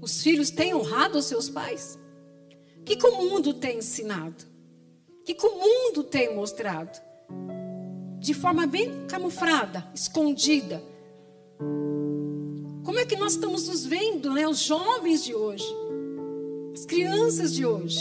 Os 0.01 0.23
filhos 0.23 0.51
têm 0.51 0.75
honrado 0.75 1.19
os 1.19 1.27
seus 1.27 1.51
pais? 1.51 1.99
O 2.79 2.85
que, 2.85 2.97
que 2.97 3.07
o 3.07 3.17
mundo 3.17 3.53
tem 3.53 3.79
ensinado? 3.79 4.45
O 5.21 5.25
que, 5.25 5.35
que 5.35 5.47
o 5.47 5.57
mundo 5.57 6.05
tem 6.05 6.35
mostrado? 6.35 6.99
De 8.27 8.35
forma 8.35 8.67
bem 8.67 9.07
camuflada, 9.07 9.87
escondida. 9.95 10.83
Como 12.85 12.99
é 12.99 13.07
que 13.07 13.15
nós 13.15 13.35
estamos 13.35 13.69
nos 13.69 13.87
vendo, 13.87 14.33
né? 14.33 14.49
Os 14.49 14.59
jovens 14.59 15.23
de 15.23 15.33
hoje, 15.33 15.65
as 16.75 16.85
crianças 16.85 17.55
de 17.55 17.65
hoje. 17.65 18.01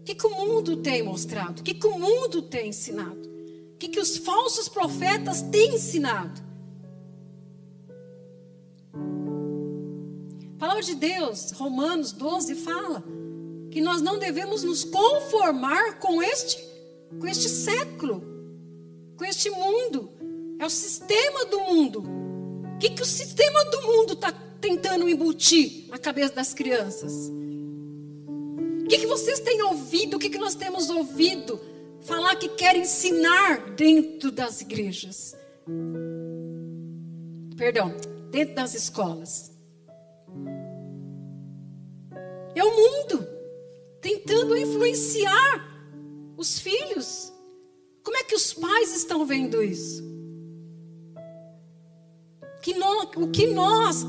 O 0.00 0.04
que, 0.04 0.14
que 0.14 0.26
o 0.26 0.30
mundo 0.36 0.76
tem 0.76 1.02
mostrado? 1.02 1.60
O 1.60 1.62
que, 1.62 1.72
que 1.72 1.86
o 1.86 1.98
mundo 1.98 2.42
tem 2.42 2.68
ensinado? 2.68 3.26
O 3.72 3.78
que, 3.78 3.88
que 3.88 3.98
os 3.98 4.18
falsos 4.18 4.68
profetas 4.68 5.40
têm 5.40 5.76
ensinado? 5.76 6.38
A 10.56 10.58
palavra 10.58 10.82
de 10.82 10.94
Deus, 10.94 11.52
Romanos 11.52 12.12
12, 12.12 12.54
fala 12.56 13.02
que 13.70 13.80
nós 13.80 14.02
não 14.02 14.18
devemos 14.18 14.62
nos 14.62 14.84
conformar 14.84 15.98
com 16.00 16.22
este, 16.22 16.62
com 17.18 17.26
este 17.26 17.48
século, 17.48 18.31
com 19.22 19.26
este 19.26 19.50
mundo. 19.50 20.10
É 20.58 20.66
o 20.66 20.70
sistema 20.70 21.44
do 21.46 21.60
mundo. 21.60 22.02
O 22.74 22.78
que, 22.78 22.90
que 22.90 23.02
o 23.02 23.06
sistema 23.06 23.64
do 23.66 23.82
mundo 23.82 24.14
está 24.14 24.32
tentando 24.60 25.08
embutir 25.08 25.86
na 25.88 25.96
cabeça 25.96 26.34
das 26.34 26.52
crianças? 26.52 27.30
O 28.82 28.88
que, 28.88 28.98
que 28.98 29.06
vocês 29.06 29.38
têm 29.38 29.62
ouvido? 29.62 30.16
O 30.16 30.18
que, 30.18 30.28
que 30.28 30.38
nós 30.38 30.56
temos 30.56 30.90
ouvido? 30.90 31.60
Falar 32.00 32.34
que 32.34 32.48
quer 32.48 32.74
ensinar 32.74 33.74
dentro 33.76 34.32
das 34.32 34.60
igrejas. 34.60 35.36
Perdão, 37.56 37.94
dentro 38.32 38.56
das 38.56 38.74
escolas. 38.74 39.52
É 42.56 42.64
o 42.64 42.76
mundo 42.76 43.24
tentando 44.00 44.56
influenciar 44.56 45.64
os 46.36 46.58
filhos. 46.58 47.31
Como 48.12 48.20
é 48.20 48.24
que 48.24 48.34
os 48.34 48.52
pais 48.52 48.94
estão 48.94 49.24
vendo 49.24 49.62
isso? 49.62 50.04
Que 52.60 52.74
nós, 52.74 53.08
o 53.16 53.28
que 53.28 53.46
nós, 53.46 54.04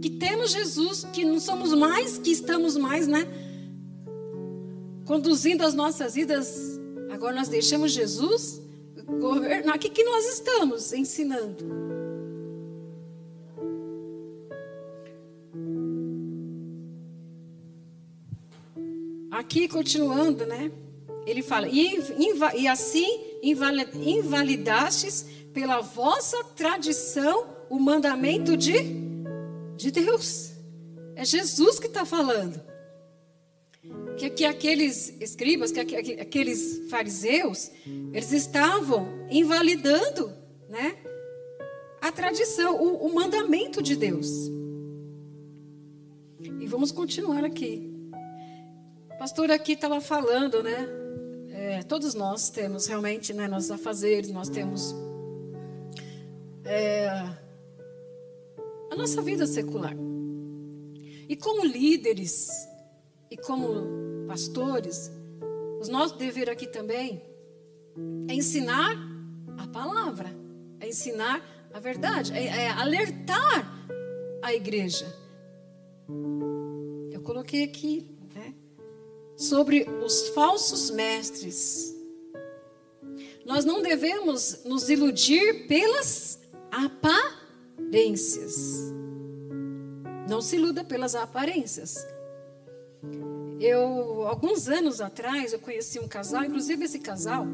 que 0.00 0.08
temos 0.08 0.52
Jesus, 0.52 1.04
que 1.12 1.24
não 1.24 1.40
somos 1.40 1.74
mais, 1.74 2.16
que 2.16 2.30
estamos 2.30 2.76
mais, 2.76 3.08
né? 3.08 3.26
Conduzindo 5.04 5.64
as 5.64 5.74
nossas 5.74 6.14
vidas, 6.14 6.78
agora 7.10 7.34
nós 7.34 7.48
deixamos 7.48 7.90
Jesus 7.90 8.62
governar. 9.18 9.74
O 9.74 9.78
que, 9.80 9.88
que 9.88 10.04
nós 10.04 10.24
estamos 10.26 10.92
ensinando? 10.92 11.64
Aqui, 19.28 19.66
continuando, 19.66 20.46
né? 20.46 20.70
Ele 21.26 21.42
fala: 21.42 21.66
E, 21.68 21.98
e 22.56 22.68
assim 22.68 23.29
invalidastes 23.42 25.26
pela 25.52 25.80
vossa 25.80 26.42
tradição 26.44 27.60
o 27.68 27.78
mandamento 27.78 28.56
de, 28.56 28.74
de 29.76 29.90
Deus. 29.90 30.52
É 31.14 31.24
Jesus 31.24 31.78
que 31.78 31.86
está 31.86 32.04
falando. 32.04 32.60
Que, 34.16 34.28
que 34.28 34.44
aqueles 34.44 35.14
escribas, 35.20 35.70
que 35.70 35.80
aqueles 35.80 36.88
fariseus, 36.90 37.70
eles 38.12 38.32
estavam 38.32 39.08
invalidando, 39.30 40.32
né? 40.68 40.96
A 42.00 42.12
tradição, 42.12 42.76
o, 42.76 43.06
o 43.06 43.14
mandamento 43.14 43.82
de 43.82 43.96
Deus. 43.96 44.28
E 46.60 46.66
vamos 46.66 46.90
continuar 46.90 47.44
aqui. 47.44 47.90
O 49.14 49.18
pastor 49.18 49.50
aqui 49.50 49.72
estava 49.72 50.00
falando, 50.00 50.62
né? 50.62 50.99
É, 51.62 51.82
todos 51.82 52.14
nós 52.14 52.48
temos 52.48 52.86
realmente 52.86 53.34
né, 53.34 53.46
nossos 53.46 53.70
afazeres, 53.70 54.30
nós 54.30 54.48
temos 54.48 54.94
é, 56.64 57.06
a 58.90 58.96
nossa 58.96 59.20
vida 59.20 59.46
secular. 59.46 59.94
E 61.28 61.36
como 61.36 61.62
líderes 61.62 62.48
e 63.30 63.36
como 63.36 64.26
pastores, 64.26 65.12
o 65.86 65.90
nosso 65.90 66.16
dever 66.16 66.48
aqui 66.48 66.66
também 66.66 67.22
é 68.26 68.32
ensinar 68.32 68.96
a 69.58 69.66
palavra, 69.66 70.30
é 70.80 70.88
ensinar 70.88 71.46
a 71.74 71.78
verdade, 71.78 72.32
é, 72.32 72.46
é 72.46 72.70
alertar 72.70 73.86
a 74.40 74.54
igreja. 74.54 75.14
Eu 77.12 77.20
coloquei 77.20 77.64
aqui 77.64 78.18
sobre 79.40 79.88
os 80.04 80.28
falsos 80.28 80.90
mestres. 80.90 81.96
Nós 83.42 83.64
não 83.64 83.80
devemos 83.80 84.64
nos 84.66 84.90
iludir 84.90 85.66
pelas 85.66 86.38
aparências. 86.70 88.54
Não 90.28 90.42
se 90.42 90.56
iluda 90.56 90.84
pelas 90.84 91.14
aparências. 91.14 91.96
Eu, 93.58 94.26
alguns 94.26 94.68
anos 94.68 95.00
atrás, 95.00 95.54
eu 95.54 95.58
conheci 95.58 95.98
um 95.98 96.06
casal, 96.06 96.44
inclusive 96.44 96.84
esse 96.84 96.98
casal, 96.98 97.46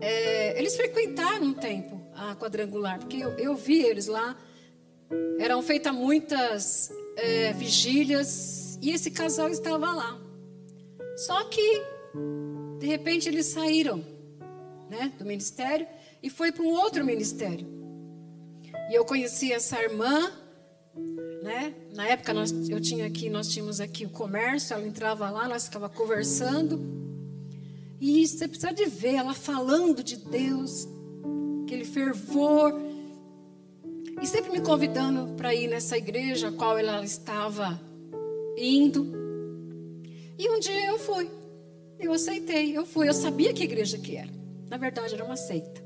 é, 0.00 0.58
eles 0.58 0.76
frequentaram 0.76 1.46
um 1.46 1.54
tempo 1.54 1.98
a 2.14 2.36
quadrangular, 2.36 2.98
porque 2.98 3.16
eu, 3.16 3.30
eu 3.38 3.54
vi 3.54 3.80
eles 3.80 4.06
lá, 4.06 4.36
eram 5.38 5.62
feitas 5.62 5.94
muitas 5.94 6.92
é, 7.16 7.54
vigílias, 7.54 8.78
e 8.82 8.90
esse 8.90 9.10
casal 9.10 9.48
estava 9.48 9.90
lá. 9.94 10.21
Só 11.16 11.44
que, 11.44 11.82
de 12.78 12.86
repente, 12.86 13.28
eles 13.28 13.46
saíram 13.46 14.04
né, 14.88 15.12
do 15.18 15.24
ministério 15.24 15.86
e 16.22 16.30
foi 16.30 16.52
para 16.52 16.62
um 16.62 16.70
outro 16.70 17.04
ministério. 17.04 17.66
E 18.90 18.94
eu 18.94 19.04
conheci 19.04 19.52
essa 19.52 19.80
irmã, 19.80 20.30
né? 21.42 21.74
Na 21.94 22.06
época 22.06 22.32
nós, 22.32 22.52
eu 22.68 22.80
tinha 22.80 23.06
aqui, 23.06 23.28
nós 23.30 23.48
tínhamos 23.48 23.80
aqui 23.80 24.04
o 24.04 24.10
comércio, 24.10 24.74
ela 24.74 24.86
entrava 24.86 25.30
lá, 25.30 25.48
nós 25.48 25.64
ficava 25.64 25.88
conversando. 25.88 26.80
E 28.00 28.26
você 28.26 28.48
precisa 28.48 28.72
de 28.72 28.84
ver 28.86 29.14
ela 29.14 29.34
falando 29.34 30.02
de 30.02 30.16
Deus, 30.16 30.86
aquele 31.64 31.84
fervor. 31.84 32.72
E 34.20 34.26
sempre 34.26 34.52
me 34.52 34.60
convidando 34.60 35.34
para 35.34 35.54
ir 35.54 35.68
nessa 35.68 35.96
igreja 35.96 36.48
a 36.48 36.52
qual 36.52 36.78
ela 36.78 37.04
estava 37.04 37.80
indo. 38.56 39.21
E 40.42 40.50
um 40.50 40.58
dia 40.58 40.86
eu 40.86 40.98
fui. 40.98 41.30
Eu 42.00 42.12
aceitei, 42.12 42.76
eu 42.76 42.84
fui. 42.84 43.08
Eu 43.08 43.14
sabia 43.14 43.54
que 43.54 43.62
igreja 43.62 43.96
que 43.96 44.16
era. 44.16 44.30
Na 44.68 44.76
verdade, 44.76 45.14
era 45.14 45.24
uma 45.24 45.36
seita. 45.36 45.80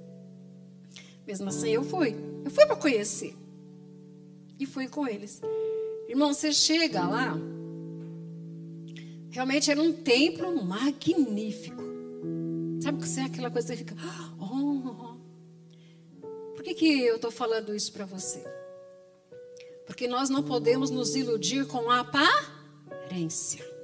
Mesmo 1.26 1.50
assim, 1.50 1.68
eu 1.68 1.84
fui. 1.84 2.16
Eu 2.42 2.50
fui 2.50 2.64
para 2.64 2.74
conhecer. 2.74 3.36
E 4.58 4.64
fui 4.64 4.88
com 4.88 5.06
eles. 5.06 5.42
Irmão, 6.08 6.32
você 6.32 6.54
chega 6.54 7.06
lá. 7.06 7.36
Realmente 9.28 9.70
era 9.70 9.82
um 9.82 9.92
templo 9.92 10.64
magnífico. 10.64 11.82
Sabe 12.80 13.02
que 13.02 13.08
você 13.08 13.20
é 13.20 13.24
aquela 13.24 13.50
coisa 13.50 13.76
que 13.76 13.84
fica. 13.84 13.94
Oh, 14.40 14.80
oh, 14.86 15.16
oh. 16.24 16.26
Por 16.54 16.62
que, 16.62 16.72
que 16.72 17.02
eu 17.02 17.16
estou 17.16 17.30
falando 17.30 17.74
isso 17.74 17.92
para 17.92 18.06
você? 18.06 18.42
Porque 19.84 20.08
nós 20.08 20.30
não 20.30 20.42
podemos 20.42 20.88
nos 20.88 21.14
iludir 21.14 21.66
com 21.66 21.90
a 21.90 22.00
aparência. 22.00 23.75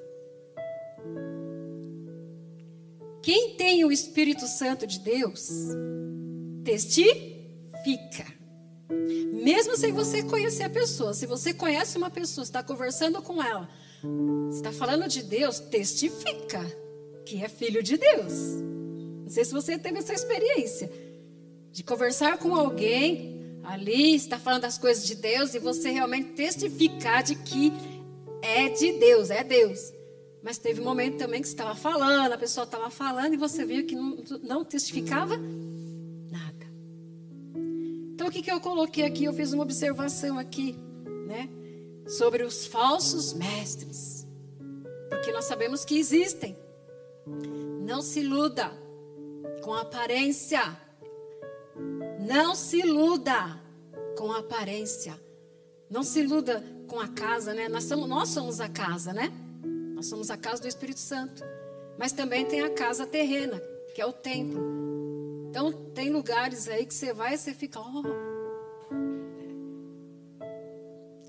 Quem 3.22 3.54
tem 3.54 3.84
o 3.84 3.92
Espírito 3.92 4.46
Santo 4.46 4.86
de 4.86 4.98
Deus, 4.98 5.48
testifica. 6.64 8.26
Mesmo 9.32 9.76
sem 9.76 9.92
você 9.92 10.22
conhecer 10.22 10.64
a 10.64 10.70
pessoa, 10.70 11.14
se 11.14 11.24
você 11.24 11.54
conhece 11.54 11.96
uma 11.96 12.10
pessoa, 12.10 12.42
está 12.42 12.62
conversando 12.62 13.22
com 13.22 13.42
ela, 13.42 13.68
está 14.50 14.72
falando 14.72 15.08
de 15.08 15.22
Deus, 15.22 15.60
testifica 15.60 16.60
que 17.24 17.42
é 17.42 17.48
filho 17.48 17.82
de 17.82 17.96
Deus. 17.96 18.32
Não 19.22 19.30
sei 19.30 19.44
se 19.44 19.52
você 19.52 19.78
teve 19.78 19.98
essa 19.98 20.12
experiência 20.12 20.90
de 21.70 21.82
conversar 21.82 22.38
com 22.38 22.54
alguém 22.54 23.40
ali, 23.62 24.14
está 24.16 24.38
falando 24.38 24.62
das 24.62 24.78
coisas 24.78 25.06
de 25.06 25.14
Deus 25.14 25.54
e 25.54 25.58
você 25.58 25.90
realmente 25.90 26.32
testificar 26.32 27.22
de 27.22 27.36
que 27.36 27.72
é 28.42 28.68
de 28.68 28.92
Deus, 28.94 29.30
é 29.30 29.44
Deus. 29.44 29.91
Mas 30.42 30.58
teve 30.58 30.80
um 30.80 30.84
momento 30.84 31.18
também 31.18 31.40
que 31.40 31.46
você 31.46 31.54
estava 31.54 31.74
falando, 31.74 32.32
a 32.32 32.38
pessoa 32.38 32.64
estava 32.64 32.90
falando 32.90 33.34
e 33.34 33.36
você 33.36 33.64
viu 33.64 33.86
que 33.86 33.94
não, 33.94 34.18
não 34.42 34.64
testificava 34.64 35.36
nada. 35.36 36.66
Então 38.12 38.26
o 38.26 38.30
que, 38.30 38.42
que 38.42 38.50
eu 38.50 38.60
coloquei 38.60 39.04
aqui? 39.04 39.24
Eu 39.24 39.32
fiz 39.32 39.52
uma 39.52 39.62
observação 39.62 40.38
aqui, 40.38 40.76
né? 41.26 41.48
Sobre 42.08 42.42
os 42.42 42.66
falsos 42.66 43.32
mestres. 43.32 44.26
Porque 45.08 45.30
nós 45.30 45.44
sabemos 45.44 45.84
que 45.84 45.96
existem. 45.96 46.58
Não 47.84 48.02
se 48.02 48.20
iluda 48.20 48.72
com 49.62 49.72
aparência. 49.74 50.62
Não 52.18 52.56
se 52.56 52.78
iluda 52.78 53.60
com 54.16 54.32
aparência. 54.32 55.18
Não 55.88 56.02
se 56.02 56.20
iluda 56.20 56.64
com 56.88 56.98
a 56.98 57.06
casa, 57.06 57.54
né? 57.54 57.68
Nós 57.68 57.84
somos, 57.84 58.08
nós 58.08 58.28
somos 58.30 58.60
a 58.60 58.68
casa, 58.68 59.12
né? 59.12 59.32
Nós 60.02 60.08
somos 60.08 60.30
a 60.32 60.36
casa 60.36 60.60
do 60.60 60.66
Espírito 60.66 60.98
Santo. 60.98 61.44
Mas 61.96 62.10
também 62.10 62.44
tem 62.44 62.60
a 62.62 62.70
casa 62.70 63.06
terrena, 63.06 63.62
que 63.94 64.00
é 64.00 64.04
o 64.04 64.12
templo. 64.12 64.60
Então, 65.48 65.72
tem 65.94 66.10
lugares 66.10 66.66
aí 66.66 66.84
que 66.84 66.92
você 66.92 67.12
vai 67.12 67.34
e 67.34 67.38
você 67.38 67.54
fica, 67.54 67.78
oh. 67.78 68.02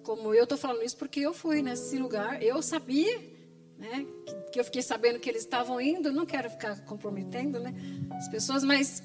Como 0.01 0.33
eu 0.33 0.45
estou 0.45 0.57
falando 0.57 0.81
isso 0.81 0.97
porque 0.97 1.19
eu 1.19 1.35
fui 1.35 1.61
nesse 1.61 1.99
lugar, 1.99 2.41
eu 2.41 2.63
sabia, 2.63 3.19
né, 3.77 4.07
que, 4.25 4.35
que 4.53 4.59
eu 4.59 4.63
fiquei 4.63 4.81
sabendo 4.81 5.19
que 5.19 5.29
eles 5.29 5.43
estavam 5.43 5.79
indo, 5.79 6.11
não 6.11 6.25
quero 6.25 6.49
ficar 6.49 6.83
comprometendo, 6.83 7.59
né, 7.59 7.75
as 8.17 8.27
pessoas, 8.27 8.63
mas 8.63 9.03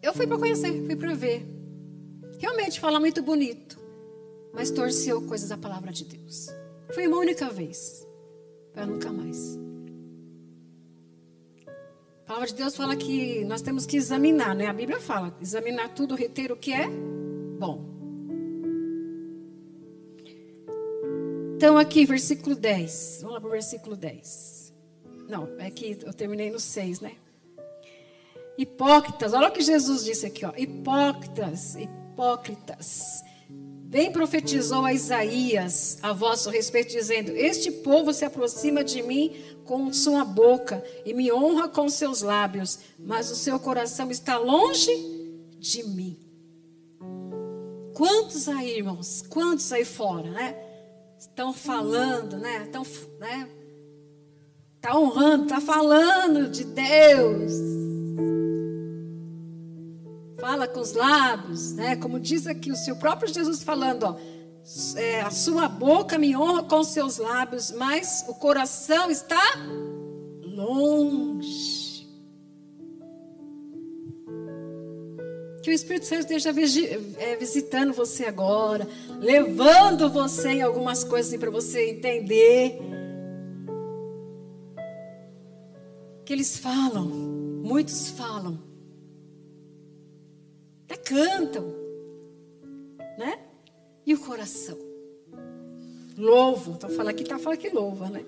eu 0.00 0.14
fui 0.14 0.28
para 0.28 0.38
conhecer, 0.38 0.70
fui 0.86 0.94
para 0.94 1.12
ver. 1.12 1.44
Realmente 2.38 2.78
fala 2.78 3.00
muito 3.00 3.20
bonito, 3.20 3.80
mas 4.52 4.70
torceu 4.70 5.26
coisas 5.26 5.48
da 5.48 5.58
palavra 5.58 5.92
de 5.92 6.04
Deus. 6.04 6.46
Foi 6.94 7.08
uma 7.08 7.18
única 7.18 7.50
vez 7.50 8.03
para 8.74 8.84
nunca 8.84 9.12
mais. 9.12 9.58
A 12.24 12.26
palavra 12.26 12.48
de 12.48 12.54
Deus 12.54 12.76
fala 12.76 12.96
que 12.96 13.44
nós 13.44 13.62
temos 13.62 13.86
que 13.86 13.96
examinar, 13.96 14.54
né? 14.54 14.66
A 14.66 14.72
Bíblia 14.72 15.00
fala, 15.00 15.36
examinar 15.40 15.94
tudo, 15.94 16.14
reter 16.14 16.50
o 16.50 16.56
que 16.56 16.72
é 16.72 16.88
bom. 17.58 17.94
Então, 21.56 21.78
aqui, 21.78 22.04
versículo 22.04 22.56
10. 22.56 23.18
Vamos 23.20 23.34
lá 23.34 23.40
para 23.40 23.48
o 23.48 23.52
versículo 23.52 23.96
10. 23.96 24.74
Não, 25.28 25.48
é 25.58 25.70
que 25.70 25.98
eu 26.02 26.12
terminei 26.12 26.50
no 26.50 26.58
6, 26.58 27.00
né? 27.00 27.12
Hipócritas, 28.58 29.32
olha 29.32 29.48
o 29.48 29.52
que 29.52 29.62
Jesus 29.62 30.04
disse 30.04 30.26
aqui, 30.26 30.44
ó. 30.44 30.52
Hipócritas, 30.56 31.76
hipócritas. 31.76 33.22
Bem 33.94 34.10
profetizou 34.10 34.84
a 34.84 34.92
Isaías 34.92 35.98
a 36.02 36.12
vosso 36.12 36.50
respeito, 36.50 36.90
dizendo: 36.90 37.30
Este 37.30 37.70
povo 37.70 38.12
se 38.12 38.24
aproxima 38.24 38.82
de 38.82 39.00
mim 39.04 39.36
com 39.64 39.92
sua 39.92 40.24
boca 40.24 40.84
e 41.06 41.14
me 41.14 41.32
honra 41.32 41.68
com 41.68 41.88
seus 41.88 42.20
lábios, 42.20 42.80
mas 42.98 43.30
o 43.30 43.36
seu 43.36 43.56
coração 43.60 44.10
está 44.10 44.36
longe 44.36 44.90
de 45.60 45.84
mim. 45.84 46.18
Quantos 47.94 48.48
aí, 48.48 48.78
irmãos? 48.78 49.22
Quantos 49.28 49.72
aí 49.72 49.84
fora, 49.84 50.28
né? 50.28 50.56
Estão 51.16 51.52
falando, 51.52 52.36
né? 52.36 52.64
Estão, 52.64 52.84
né? 53.20 53.48
Tá 54.80 54.98
honrando, 54.98 55.46
tá 55.46 55.60
falando 55.60 56.50
de 56.50 56.64
Deus 56.64 57.83
fala 60.44 60.68
com 60.68 60.80
os 60.80 60.92
lábios, 60.92 61.72
né? 61.72 61.96
Como 61.96 62.20
diz 62.20 62.46
aqui 62.46 62.70
o 62.70 62.76
seu 62.76 62.96
próprio 62.96 63.32
Jesus 63.32 63.62
falando, 63.62 64.02
ó, 64.04 64.16
é, 64.94 65.22
a 65.22 65.30
sua 65.30 65.66
boca 65.68 66.18
me 66.18 66.36
honra 66.36 66.64
com 66.64 66.84
seus 66.84 67.16
lábios, 67.16 67.72
mas 67.72 68.26
o 68.28 68.34
coração 68.34 69.10
está 69.10 69.42
longe. 70.42 72.06
Que 75.62 75.70
o 75.70 75.72
Espírito 75.72 76.04
Santo 76.04 76.30
esteja 76.30 76.50
é, 77.16 77.36
visitando 77.36 77.94
você 77.94 78.26
agora, 78.26 78.86
levando 79.18 80.10
você 80.10 80.50
em 80.50 80.62
algumas 80.62 81.02
coisas 81.04 81.30
assim, 81.30 81.38
para 81.38 81.50
você 81.50 81.88
entender. 81.88 82.78
Que 86.26 86.34
eles 86.34 86.58
falam, 86.58 87.06
muitos 87.06 88.10
falam 88.10 88.73
cantam, 91.04 91.64
né? 93.18 93.38
E 94.06 94.14
o 94.14 94.18
coração? 94.18 94.78
Louvo, 96.16 96.72
então 96.72 96.90
fala 96.90 97.10
aqui, 97.10 97.24
tá 97.24 97.38
falando 97.38 97.58
que 97.58 97.70
louva, 97.70 98.08
né? 98.08 98.24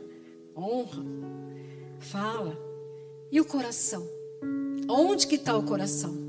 Honra, 0.56 1.04
fala. 2.00 2.58
E 3.30 3.40
o 3.40 3.44
coração? 3.44 4.06
Onde 4.88 5.26
que 5.26 5.36
está 5.36 5.56
o 5.56 5.62
coração? 5.62 6.26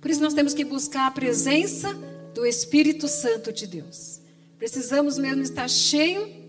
Por 0.00 0.10
isso 0.10 0.20
nós 0.20 0.34
temos 0.34 0.54
que 0.54 0.64
buscar 0.64 1.06
a 1.06 1.10
presença 1.10 1.94
do 2.34 2.44
Espírito 2.44 3.06
Santo 3.06 3.52
de 3.52 3.66
Deus. 3.66 4.20
Precisamos 4.58 5.18
mesmo 5.18 5.42
estar 5.42 5.68
cheio 5.68 6.42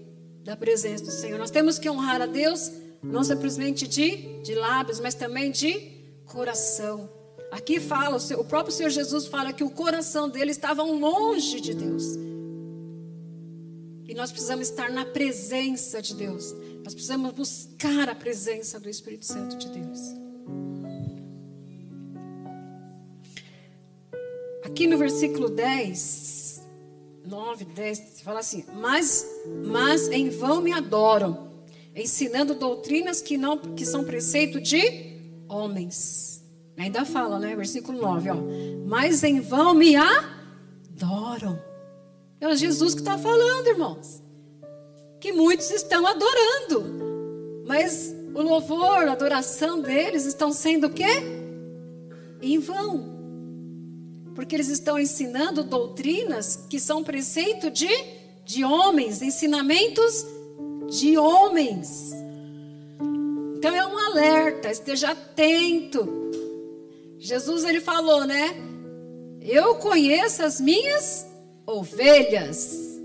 da 0.44 0.56
presença 0.56 1.04
do 1.04 1.12
Senhor. 1.12 1.38
Nós 1.38 1.52
temos 1.52 1.78
que 1.78 1.90
honrar 1.90 2.22
a 2.22 2.26
Deus 2.26 2.72
não 3.02 3.24
simplesmente 3.24 3.88
de, 3.88 4.42
de 4.42 4.56
lábios, 4.56 5.00
mas 5.00 5.14
também 5.14 5.52
de 5.52 5.92
coração. 6.26 7.10
Aqui 7.54 7.80
fala, 7.80 8.18
o 8.40 8.44
próprio 8.44 8.74
Senhor 8.74 8.90
Jesus 8.90 9.28
fala 9.28 9.54
que 9.54 9.64
o 9.64 9.70
coração 9.70 10.28
dele 10.28 10.50
estava 10.50 10.82
longe 10.82 11.62
de 11.62 11.76
Deus. 11.76 12.04
E 14.08 14.16
nós 14.16 14.32
precisamos 14.32 14.68
estar 14.68 14.90
na 14.90 15.06
presença 15.06 16.02
de 16.02 16.16
Deus. 16.16 16.52
Nós 16.84 16.96
precisamos 16.96 17.32
buscar 17.32 18.10
a 18.10 18.16
presença 18.16 18.80
do 18.80 18.90
Espírito 18.90 19.26
Santo 19.26 19.56
de 19.56 19.70
Deus. 19.70 20.00
Aqui 24.64 24.88
no 24.88 24.98
versículo 24.98 25.48
10, 25.48 26.60
9, 27.24 27.66
10, 27.66 28.22
fala 28.24 28.40
assim: 28.40 28.66
Mas, 28.74 29.28
mas 29.64 30.08
em 30.08 30.28
vão 30.32 30.60
me 30.60 30.72
adoram, 30.72 31.52
ensinando 31.96 32.56
doutrinas 32.56 33.22
que, 33.22 33.38
não, 33.38 33.60
que 33.60 33.86
são 33.86 34.04
preceito 34.04 34.60
de 34.60 35.20
homens. 35.48 36.33
Ainda 36.78 37.06
fala, 37.06 37.40
né? 37.40 37.56
Versículo 37.56 38.02
9, 38.02 38.30
ó. 38.32 38.36
Mas 38.86 39.24
em 39.24 39.40
vão 39.40 39.74
me 39.74 39.96
adoram. 39.96 41.60
É 42.40 42.56
Jesus 42.56 42.94
que 42.94 43.02
está 43.02 43.18
falando, 43.18 43.68
irmãos. 43.68 44.22
Que 45.20 45.32
muitos 45.32 45.70
estão 45.72 46.06
adorando. 46.06 47.64
Mas 47.66 48.14
o 48.34 48.42
louvor, 48.42 49.08
a 49.08 49.14
adoração 49.14 49.82
deles 49.82 50.26
estão 50.26 50.52
sendo 50.52 50.88
o 50.88 50.90
quê? 50.90 51.06
Em 52.42 52.60
vão. 52.60 53.14
Porque 54.36 54.56
eles 54.56 54.68
estão 54.68 55.00
ensinando 55.00 55.64
doutrinas 55.64 56.66
que 56.70 56.80
são 56.80 57.04
preceito 57.04 57.70
de, 57.70 57.90
de 58.44 58.64
homens, 58.66 59.22
ensinamentos 59.22 60.26
de 60.90 61.18
homens. 61.18 62.12
Então 63.56 63.74
é 63.74 63.86
um 63.86 63.98
alerta, 63.98 64.70
esteja 64.70 65.12
atento 65.12 66.24
Jesus 67.24 67.64
ele 67.64 67.80
falou, 67.80 68.26
né? 68.26 68.54
Eu 69.40 69.76
conheço 69.76 70.44
as 70.44 70.60
minhas 70.60 71.26
ovelhas. 71.66 73.00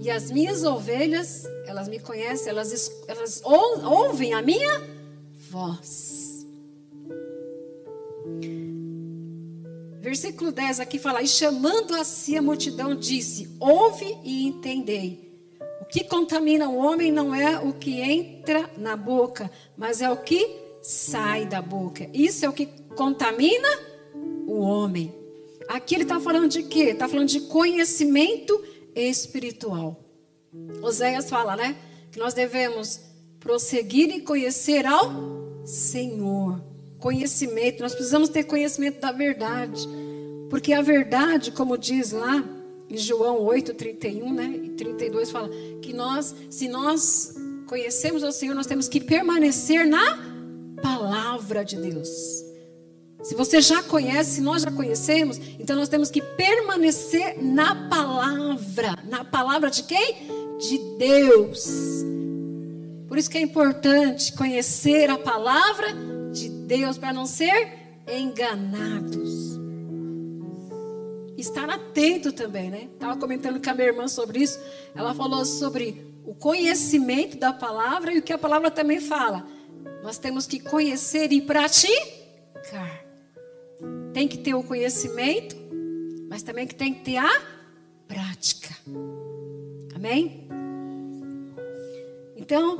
E 0.00 0.08
as 0.08 0.30
minhas 0.30 0.62
ovelhas, 0.62 1.44
elas 1.66 1.88
me 1.88 1.98
conhecem, 1.98 2.50
elas, 2.50 2.88
elas 3.08 3.42
ouvem 3.44 4.32
a 4.32 4.40
minha 4.40 4.80
voz. 5.50 6.46
Versículo 10.00 10.52
10 10.52 10.78
aqui 10.78 11.00
fala: 11.00 11.20
E 11.20 11.26
chamando 11.26 11.96
a 11.96 12.04
si 12.04 12.36
a 12.36 12.42
multidão, 12.42 12.94
disse: 12.94 13.50
Ouve 13.58 14.18
e 14.22 14.46
entendei. 14.46 15.32
O 15.80 15.84
que 15.84 16.04
contamina 16.04 16.68
o 16.68 16.76
homem 16.76 17.10
não 17.10 17.34
é 17.34 17.58
o 17.58 17.72
que 17.72 18.00
entra 18.00 18.70
na 18.76 18.94
boca, 18.94 19.50
mas 19.76 20.00
é 20.00 20.08
o 20.08 20.16
que 20.16 20.61
sai 20.82 21.46
da 21.46 21.62
boca. 21.62 22.10
Isso 22.12 22.44
é 22.44 22.48
o 22.48 22.52
que 22.52 22.66
contamina 22.96 23.68
o 24.46 24.60
homem. 24.60 25.14
Aqui 25.68 25.94
ele 25.94 26.02
está 26.02 26.20
falando 26.20 26.48
de 26.48 26.64
quê? 26.64 26.90
Está 26.90 27.08
falando 27.08 27.28
de 27.28 27.40
conhecimento 27.42 28.60
espiritual. 28.94 30.04
Oséias 30.82 31.30
fala, 31.30 31.56
né? 31.56 31.76
Que 32.10 32.18
nós 32.18 32.34
devemos 32.34 33.00
prosseguir 33.38 34.10
e 34.10 34.20
conhecer 34.20 34.84
ao 34.84 35.62
Senhor. 35.64 36.62
Conhecimento, 36.98 37.82
nós 37.82 37.94
precisamos 37.94 38.28
ter 38.28 38.44
conhecimento 38.44 39.00
da 39.00 39.12
verdade. 39.12 39.88
Porque 40.50 40.72
a 40.72 40.82
verdade, 40.82 41.50
como 41.52 41.78
diz 41.78 42.12
lá 42.12 42.44
em 42.88 42.96
João 42.96 43.40
8, 43.40 43.72
31 43.74 44.32
né, 44.34 44.60
e 44.64 44.68
32, 44.70 45.30
fala 45.30 45.48
que 45.80 45.94
nós, 45.94 46.34
se 46.50 46.68
nós 46.68 47.34
conhecemos 47.66 48.22
ao 48.22 48.30
Senhor, 48.30 48.54
nós 48.54 48.66
temos 48.66 48.86
que 48.86 49.00
permanecer 49.00 49.86
na 49.86 50.31
palavra 50.82 51.64
de 51.64 51.76
Deus. 51.76 52.08
Se 53.22 53.36
você 53.36 53.60
já 53.60 53.82
conhece, 53.82 54.32
se 54.32 54.40
nós 54.40 54.62
já 54.62 54.70
conhecemos, 54.70 55.38
então 55.58 55.76
nós 55.76 55.88
temos 55.88 56.10
que 56.10 56.20
permanecer 56.20 57.40
na 57.40 57.88
palavra. 57.88 58.96
Na 59.08 59.24
palavra 59.24 59.70
de 59.70 59.84
quem? 59.84 60.26
De 60.58 60.78
Deus. 60.98 62.04
Por 63.06 63.16
isso 63.16 63.30
que 63.30 63.38
é 63.38 63.42
importante 63.42 64.32
conhecer 64.32 65.08
a 65.08 65.18
palavra 65.18 65.88
de 66.32 66.48
Deus 66.48 66.98
para 66.98 67.12
não 67.12 67.24
ser 67.24 68.02
enganados. 68.08 69.52
Estar 71.36 71.70
atento 71.70 72.32
também, 72.32 72.70
né? 72.70 72.88
Estava 72.92 73.16
comentando 73.16 73.62
com 73.62 73.70
a 73.70 73.74
minha 73.74 73.88
irmã 73.88 74.08
sobre 74.08 74.40
isso. 74.40 74.58
Ela 74.94 75.14
falou 75.14 75.44
sobre 75.44 76.12
o 76.24 76.34
conhecimento 76.34 77.36
da 77.36 77.52
palavra 77.52 78.12
e 78.12 78.18
o 78.18 78.22
que 78.22 78.32
a 78.32 78.38
palavra 78.38 78.70
também 78.70 79.00
fala. 79.00 79.46
Nós 80.02 80.18
temos 80.18 80.46
que 80.46 80.58
conhecer 80.58 81.32
e 81.32 81.40
praticar. 81.40 83.04
Tem 84.12 84.26
que 84.26 84.36
ter 84.36 84.54
o 84.54 84.62
conhecimento, 84.62 85.56
mas 86.28 86.42
também 86.42 86.66
que 86.66 86.74
tem 86.74 86.92
que 86.92 87.04
ter 87.04 87.18
a 87.18 87.42
prática. 88.08 88.76
Amém? 89.94 90.48
Então, 92.36 92.78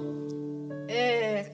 é, 0.88 1.52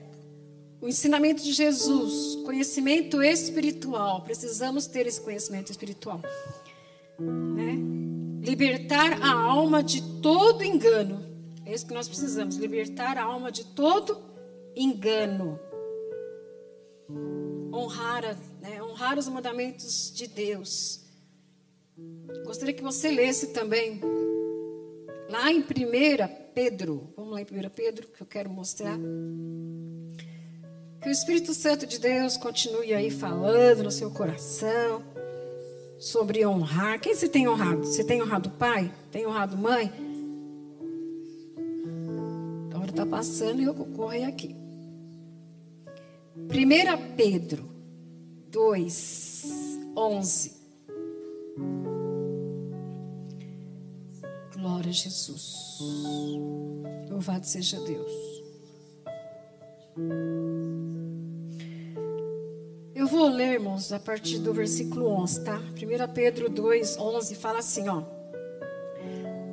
o 0.81 0.87
ensinamento 0.87 1.43
de 1.43 1.51
Jesus, 1.51 2.35
conhecimento 2.43 3.21
espiritual, 3.21 4.21
precisamos 4.21 4.87
ter 4.87 5.05
esse 5.05 5.21
conhecimento 5.21 5.71
espiritual. 5.71 6.21
Né? 7.19 7.77
Libertar 8.41 9.21
a 9.21 9.31
alma 9.31 9.83
de 9.83 10.01
todo 10.21 10.63
engano. 10.63 11.23
É 11.65 11.73
isso 11.73 11.85
que 11.85 11.93
nós 11.93 12.07
precisamos, 12.07 12.55
libertar 12.55 13.17
a 13.17 13.23
alma 13.23 13.51
de 13.51 13.63
todo 13.63 14.13
engano. 14.13 14.28
Honrar 17.73 18.23
a 18.23 18.33
né, 18.61 18.81
honrar 18.81 19.17
os 19.17 19.27
mandamentos 19.27 20.09
de 20.13 20.25
Deus. 20.27 21.01
Gostaria 22.45 22.73
que 22.73 22.81
você 22.81 23.11
lesse 23.11 23.47
também, 23.47 23.99
lá 25.29 25.51
em 25.51 25.59
1 25.59 25.63
Pedro, 26.53 27.13
vamos 27.15 27.33
lá 27.33 27.41
em 27.41 27.43
1 27.43 27.69
Pedro, 27.69 28.07
que 28.07 28.21
eu 28.21 28.27
quero 28.27 28.49
mostrar. 28.49 28.97
Que 31.01 31.09
o 31.09 31.11
Espírito 31.11 31.53
Santo 31.53 31.85
de 31.85 31.99
Deus 31.99 32.37
continue 32.37 32.93
aí 32.93 33.11
falando 33.11 33.83
no 33.83 33.91
seu 33.91 34.11
coração 34.11 35.03
sobre 35.99 36.45
honrar. 36.45 36.99
Quem 36.99 37.13
você 37.13 37.27
tem 37.27 37.47
honrado? 37.47 37.85
Você 37.85 38.03
tem 38.03 38.21
honrado 38.21 38.49
pai? 38.51 38.93
Tem 39.11 39.25
honrado 39.27 39.57
mãe? 39.57 39.91
A 42.73 42.79
hora 42.79 42.89
está 42.89 43.05
passando 43.05 43.61
e 43.61 43.65
eu 43.65 43.73
aqui. 44.25 44.58
1 46.51 47.15
Pedro 47.15 47.63
2, 48.49 49.79
11. 49.95 50.51
Glória 54.57 54.89
a 54.89 54.91
Jesus. 54.91 55.77
Louvado 57.07 57.45
seja 57.45 57.79
Deus. 57.81 58.11
Eu 62.95 63.05
vou 63.05 63.27
ler, 63.29 63.53
irmãos, 63.53 63.93
a 63.93 63.99
partir 63.99 64.39
do 64.39 64.51
versículo 64.51 65.05
11, 65.05 65.43
tá? 65.43 65.59
1 65.59 66.13
Pedro 66.15 66.49
2, 66.49 66.97
11 66.97 67.35
fala 67.35 67.59
assim, 67.59 67.87
ó. 67.87 68.01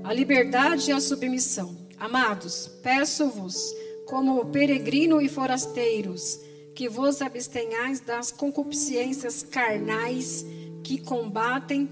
A 0.03 0.15
liberdade 0.15 0.91
e 0.91 0.95
a 0.95 1.01
submissão. 1.01 1.77
Amados, 1.99 2.69
peço-vos, 2.83 3.71
como 4.07 4.47
peregrino 4.47 5.21
e 5.21 5.29
forasteiros, 5.29 6.46
que 6.77 6.91
vos 6.91 7.23
abstenhais 7.23 8.01
das 8.01 8.31
concupiscências 8.31 9.43
carnais 9.43 10.45
que 10.85 10.99
combatem 10.99 11.89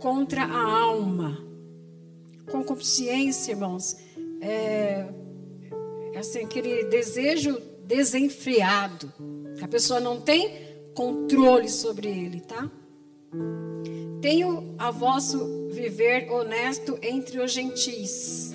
contra 0.00 0.44
a 0.44 0.80
alma. 0.80 1.46
Concupiscência, 2.50 3.52
irmãos, 3.52 3.98
é, 4.40 5.06
é 6.14 6.18
assim, 6.18 6.38
aquele 6.38 6.84
desejo 6.84 7.60
desenfreado. 7.84 9.12
A 9.60 9.68
pessoa 9.68 10.00
não 10.00 10.18
tem 10.18 10.56
controle 10.94 11.68
sobre 11.68 12.08
ele, 12.08 12.40
tá? 12.40 12.70
Tenho 14.22 14.74
a 14.78 14.90
vosso 14.90 15.68
viver 15.68 16.30
honesto 16.32 16.98
entre 17.02 17.40
os 17.40 17.52
gentis 17.52 18.54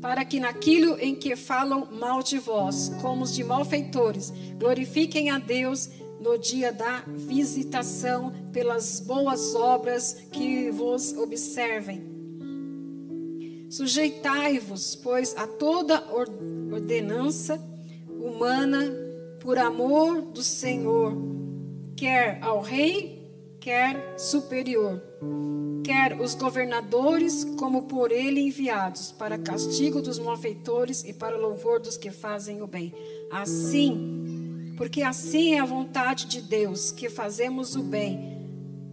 para 0.00 0.24
que 0.24 0.40
naquilo 0.40 0.96
em 0.98 1.14
que 1.14 1.36
falam 1.36 1.86
mal 1.92 2.22
de 2.22 2.38
vós, 2.38 2.90
como 3.00 3.24
os 3.24 3.34
de 3.34 3.44
malfeitores, 3.44 4.32
glorifiquem 4.58 5.30
a 5.30 5.38
Deus 5.38 5.90
no 6.20 6.38
dia 6.38 6.72
da 6.72 7.04
visitação 7.06 8.32
pelas 8.52 9.00
boas 9.00 9.54
obras 9.54 10.12
que 10.30 10.70
vos 10.70 11.12
observem. 11.14 12.08
Sujeitai-vos, 13.70 14.96
pois, 14.96 15.36
a 15.36 15.46
toda 15.46 16.04
ordenança 16.12 17.60
humana 18.08 18.92
por 19.40 19.58
amor 19.58 20.20
do 20.20 20.42
Senhor, 20.42 21.16
quer 21.96 22.38
ao 22.42 22.60
rei, 22.60 23.19
quer 23.60 24.18
superior 24.18 25.00
quer 25.90 26.20
os 26.20 26.36
governadores, 26.36 27.44
como 27.58 27.82
por 27.82 28.12
ele 28.12 28.40
enviados, 28.40 29.10
para 29.10 29.36
castigo 29.36 30.00
dos 30.00 30.20
malfeitores 30.20 31.02
e 31.02 31.12
para 31.12 31.36
louvor 31.36 31.80
dos 31.80 31.96
que 31.96 32.12
fazem 32.12 32.62
o 32.62 32.66
bem. 32.66 32.94
Assim, 33.28 34.74
porque 34.76 35.02
assim 35.02 35.54
é 35.54 35.58
a 35.58 35.64
vontade 35.64 36.26
de 36.26 36.42
Deus, 36.42 36.92
que 36.92 37.08
fazemos 37.08 37.74
o 37.74 37.82
bem. 37.82 38.38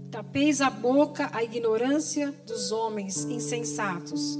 Tapeis 0.09 0.59
a 0.59 0.71
boca 0.71 1.29
a 1.33 1.43
ignorância 1.43 2.33
dos 2.47 2.71
homens 2.71 3.25
insensatos, 3.25 4.35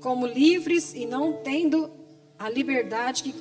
como 0.00 0.26
livres 0.26 0.92
e 0.94 1.06
não 1.06 1.34
tendo 1.34 1.88
a 2.36 2.50
liberdade 2.50 3.32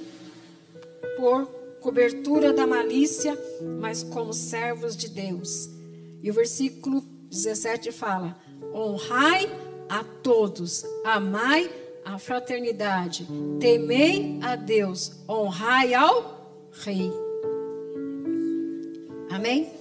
por 1.18 1.48
cobertura 1.82 2.54
da 2.54 2.68
malícia, 2.68 3.36
mas 3.80 4.04
como 4.04 4.34
servos 4.34 4.96
de 4.96 5.10
Deus. 5.10 5.81
E 6.24 6.30
o 6.30 6.34
versículo 6.34 7.02
17 7.30 7.92
fala: 7.92 8.38
honrai 8.74 9.50
a 9.90 10.04
todos, 10.04 10.84
amai 11.04 11.70
a 12.06 12.18
fraternidade, 12.18 13.28
temei 13.60 14.40
a 14.42 14.56
Deus, 14.56 15.24
honrai 15.28 15.94
ao 15.94 16.70
Rei. 16.72 17.12
Amém? 19.30 19.72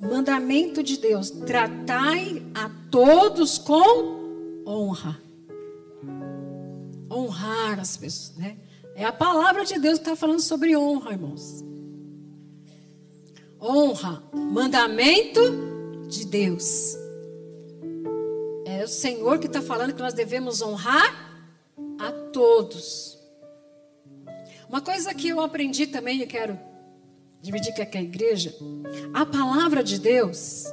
Mandamento 0.00 0.82
de 0.82 0.98
Deus: 0.98 1.30
tratai 1.30 2.42
a 2.54 2.70
todos 2.90 3.58
com 3.58 4.62
honra. 4.66 5.20
Honrar 7.10 7.80
as 7.80 7.96
pessoas, 7.96 8.36
né? 8.38 8.56
É 8.94 9.04
a 9.04 9.12
palavra 9.12 9.64
de 9.64 9.78
Deus 9.78 9.98
que 9.98 10.04
está 10.04 10.14
falando 10.14 10.40
sobre 10.40 10.76
honra, 10.76 11.12
irmãos. 11.12 11.64
Honra, 13.60 14.22
mandamento 14.32 15.69
de 16.10 16.26
Deus. 16.26 16.96
É 18.66 18.84
o 18.84 18.88
Senhor 18.88 19.38
que 19.38 19.46
está 19.46 19.62
falando 19.62 19.94
que 19.94 20.02
nós 20.02 20.12
devemos 20.12 20.60
honrar 20.60 21.46
a 21.98 22.10
todos. 22.32 23.18
Uma 24.68 24.80
coisa 24.80 25.14
que 25.14 25.28
eu 25.28 25.40
aprendi 25.40 25.86
também, 25.86 26.20
e 26.20 26.26
quero 26.26 26.58
dividir 27.40 27.74
com 27.74 27.98
a 27.98 28.02
igreja, 28.02 28.54
a 29.14 29.24
palavra 29.24 29.82
de 29.82 29.98
Deus, 29.98 30.64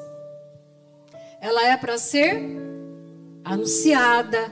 ela 1.39 1.65
é 1.67 1.77
para 1.77 1.97
ser 1.97 2.41
anunciada, 3.43 4.51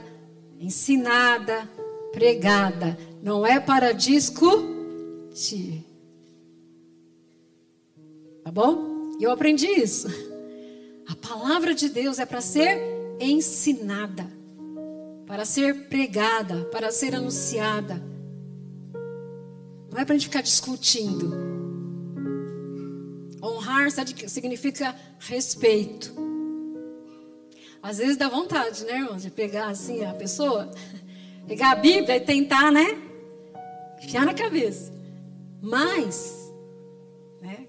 ensinada, 0.58 1.68
pregada, 2.12 2.96
não 3.22 3.44
é 3.44 3.60
para 3.60 3.92
discutir. 3.92 5.84
Tá 8.42 8.50
bom? 8.50 9.16
Eu 9.20 9.30
aprendi 9.30 9.66
isso. 9.66 10.08
A 11.08 11.14
palavra 11.14 11.74
de 11.74 11.88
Deus 11.88 12.18
é 12.18 12.26
para 12.26 12.40
ser 12.40 12.78
ensinada, 13.20 14.26
para 15.26 15.44
ser 15.44 15.88
pregada, 15.88 16.64
para 16.66 16.90
ser 16.90 17.14
anunciada. 17.14 18.02
Não 19.90 19.98
é 19.98 20.04
para 20.04 20.14
a 20.14 20.18
gente 20.18 20.28
ficar 20.28 20.42
discutindo. 20.42 21.32
Honrar 23.42 23.88
significa 23.90 24.94
respeito. 25.18 26.14
Às 27.82 27.98
vezes 27.98 28.16
dá 28.16 28.28
vontade, 28.28 28.84
né, 28.84 28.98
irmão, 28.98 29.16
de 29.16 29.30
pegar 29.30 29.68
assim 29.68 30.04
a 30.04 30.12
pessoa, 30.12 30.70
pegar 31.46 31.70
a 31.72 31.76
Bíblia 31.76 32.16
e 32.16 32.20
tentar, 32.20 32.72
né? 32.72 33.06
enfiar 34.02 34.24
na 34.24 34.34
cabeça. 34.34 34.92
Mas, 35.60 36.52
né, 37.40 37.66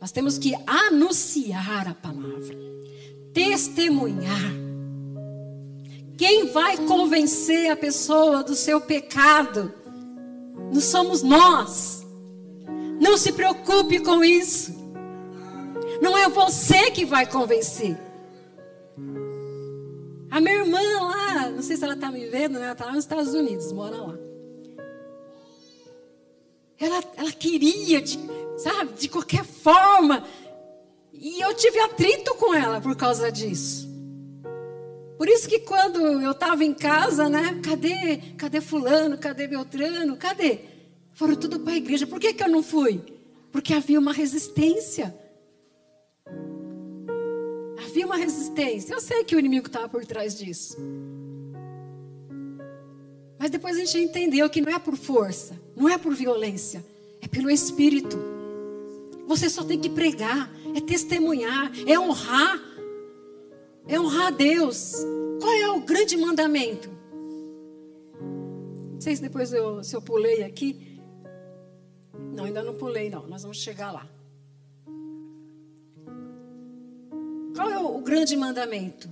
nós 0.00 0.10
temos 0.10 0.38
que 0.38 0.54
anunciar 0.66 1.88
a 1.88 1.94
palavra, 1.94 2.56
testemunhar. 3.34 4.50
Quem 6.16 6.46
vai 6.52 6.76
convencer 6.78 7.70
a 7.70 7.76
pessoa 7.76 8.42
do 8.42 8.54
seu 8.54 8.80
pecado? 8.80 9.72
Não 10.72 10.80
somos 10.80 11.22
nós. 11.22 12.06
Não 13.00 13.16
se 13.16 13.32
preocupe 13.32 14.00
com 14.00 14.24
isso. 14.24 14.74
Não 16.00 16.16
é 16.16 16.28
você 16.28 16.90
que 16.90 17.04
vai 17.04 17.26
convencer. 17.26 17.96
A 20.30 20.40
minha 20.40 20.56
irmã 20.56 20.80
lá, 21.00 21.50
não 21.50 21.62
sei 21.62 21.76
se 21.76 21.84
ela 21.84 21.94
está 21.94 22.10
me 22.10 22.26
vendo, 22.26 22.58
né? 22.58 22.64
ela 22.64 22.72
está 22.72 22.84
lá 22.86 22.92
nos 22.92 23.04
Estados 23.04 23.34
Unidos, 23.34 23.72
mora 23.72 23.96
lá. 23.96 24.18
Ela, 26.78 27.02
ela 27.16 27.32
queria, 27.32 28.00
de, 28.00 28.18
sabe, 28.56 28.92
de 28.94 29.08
qualquer 29.08 29.44
forma. 29.44 30.24
E 31.12 31.40
eu 31.40 31.54
tive 31.54 31.78
atrito 31.80 32.34
com 32.34 32.54
ela 32.54 32.80
por 32.80 32.96
causa 32.96 33.30
disso. 33.30 33.88
Por 35.18 35.28
isso 35.28 35.46
que 35.46 35.58
quando 35.58 36.00
eu 36.00 36.30
estava 36.30 36.64
em 36.64 36.72
casa, 36.72 37.28
né? 37.28 37.60
Cadê, 37.62 38.16
cadê 38.38 38.60
fulano, 38.60 39.18
cadê 39.18 39.46
Beltrano, 39.46 40.16
cadê? 40.16 40.60
Foram 41.12 41.36
tudo 41.36 41.60
para 41.60 41.74
a 41.74 41.76
igreja. 41.76 42.06
Por 42.06 42.18
que, 42.18 42.32
que 42.32 42.42
eu 42.42 42.48
não 42.48 42.62
fui? 42.62 43.02
Porque 43.52 43.74
havia 43.74 43.98
uma 43.98 44.14
resistência. 44.14 45.14
Havia 47.84 48.06
uma 48.06 48.16
resistência. 48.16 48.94
Eu 48.94 49.00
sei 49.00 49.22
que 49.22 49.36
o 49.36 49.38
inimigo 49.38 49.66
estava 49.66 49.90
por 49.90 50.06
trás 50.06 50.38
disso. 50.38 50.78
Mas 53.38 53.50
depois 53.50 53.76
a 53.76 53.84
gente 53.84 53.98
entendeu 53.98 54.48
que 54.48 54.62
não 54.62 54.72
é 54.72 54.78
por 54.78 54.96
força, 54.96 55.60
não 55.76 55.88
é 55.88 55.98
por 55.98 56.14
violência, 56.14 56.82
é 57.20 57.28
pelo 57.28 57.50
Espírito. 57.50 58.39
Você 59.30 59.48
só 59.48 59.62
tem 59.62 59.78
que 59.78 59.88
pregar, 59.88 60.50
é 60.74 60.80
testemunhar, 60.80 61.70
é 61.86 61.96
honrar. 61.96 62.60
É 63.86 63.98
honrar 63.98 64.26
a 64.26 64.30
Deus. 64.30 64.96
Qual 65.40 65.52
é 65.52 65.70
o 65.70 65.82
grande 65.82 66.16
mandamento? 66.16 66.90
Não 68.20 69.00
sei 69.00 69.14
se 69.14 69.22
depois 69.22 69.52
eu, 69.52 69.84
se 69.84 69.94
eu 69.94 70.02
pulei 70.02 70.42
aqui. 70.42 71.00
Não, 72.34 72.42
ainda 72.42 72.60
não 72.60 72.74
pulei, 72.74 73.08
não. 73.08 73.24
Nós 73.28 73.42
vamos 73.42 73.58
chegar 73.58 73.92
lá. 73.92 74.04
Qual 77.54 77.70
é 77.70 77.78
o, 77.78 77.98
o 77.98 78.00
grande 78.00 78.36
mandamento? 78.36 79.08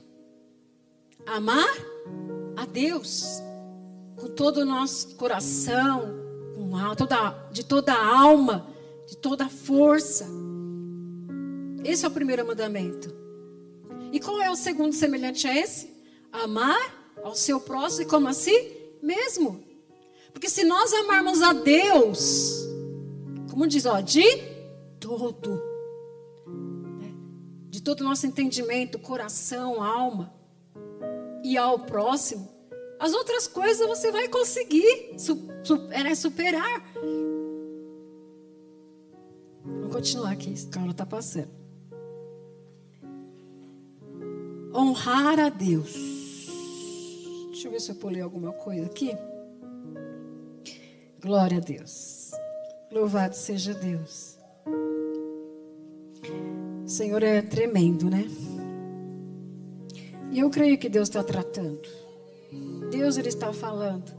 Amar 1.26 1.76
a 2.56 2.66
Deus 2.66 3.40
com 4.16 4.26
todo 4.26 4.62
o 4.62 4.64
nosso 4.64 5.14
coração, 5.14 6.12
com 6.56 6.96
toda, 6.96 7.30
de 7.52 7.64
toda 7.64 7.92
a 7.92 8.18
alma, 8.20 8.77
de 9.08 9.16
toda 9.16 9.46
a 9.46 9.48
força. 9.48 10.26
Esse 11.82 12.04
é 12.04 12.08
o 12.08 12.10
primeiro 12.10 12.46
mandamento. 12.46 13.12
E 14.12 14.20
qual 14.20 14.40
é 14.42 14.50
o 14.50 14.56
segundo 14.56 14.92
semelhante 14.92 15.46
a 15.46 15.56
esse? 15.56 15.90
Amar 16.30 17.14
ao 17.24 17.34
seu 17.34 17.58
próximo 17.58 18.02
e 18.02 18.06
como 18.06 18.28
assim? 18.28 18.70
Mesmo. 19.02 19.64
Porque 20.32 20.48
se 20.48 20.62
nós 20.62 20.92
amarmos 20.92 21.40
a 21.40 21.54
Deus, 21.54 22.68
como 23.50 23.66
diz, 23.66 23.86
ó, 23.86 24.00
de 24.00 24.24
todo, 25.00 25.50
né? 27.00 27.14
de 27.70 27.82
todo 27.82 28.02
o 28.02 28.04
nosso 28.04 28.26
entendimento, 28.26 28.98
coração, 28.98 29.82
alma, 29.82 30.32
e 31.42 31.56
ao 31.56 31.78
próximo, 31.78 32.46
as 33.00 33.14
outras 33.14 33.46
coisas 33.46 33.86
você 33.88 34.10
vai 34.10 34.28
conseguir 34.28 35.16
é, 35.92 36.14
superar. 36.14 36.82
Continuar 39.98 40.30
aqui, 40.30 40.52
esse 40.52 40.68
cara 40.68 40.92
está 40.92 41.04
passando. 41.04 41.50
Honrar 44.72 45.40
a 45.40 45.48
Deus. 45.48 45.92
Deixa 47.48 47.66
eu 47.66 47.72
ver 47.72 47.80
se 47.80 47.90
eu 47.90 47.96
pulei 47.96 48.22
alguma 48.22 48.52
coisa 48.52 48.86
aqui. 48.86 49.10
Glória 51.20 51.56
a 51.56 51.60
Deus. 51.60 52.30
Louvado 52.92 53.34
seja 53.34 53.74
Deus. 53.74 54.38
O 56.84 56.88
Senhor 56.88 57.24
é 57.24 57.42
tremendo, 57.42 58.08
né? 58.08 58.24
E 60.30 60.38
eu 60.38 60.48
creio 60.48 60.78
que 60.78 60.88
Deus 60.88 61.08
está 61.08 61.24
tratando. 61.24 61.88
Deus 62.88 63.16
ele 63.16 63.30
está 63.30 63.52
falando. 63.52 64.12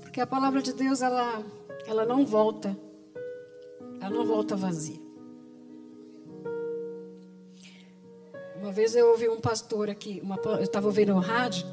Porque 0.00 0.18
a 0.18 0.26
palavra 0.26 0.62
de 0.62 0.72
Deus 0.72 1.02
ela 1.02 1.44
ela 1.86 2.06
não 2.06 2.24
volta. 2.24 2.87
Ela 4.08 4.16
não 4.16 4.24
volta 4.24 4.56
vazia. 4.56 4.98
Uma 8.58 8.72
vez 8.72 8.96
eu 8.96 9.10
ouvi 9.10 9.28
um 9.28 9.38
pastor 9.38 9.90
aqui, 9.90 10.18
uma, 10.22 10.36
eu 10.44 10.62
estava 10.62 10.86
ouvindo 10.86 11.12
no 11.12 11.20
rádio, 11.20 11.66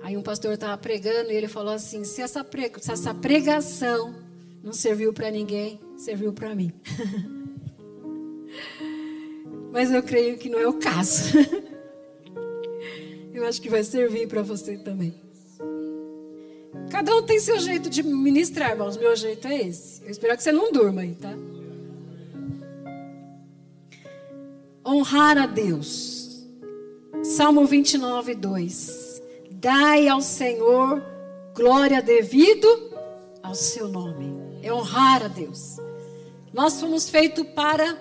aí 0.00 0.16
um 0.16 0.22
pastor 0.22 0.52
estava 0.52 0.78
pregando 0.78 1.32
e 1.32 1.34
ele 1.34 1.48
falou 1.48 1.74
assim: 1.74 2.04
se 2.04 2.22
essa, 2.22 2.44
prega, 2.44 2.78
se 2.80 2.92
essa 2.92 3.12
pregação 3.12 4.14
não 4.62 4.72
serviu 4.72 5.12
para 5.12 5.28
ninguém, 5.28 5.80
serviu 5.96 6.32
para 6.32 6.54
mim. 6.54 6.72
Mas 9.72 9.92
eu 9.92 10.04
creio 10.04 10.38
que 10.38 10.48
não 10.48 10.58
é 10.60 10.68
o 10.68 10.74
caso. 10.74 11.36
Eu 13.32 13.46
acho 13.46 13.62
que 13.62 13.70
vai 13.70 13.82
servir 13.84 14.26
para 14.26 14.42
você 14.42 14.76
também. 14.76 15.14
Cada 16.90 17.16
um 17.16 17.22
tem 17.22 17.38
seu 17.38 17.58
jeito 17.58 17.88
de 17.88 18.02
ministrar, 18.02 18.70
irmãos. 18.70 18.96
Meu 18.96 19.14
jeito 19.16 19.46
é 19.48 19.62
esse. 19.62 20.02
Eu 20.02 20.10
espero 20.10 20.36
que 20.36 20.42
você 20.42 20.52
não 20.52 20.72
durma 20.72 21.02
aí, 21.02 21.14
tá? 21.14 21.32
Honrar 24.84 25.38
a 25.38 25.46
Deus. 25.46 26.44
Salmo 27.22 27.64
29, 27.64 28.34
2. 28.34 29.22
Dai 29.52 30.08
ao 30.08 30.20
Senhor 30.20 31.02
glória 31.54 32.00
devido 32.00 32.66
ao 33.42 33.54
seu 33.54 33.88
nome. 33.88 34.34
É 34.62 34.72
honrar 34.72 35.24
a 35.24 35.28
Deus. 35.28 35.76
Nós 36.52 36.80
fomos 36.80 37.08
feitos 37.08 37.46
para 37.54 37.96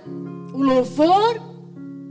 o 0.54 0.62
louvor 0.62 1.50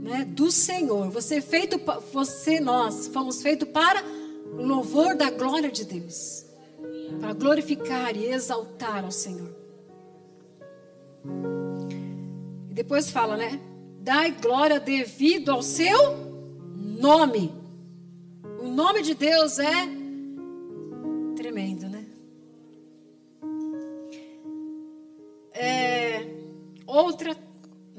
né, 0.01 0.25
do 0.25 0.51
Senhor. 0.51 1.09
Você 1.09 1.35
é 1.35 1.41
feito, 1.41 1.79
você, 2.13 2.59
nós 2.59 3.07
fomos 3.07 3.41
feitos 3.41 3.67
para 3.69 4.03
o 4.53 4.63
louvor 4.63 5.15
da 5.15 5.29
glória 5.29 5.71
de 5.71 5.85
Deus, 5.85 6.45
para 7.19 7.33
glorificar 7.33 8.15
e 8.15 8.25
exaltar 8.25 9.03
ao 9.03 9.11
Senhor. 9.11 9.55
E 12.69 12.73
depois 12.73 13.09
fala, 13.09 13.37
né? 13.37 13.59
Dai 13.99 14.31
glória 14.31 14.79
devido 14.79 15.51
ao 15.51 15.61
seu 15.61 16.15
nome. 16.75 17.53
O 18.61 18.67
nome 18.67 19.01
de 19.01 19.13
Deus 19.13 19.59
é 19.59 19.87
tremendo, 21.35 21.89
né? 21.89 22.05
É, 25.53 26.27
outra 26.85 27.35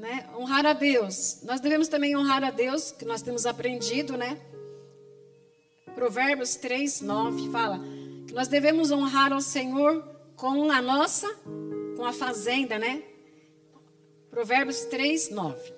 né? 0.01 0.27
Honrar 0.35 0.65
a 0.65 0.73
Deus. 0.73 1.41
Nós 1.43 1.61
devemos 1.61 1.87
também 1.87 2.17
honrar 2.17 2.43
a 2.43 2.49
Deus, 2.49 2.91
que 2.91 3.05
nós 3.05 3.21
temos 3.21 3.45
aprendido, 3.45 4.17
né? 4.17 4.35
Provérbios 5.93 6.55
3, 6.55 7.01
9 7.01 7.51
fala 7.51 7.79
nós 8.33 8.47
devemos 8.47 8.91
honrar 8.91 9.33
ao 9.33 9.41
Senhor 9.41 10.03
com 10.35 10.71
a 10.71 10.81
nossa, 10.81 11.27
com 11.95 12.05
a 12.05 12.13
fazenda, 12.13 12.79
né? 12.79 13.03
Provérbios 14.29 14.85
3, 14.85 15.29
9. 15.29 15.73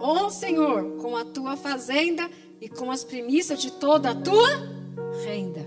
Honra 0.00 0.26
o 0.26 0.30
Senhor 0.30 0.96
com 0.96 1.16
a 1.16 1.24
tua 1.24 1.56
fazenda 1.56 2.28
e 2.60 2.68
com 2.68 2.90
as 2.90 3.04
primícias 3.04 3.60
de 3.60 3.70
toda 3.72 4.10
a 4.10 4.14
tua 4.14 4.48
renda. 5.24 5.60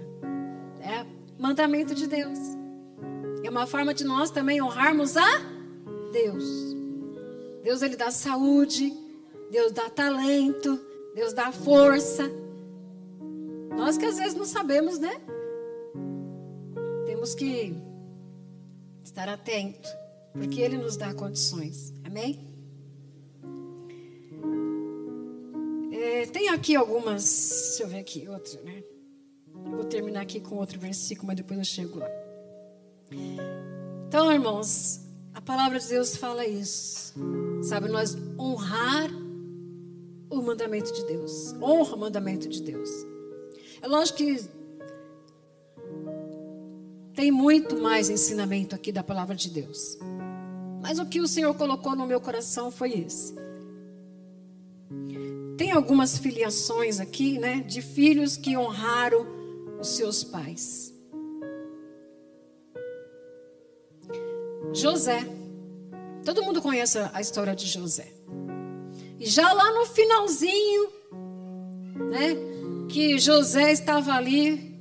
É 0.82 1.06
mandamento 1.40 1.96
de 1.96 2.06
Deus. 2.06 2.38
É 3.44 3.50
uma 3.50 3.66
forma 3.66 3.94
de 3.94 4.04
nós 4.04 4.30
também 4.30 4.62
honrarmos 4.62 5.16
a 5.16 5.42
Deus. 6.12 6.44
Deus 7.64 7.82
ele 7.82 7.96
dá 7.96 8.12
saúde, 8.12 8.94
Deus 9.50 9.72
dá 9.72 9.90
talento, 9.90 10.80
Deus 11.16 11.34
dá 11.34 11.52
força. 11.52 12.30
Nós 13.76 13.98
que 13.98 14.06
às 14.06 14.18
vezes 14.18 14.36
não 14.36 14.46
sabemos, 14.46 15.00
né? 15.00 15.22
Que 17.34 17.74
estar 19.04 19.28
atento, 19.28 19.90
porque 20.34 20.62
ele 20.62 20.78
nos 20.78 20.96
dá 20.96 21.14
condições. 21.14 21.94
Amém? 22.04 22.40
É, 25.92 26.26
tem 26.28 26.50
aqui 26.50 26.76
algumas, 26.76 27.24
deixa 27.70 27.84
eu 27.84 27.88
ver 27.88 28.00
aqui, 28.00 28.28
outra, 28.28 28.62
né? 28.62 28.84
Eu 29.66 29.72
vou 29.72 29.86
terminar 29.86 30.22
aqui 30.22 30.40
com 30.40 30.56
outro 30.58 30.80
versículo, 30.80 31.28
mas 31.28 31.38
depois 31.38 31.58
eu 31.58 31.66
chego 31.66 32.00
lá. 32.00 32.10
Então, 34.08 34.32
irmãos, 34.32 35.02
a 35.34 35.42
palavra 35.42 35.80
de 35.80 35.88
Deus 35.88 36.16
fala 36.16 36.46
isso. 36.46 37.14
Sabe, 37.64 37.88
nós 37.88 38.16
honrar 38.40 39.10
o 40.30 40.42
mandamento 40.42 40.94
de 40.94 41.06
Deus. 41.06 41.54
Honra 41.62 41.96
o 41.96 42.00
mandamento 42.00 42.48
de 42.48 42.62
Deus. 42.62 42.90
É 43.82 43.88
lógico 43.88 44.18
que 44.18 44.55
tem 47.16 47.32
muito 47.32 47.82
mais 47.82 48.10
ensinamento 48.10 48.76
aqui 48.76 48.92
da 48.92 49.02
palavra 49.02 49.36
de 49.36 49.50
Deus. 49.50 49.98
Mas 50.82 51.00
o 51.00 51.06
que 51.06 51.22
o 51.22 51.28
Senhor 51.28 51.54
colocou 51.56 51.96
no 51.96 52.06
meu 52.06 52.20
coração 52.20 52.70
foi 52.70 52.92
esse. 52.92 53.34
Tem 55.58 55.72
algumas 55.72 56.18
filiações 56.18 57.00
aqui, 57.00 57.40
né, 57.40 57.62
de 57.62 57.82
filhos 57.82 58.36
que 58.36 58.58
honraram 58.58 59.26
os 59.80 59.96
seus 59.96 60.24
pais. 60.24 60.94
José. 64.74 65.26
Todo 66.26 66.44
mundo 66.44 66.62
conhece 66.62 67.00
a 67.14 67.22
história 67.22 67.56
de 67.56 67.66
José. 67.66 68.12
E 69.18 69.26
já 69.26 69.54
lá 69.54 69.72
no 69.72 69.86
finalzinho, 69.86 70.90
né, 72.10 72.36
que 72.90 73.18
José 73.18 73.72
estava 73.72 74.12
ali, 74.12 74.75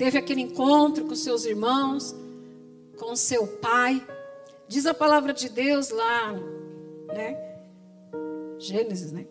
teve 0.00 0.16
aquele 0.16 0.40
encontro 0.40 1.04
com 1.04 1.14
seus 1.14 1.44
irmãos, 1.44 2.16
com 2.96 3.14
seu 3.14 3.46
pai. 3.46 4.02
Diz 4.66 4.86
a 4.86 4.94
palavra 4.94 5.34
de 5.34 5.50
Deus 5.50 5.90
lá, 5.90 6.32
né? 7.08 7.36
Gênesis, 8.58 9.12
né? 9.12 9.26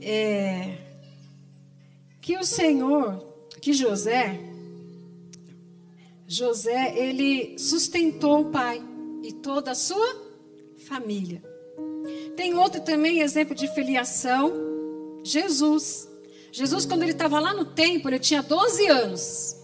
É, 0.00 0.78
que 2.20 2.38
o 2.38 2.44
Senhor, 2.44 3.18
que 3.60 3.72
José, 3.72 4.38
José, 6.24 6.96
ele 6.96 7.58
sustentou 7.58 8.42
o 8.42 8.50
pai 8.52 8.80
e 9.24 9.32
toda 9.32 9.72
a 9.72 9.74
sua 9.74 10.06
família. 10.86 11.42
Tem 12.36 12.54
outro 12.54 12.80
também 12.80 13.22
exemplo 13.22 13.56
de 13.56 13.66
filiação, 13.74 14.52
Jesus. 15.24 16.09
Jesus, 16.52 16.84
quando 16.84 17.02
ele 17.02 17.12
estava 17.12 17.38
lá 17.38 17.54
no 17.54 17.64
templo, 17.64 18.10
ele 18.10 18.18
tinha 18.18 18.42
12 18.42 18.86
anos. 18.86 19.56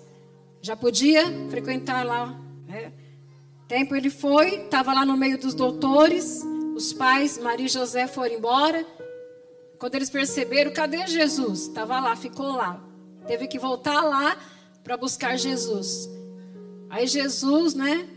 Já 0.61 0.76
podia 0.76 1.24
frequentar 1.51 2.05
lá. 2.05 2.39
Né? 2.66 2.93
Tempo 3.68 3.95
ele 3.95 4.11
foi, 4.11 4.64
estava 4.64 4.93
lá 4.93 5.05
no 5.05 5.16
meio 5.16 5.39
dos 5.39 5.55
doutores. 5.55 6.43
Os 6.74 6.93
pais, 6.93 7.39
Maria 7.39 7.66
e 7.66 7.68
José, 7.68 8.07
foram 8.07 8.34
embora. 8.34 8.87
Quando 9.78 9.95
eles 9.95 10.11
perceberam, 10.11 10.72
cadê 10.72 11.07
Jesus? 11.07 11.62
Estava 11.62 12.01
lá, 12.01 12.14
ficou 12.16 12.53
lá. 12.53 12.82
Teve 13.26 13.47
que 13.47 13.59
voltar 13.59 14.01
lá 14.03 14.37
para 14.84 14.97
buscar 14.97 15.37
Jesus. 15.37 16.09
Aí 16.89 17.07
Jesus, 17.07 17.74
né? 17.74 18.09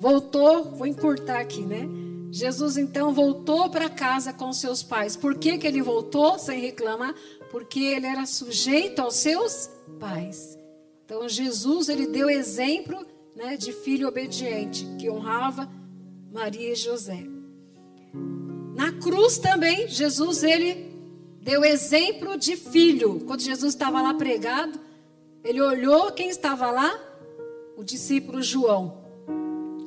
Voltou, 0.00 0.64
vou 0.64 0.86
encurtar 0.86 1.40
aqui, 1.40 1.62
né? 1.62 1.88
Jesus 2.30 2.76
então 2.76 3.12
voltou 3.12 3.70
para 3.70 3.88
casa 3.88 4.32
com 4.32 4.52
seus 4.52 4.82
pais. 4.82 5.16
Por 5.16 5.36
que, 5.36 5.58
que 5.58 5.66
ele 5.66 5.82
voltou 5.82 6.38
sem 6.38 6.60
reclamar? 6.60 7.14
Porque 7.50 7.80
ele 7.80 8.06
era 8.06 8.26
sujeito 8.26 9.00
aos 9.00 9.14
seus 9.14 9.70
pais. 9.98 10.58
Então 11.04 11.28
Jesus 11.28 11.88
ele 11.88 12.06
deu 12.06 12.28
exemplo 12.28 13.06
né, 13.34 13.56
de 13.56 13.72
filho 13.72 14.08
obediente 14.08 14.86
que 14.98 15.10
honrava 15.10 15.68
Maria 16.32 16.72
e 16.72 16.74
José. 16.74 17.24
Na 18.74 18.92
cruz 18.92 19.38
também 19.38 19.88
Jesus 19.88 20.42
ele 20.42 20.88
deu 21.40 21.64
exemplo 21.64 22.36
de 22.36 22.56
filho. 22.56 23.20
Quando 23.26 23.40
Jesus 23.40 23.72
estava 23.72 24.02
lá 24.02 24.12
pregado, 24.12 24.78
ele 25.42 25.60
olhou 25.60 26.12
quem 26.12 26.28
estava 26.28 26.70
lá, 26.70 26.94
o 27.76 27.82
discípulo 27.82 28.42
João 28.42 28.98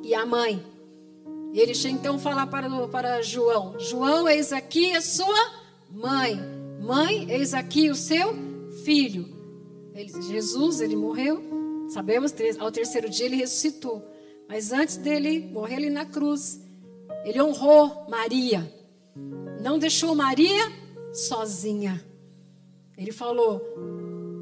e 0.02 0.14
a 0.14 0.26
mãe. 0.26 0.64
E 1.52 1.60
ele 1.60 1.72
então 1.88 2.18
fala 2.18 2.46
para, 2.46 2.68
para 2.88 3.22
João: 3.22 3.78
João, 3.78 4.28
eis 4.28 4.52
aqui 4.52 4.94
a 4.94 5.00
sua 5.00 5.52
mãe. 5.90 6.40
Mãe, 6.82 7.30
eis 7.30 7.54
aqui 7.54 7.88
o 7.90 7.94
seu 7.94 8.34
filho. 8.84 9.24
Ele, 9.94 10.10
Jesus, 10.22 10.80
ele 10.80 10.96
morreu. 10.96 11.40
Sabemos, 11.88 12.34
ao 12.58 12.72
terceiro 12.72 13.08
dia 13.08 13.26
ele 13.26 13.36
ressuscitou. 13.36 14.04
Mas 14.48 14.72
antes 14.72 14.96
dele 14.96 15.38
morrer 15.52 15.76
ali 15.76 15.90
na 15.90 16.04
cruz, 16.04 16.60
ele 17.24 17.40
honrou 17.40 18.06
Maria. 18.08 18.68
Não 19.62 19.78
deixou 19.78 20.12
Maria 20.16 20.60
sozinha. 21.12 22.04
Ele 22.98 23.12
falou: 23.12 23.62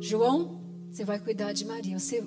João, 0.01 0.63
você 0.91 1.05
vai 1.05 1.19
cuidar 1.19 1.53
de 1.53 1.67
Maria, 1.67 1.99
você, 1.99 2.25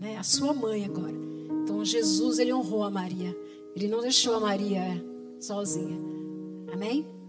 né, 0.00 0.16
a 0.16 0.24
sua 0.24 0.52
mãe 0.52 0.84
agora. 0.84 1.14
Então 1.62 1.84
Jesus 1.84 2.40
ele 2.40 2.52
honrou 2.52 2.82
a 2.82 2.90
Maria. 2.90 3.36
Ele 3.76 3.86
não 3.86 4.00
deixou 4.00 4.34
a 4.34 4.40
Maria 4.40 4.82
sozinha. 5.38 5.98
Amém? 6.72 7.21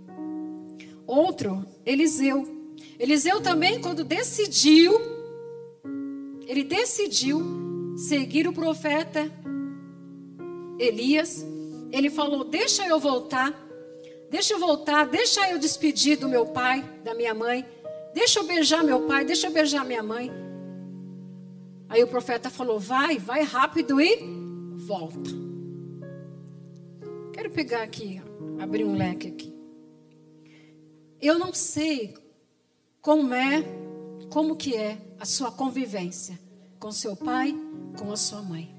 Outro, 1.05 1.65
Eliseu. 1.85 2.47
Eliseu 2.99 3.41
também, 3.41 3.81
quando 3.81 4.03
decidiu, 4.03 4.93
ele 6.47 6.63
decidiu 6.63 7.41
seguir 7.97 8.47
o 8.47 8.53
profeta 8.53 9.31
Elias. 10.79 11.45
Ele 11.91 12.09
falou: 12.09 12.43
Deixa 12.43 12.87
eu 12.87 12.99
voltar, 12.99 13.53
deixa 14.29 14.53
eu 14.53 14.59
voltar, 14.59 15.05
deixa 15.05 15.49
eu 15.51 15.59
despedir 15.59 16.17
do 16.17 16.29
meu 16.29 16.45
pai, 16.45 16.83
da 17.03 17.13
minha 17.13 17.33
mãe, 17.33 17.65
deixa 18.13 18.39
eu 18.39 18.45
beijar 18.45 18.83
meu 18.83 19.01
pai, 19.01 19.25
deixa 19.25 19.47
eu 19.47 19.51
beijar 19.51 19.85
minha 19.85 20.03
mãe. 20.03 20.31
Aí 21.89 22.03
o 22.03 22.07
profeta 22.07 22.49
falou: 22.49 22.79
Vai, 22.79 23.17
vai 23.17 23.43
rápido 23.43 24.01
e 24.01 24.17
volta. 24.77 25.29
Quero 27.33 27.49
pegar 27.49 27.83
aqui, 27.83 28.21
abrir 28.59 28.83
um 28.83 28.95
leque 28.95 29.27
aqui. 29.27 29.52
Eu 31.23 31.39
não 31.39 31.53
sei 31.53 32.13
como 33.01 33.33
é, 33.33 33.63
como 34.29 34.57
que 34.57 34.75
é 34.75 34.97
a 35.17 35.25
sua 35.25 35.49
convivência 35.49 36.37
com 36.77 36.91
seu 36.91 37.15
pai, 37.15 37.55
com 37.97 38.11
a 38.11 38.17
sua 38.17 38.41
mãe. 38.41 38.75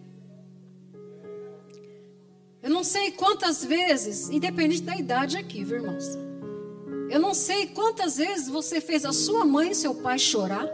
Eu 2.63 2.69
não 2.69 2.85
sei 2.85 3.13
quantas 3.13 3.65
vezes, 3.65 4.29
independente 4.29 4.83
da 4.83 4.95
idade 4.95 5.39
aqui, 5.39 5.65
viu, 5.65 5.79
irmãos? 5.79 6.05
Eu 7.09 7.19
não 7.19 7.33
sei 7.33 7.69
quantas 7.69 8.19
vezes 8.19 8.47
você 8.47 8.79
fez 8.79 9.07
a 9.07 9.13
sua 9.15 9.47
mãe 9.47 9.71
e 9.71 9.75
seu 9.75 9.95
pai 9.95 10.19
chorar. 10.19 10.69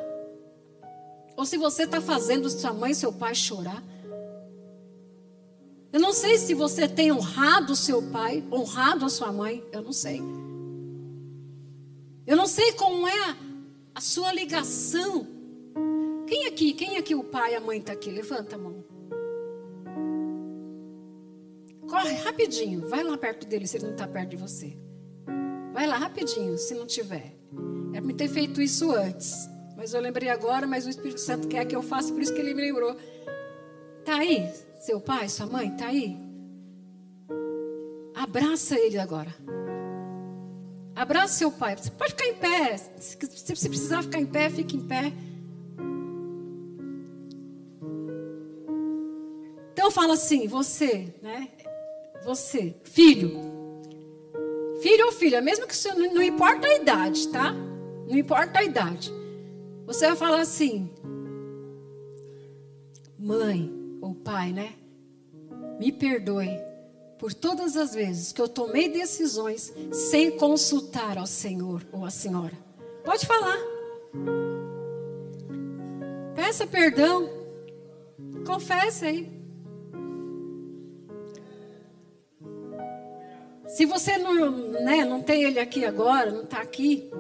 Ou 1.37 1.47
se 1.47 1.57
você 1.57 1.85
está 1.85 2.01
fazendo 2.01 2.51
sua 2.51 2.73
mãe 2.73 2.91
e 2.91 2.97
seu 2.97 3.13
pai 3.13 3.33
chorar. 3.33 3.81
Eu 5.93 6.01
não 6.01 6.13
sei 6.13 6.37
se 6.37 6.53
você 6.53 6.89
tem 6.89 7.13
honrado 7.13 7.77
seu 7.77 8.03
pai, 8.11 8.45
honrado 8.51 9.05
a 9.05 9.09
sua 9.09 9.33
mãe, 9.33 9.65
eu 9.73 9.83
não 9.83 9.93
sei. 9.93 10.21
Eu 12.31 12.37
não 12.37 12.47
sei 12.47 12.73
como 12.75 13.09
é 13.09 13.37
a 13.93 14.01
sua 14.01 14.33
ligação. 14.33 15.27
Quem 16.29 16.47
aqui, 16.47 16.73
quem 16.73 16.97
aqui 16.97 17.13
o 17.13 17.25
pai 17.25 17.55
e 17.55 17.57
a 17.57 17.61
mãe 17.61 17.81
está 17.81 17.93
aqui? 17.93 18.09
Levanta 18.09 18.55
a 18.55 18.59
mão. 18.59 18.85
Corre 21.89 22.15
rapidinho, 22.19 22.87
vai 22.87 23.03
lá 23.03 23.19
perto 23.19 23.49
dele 23.49 23.67
se 23.67 23.79
ele 23.79 23.87
não 23.87 23.95
está 23.95 24.07
perto 24.07 24.29
de 24.29 24.37
você. 24.37 24.79
Vai 25.73 25.89
lá 25.89 25.97
rapidinho, 25.97 26.57
se 26.57 26.73
não 26.73 26.87
tiver. 26.87 27.35
É 27.93 28.01
me 28.01 28.15
ter 28.15 28.29
feito 28.29 28.63
isso 28.63 28.93
antes. 28.93 29.49
Mas 29.77 29.93
eu 29.93 30.01
lembrei 30.01 30.29
agora, 30.29 30.69
mas 30.69 30.87
o 30.87 30.89
Espírito 30.89 31.19
Santo 31.19 31.49
quer 31.49 31.65
que 31.65 31.75
eu 31.75 31.83
faça, 31.83 32.13
por 32.13 32.23
isso 32.23 32.33
que 32.33 32.39
ele 32.39 32.55
me 32.55 32.63
lembrou. 32.63 32.97
Tá 34.05 34.19
aí? 34.19 34.49
Seu 34.83 35.01
pai, 35.01 35.29
sua 35.29 35.47
mãe, 35.47 35.69
tá 35.77 35.87
aí? 35.89 36.17
Abraça 38.15 38.79
ele 38.79 38.99
agora. 38.99 39.35
Abraça 41.01 41.33
seu 41.33 41.51
pai. 41.51 41.75
Você 41.79 41.91
pode 41.91 42.11
ficar 42.11 42.27
em 42.27 42.35
pé. 42.35 42.77
Se 42.77 43.17
você 43.57 43.71
precisar 43.71 44.03
ficar 44.03 44.21
em 44.21 44.27
pé, 44.27 44.51
fique 44.51 44.77
em 44.77 44.87
pé. 44.87 45.11
Então 49.73 49.91
fala 49.91 50.13
assim, 50.13 50.47
você, 50.47 51.15
né? 51.23 51.49
Você, 52.23 52.75
filho. 52.85 53.31
Filho 54.83 55.07
ou 55.07 55.13
filha, 55.13 55.41
mesmo 55.41 55.67
que 55.67 55.89
não, 55.89 56.17
não 56.17 56.23
importa 56.23 56.67
a 56.67 56.77
idade, 56.77 57.29
tá? 57.29 57.51
Não 58.07 58.19
importa 58.19 58.59
a 58.59 58.63
idade. 58.63 59.11
Você 59.87 60.07
vai 60.07 60.17
falar 60.17 60.41
assim: 60.41 60.91
Mãe, 63.19 63.73
ou 64.03 64.15
pai, 64.15 64.53
né? 64.53 64.75
Me 65.79 65.91
perdoe 65.93 66.70
por 67.21 67.35
todas 67.35 67.77
as 67.77 67.95
vezes 67.95 68.33
que 68.33 68.41
eu 68.41 68.49
tomei 68.49 68.89
decisões 68.89 69.75
sem 69.93 70.31
consultar 70.39 71.19
ao 71.19 71.27
Senhor 71.27 71.87
ou 71.93 72.07
à 72.07 72.11
senhora. 72.11 72.55
Pode 73.05 73.27
falar. 73.27 73.59
Peça 76.35 76.67
perdão. 76.67 77.29
Confesse 78.47 79.05
aí. 79.05 79.41
Se 83.69 83.85
você 83.85 84.17
não, 84.17 84.51
né, 84.51 85.05
não 85.05 85.23
tem 85.23 85.45
ele 85.45 85.61
aqui 85.61 85.85
agora, 85.85 86.31
não 86.31 86.43
está 86.45 86.61
aqui, 86.61 87.11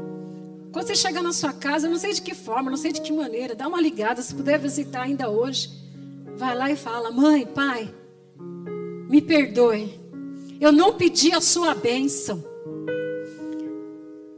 quando 0.72 0.86
você 0.86 0.94
chegar 0.94 1.22
na 1.22 1.32
sua 1.32 1.52
casa, 1.52 1.88
não 1.88 1.98
sei 1.98 2.14
de 2.14 2.22
que 2.22 2.34
forma, 2.34 2.70
não 2.70 2.78
sei 2.78 2.90
de 2.90 3.02
que 3.02 3.12
maneira, 3.12 3.54
dá 3.54 3.68
uma 3.68 3.80
ligada, 3.80 4.22
se 4.22 4.34
puder 4.34 4.58
visitar 4.58 5.02
ainda 5.02 5.28
hoje 5.28 5.78
vai 6.40 6.56
lá 6.56 6.70
e 6.70 6.76
fala: 6.76 7.10
Mãe, 7.10 7.46
pai, 7.46 7.94
me 9.10 9.20
perdoe. 9.20 10.00
Eu 10.60 10.70
não 10.70 10.94
pedi 10.94 11.32
a 11.32 11.40
sua 11.40 11.74
bênção. 11.74 12.44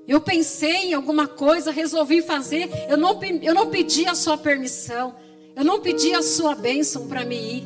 Eu 0.08 0.20
pensei 0.20 0.86
em 0.86 0.94
alguma 0.94 1.28
coisa, 1.28 1.70
resolvi 1.70 2.22
fazer. 2.22 2.70
Eu 2.88 2.96
não, 2.96 3.20
eu 3.42 3.54
não 3.54 3.68
pedi 3.68 4.06
a 4.06 4.14
sua 4.14 4.38
permissão. 4.38 5.14
Eu 5.54 5.62
não 5.62 5.80
pedi 5.80 6.14
a 6.14 6.22
sua 6.22 6.54
bênção 6.54 7.06
para 7.06 7.22
me 7.22 7.36
ir. 7.36 7.64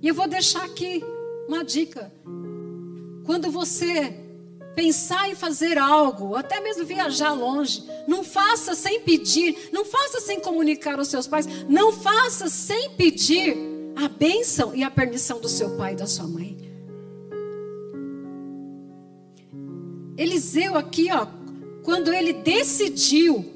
E 0.00 0.06
eu 0.06 0.14
vou 0.14 0.28
deixar 0.28 0.64
aqui 0.64 1.02
uma 1.48 1.64
dica. 1.64 2.12
Quando 3.26 3.50
você 3.50 4.14
pensar 4.76 5.28
em 5.28 5.34
fazer 5.34 5.78
algo, 5.78 6.36
até 6.36 6.60
mesmo 6.60 6.84
viajar 6.84 7.32
longe, 7.32 7.84
não 8.06 8.22
faça 8.22 8.74
sem 8.74 9.00
pedir, 9.00 9.68
não 9.72 9.84
faça 9.84 10.20
sem 10.20 10.38
comunicar 10.38 10.98
aos 10.98 11.08
seus 11.08 11.26
pais, 11.26 11.46
não 11.68 11.92
faça 11.92 12.48
sem 12.48 12.90
pedir 12.90 13.71
a 13.96 14.08
bênção 14.08 14.74
e 14.74 14.82
a 14.82 14.90
permissão 14.90 15.40
do 15.40 15.48
seu 15.48 15.76
pai 15.76 15.92
e 15.92 15.96
da 15.96 16.06
sua 16.06 16.26
mãe. 16.26 16.56
Eliseu 20.16 20.76
aqui, 20.76 21.10
ó, 21.10 21.26
quando 21.82 22.12
ele 22.12 22.32
decidiu 22.32 23.52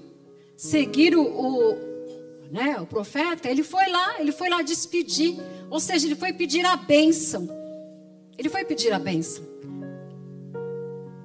seguir 0.56 1.14
o, 1.14 1.22
o, 1.22 1.76
né, 2.50 2.78
o 2.80 2.86
profeta, 2.86 3.48
ele 3.48 3.62
foi 3.62 3.88
lá, 3.88 4.20
ele 4.20 4.32
foi 4.32 4.48
lá 4.48 4.62
despedir, 4.62 5.36
ou 5.70 5.78
seja, 5.78 6.06
ele 6.06 6.16
foi 6.16 6.32
pedir 6.32 6.64
a 6.64 6.76
bênção. 6.76 7.48
Ele 8.38 8.48
foi 8.48 8.64
pedir 8.64 8.92
a 8.92 8.98
bênção. 8.98 9.44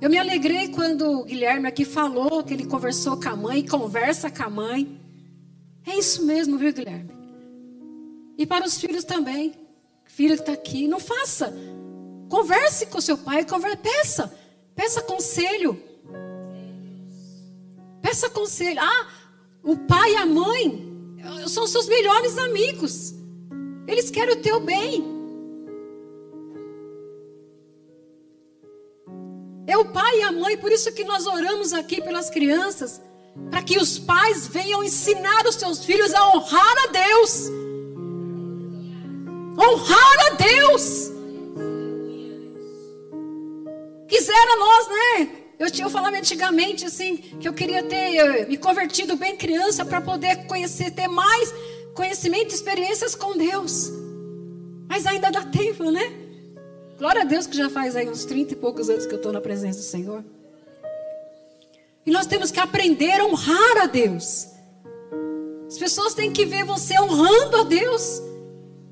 Eu 0.01 0.09
me 0.09 0.17
alegrei 0.17 0.69
quando 0.69 1.19
o 1.19 1.23
Guilherme 1.23 1.67
aqui 1.67 1.85
falou 1.85 2.43
que 2.43 2.53
ele 2.53 2.65
conversou 2.65 3.17
com 3.17 3.29
a 3.29 3.35
mãe, 3.35 3.65
conversa 3.65 4.31
com 4.31 4.43
a 4.43 4.49
mãe. 4.49 4.99
É 5.85 5.97
isso 5.97 6.25
mesmo, 6.25 6.57
viu, 6.57 6.73
Guilherme? 6.73 7.20
E 8.41 8.45
para 8.47 8.65
os 8.65 8.79
filhos 8.79 9.03
também. 9.03 9.53
Filho 10.03 10.33
que 10.33 10.41
está 10.41 10.53
aqui, 10.53 10.87
não 10.87 10.99
faça. 10.99 11.53
Converse 12.27 12.87
com 12.87 12.99
seu 12.99 13.15
pai, 13.15 13.45
converse, 13.45 13.77
peça. 13.77 14.33
Peça 14.75 14.99
conselho. 15.03 15.79
Peça 18.01 18.31
conselho. 18.31 18.79
Ah, 18.81 19.07
o 19.61 19.77
pai 19.77 20.13
e 20.13 20.15
a 20.15 20.25
mãe 20.25 20.65
são 21.47 21.67
seus 21.67 21.87
melhores 21.87 22.35
amigos. 22.39 23.13
Eles 23.87 24.09
querem 24.09 24.33
o 24.33 24.41
teu 24.41 24.59
bem. 24.59 25.05
É 29.67 29.77
o 29.77 29.85
pai 29.85 30.17
e 30.17 30.23
a 30.23 30.31
mãe, 30.31 30.57
por 30.57 30.71
isso 30.71 30.91
que 30.93 31.03
nós 31.03 31.27
oramos 31.27 31.73
aqui 31.73 32.01
pelas 32.01 32.31
crianças, 32.31 32.99
para 33.51 33.61
que 33.61 33.77
os 33.77 33.99
pais 33.99 34.47
venham 34.47 34.83
ensinar 34.83 35.45
os 35.45 35.57
seus 35.57 35.85
filhos 35.85 36.11
a 36.11 36.35
honrar 36.35 36.77
a 36.85 36.87
Deus. 36.87 37.60
Honrar 39.71 40.19
a 40.27 40.29
Deus. 40.35 41.11
Quisera 44.07 44.55
nós, 44.57 44.87
né? 44.89 45.29
Eu 45.57 45.69
tinha 45.69 45.89
falado 45.89 46.15
antigamente 46.15 46.85
assim, 46.85 47.17
que 47.17 47.47
eu 47.47 47.53
queria 47.53 47.83
ter 47.83 48.17
eh, 48.17 48.45
me 48.47 48.57
convertido 48.57 49.15
bem 49.15 49.37
criança 49.37 49.85
para 49.85 50.01
poder 50.01 50.47
conhecer, 50.47 50.91
ter 50.91 51.07
mais 51.07 51.53
conhecimento 51.93 52.53
experiências 52.53 53.15
com 53.15 53.37
Deus. 53.37 53.91
Mas 54.89 55.05
ainda 55.05 55.31
dá 55.31 55.43
tempo, 55.43 55.89
né? 55.91 56.11
Glória 56.97 57.21
a 57.21 57.25
Deus 57.25 57.47
que 57.47 57.55
já 57.55 57.69
faz 57.69 57.95
aí 57.95 58.09
uns 58.09 58.25
30 58.25 58.53
e 58.53 58.55
poucos 58.57 58.89
anos 58.89 59.05
que 59.05 59.13
eu 59.13 59.17
estou 59.17 59.31
na 59.31 59.39
presença 59.39 59.79
do 59.79 59.85
Senhor. 59.85 60.23
E 62.05 62.11
nós 62.11 62.25
temos 62.25 62.51
que 62.51 62.59
aprender 62.59 63.21
a 63.21 63.25
honrar 63.25 63.83
a 63.83 63.85
Deus. 63.85 64.47
As 65.67 65.77
pessoas 65.77 66.13
têm 66.13 66.31
que 66.31 66.45
ver 66.45 66.65
você 66.65 66.99
honrando 66.99 67.57
a 67.57 67.63
Deus. 67.63 68.21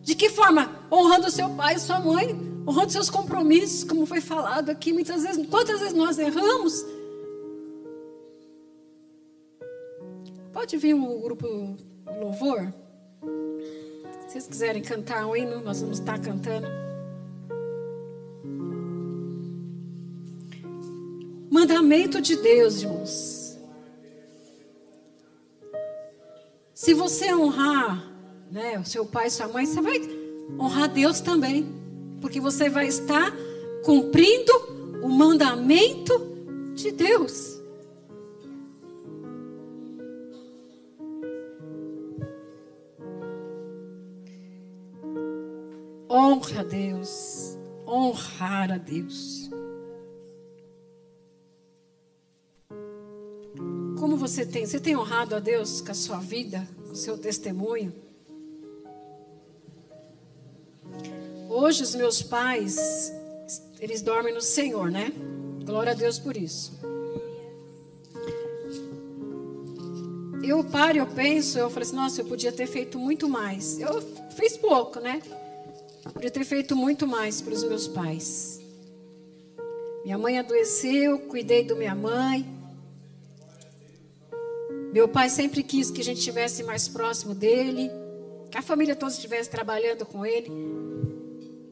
De 0.10 0.16
que 0.16 0.28
forma? 0.28 0.68
Honrando 0.92 1.30
seu 1.30 1.48
pai 1.52 1.76
e 1.76 1.80
sua 1.80 2.00
mãe, 2.00 2.36
honrando 2.68 2.92
seus 2.92 3.12
compromissos, 3.12 3.84
como 3.84 4.08
foi 4.08 4.20
falado 4.20 4.72
aqui 4.72 4.92
muitas 4.92 5.22
vezes. 5.22 5.46
Quantas 5.48 5.82
vezes 5.82 5.94
nós 5.94 6.18
erramos? 6.18 6.84
Pode 10.52 10.78
vir 10.78 10.96
o 10.96 11.20
grupo 11.20 11.46
louvor? 12.20 12.74
Se 14.26 14.32
vocês 14.32 14.48
quiserem 14.48 14.82
cantar 14.82 15.28
um 15.28 15.36
hino, 15.36 15.62
nós 15.62 15.80
vamos 15.80 16.00
estar 16.00 16.20
cantando. 16.20 16.68
Mandamento 21.52 22.20
de 22.20 22.36
Deus, 22.36 22.82
irmãos. 22.82 23.60
Se 26.74 26.96
você 26.96 27.32
honrar 27.32 28.09
né, 28.52 28.80
o 28.80 28.86
seu 28.86 29.06
pai 29.06 29.30
sua 29.30 29.48
mãe, 29.48 29.66
você 29.66 29.82
vai 29.82 30.00
honrar 30.60 30.90
Deus 30.90 31.22
também. 31.22 31.68
Porque 32.22 32.42
você 32.42 32.70
vai 32.70 32.88
estar 32.88 33.32
cumprindo 33.84 34.52
o 35.02 35.10
mandamento 35.10 36.14
de 36.74 36.92
Deus. 36.92 37.60
Honra 46.10 46.62
a 46.62 46.64
Deus. 46.64 47.58
Honrar 47.88 48.72
a 48.72 48.78
Deus. 48.78 49.50
Como 54.00 54.18
você 54.18 54.46
tem? 54.46 54.66
Você 54.66 54.80
tem 54.80 54.98
honrado 54.98 55.36
a 55.36 55.40
Deus 55.40 55.82
com 55.82 55.92
a 55.92 55.96
sua 55.96 56.18
vida, 56.18 56.68
com 56.86 56.94
o 56.94 56.96
seu 56.96 57.18
testemunho? 57.18 58.09
Hoje 61.50 61.82
os 61.82 61.96
meus 61.96 62.22
pais, 62.22 63.12
eles 63.80 64.04
dormem 64.04 64.32
no 64.32 64.40
Senhor, 64.40 64.92
né? 64.92 65.12
Glória 65.66 65.94
a 65.94 65.96
Deus 65.96 66.20
por 66.20 66.38
isso. 66.38 66.78
Eu 70.44 70.64
paro, 70.64 71.00
eu 71.00 71.08
penso, 71.08 71.58
eu 71.58 71.68
falei 71.72 71.88
assim, 71.88 71.96
nossa, 71.96 72.22
eu 72.22 72.26
podia 72.26 72.52
ter 72.52 72.68
feito 72.68 73.00
muito 73.00 73.28
mais. 73.28 73.80
Eu 73.80 74.00
fiz 74.36 74.56
pouco, 74.58 75.00
né? 75.00 75.24
Podia 76.14 76.30
ter 76.30 76.46
feito 76.46 76.76
muito 76.76 77.08
mais 77.08 77.42
para 77.42 77.54
os 77.54 77.64
meus 77.64 77.88
pais. 77.88 78.62
Minha 80.04 80.20
mãe 80.20 80.38
adoeceu, 80.38 81.18
cuidei 81.18 81.64
da 81.64 81.74
minha 81.74 81.96
mãe. 81.96 82.46
Meu 84.94 85.08
pai 85.08 85.30
sempre 85.30 85.64
quis 85.64 85.90
que 85.90 86.02
a 86.02 86.04
gente 86.04 86.20
estivesse 86.20 86.62
mais 86.62 86.88
próximo 86.88 87.34
dele, 87.34 87.90
que 88.52 88.58
a 88.58 88.62
família 88.62 88.96
toda 88.96 89.12
estivesse 89.12 89.50
trabalhando 89.50 90.06
com 90.06 90.24
ele. 90.24 90.52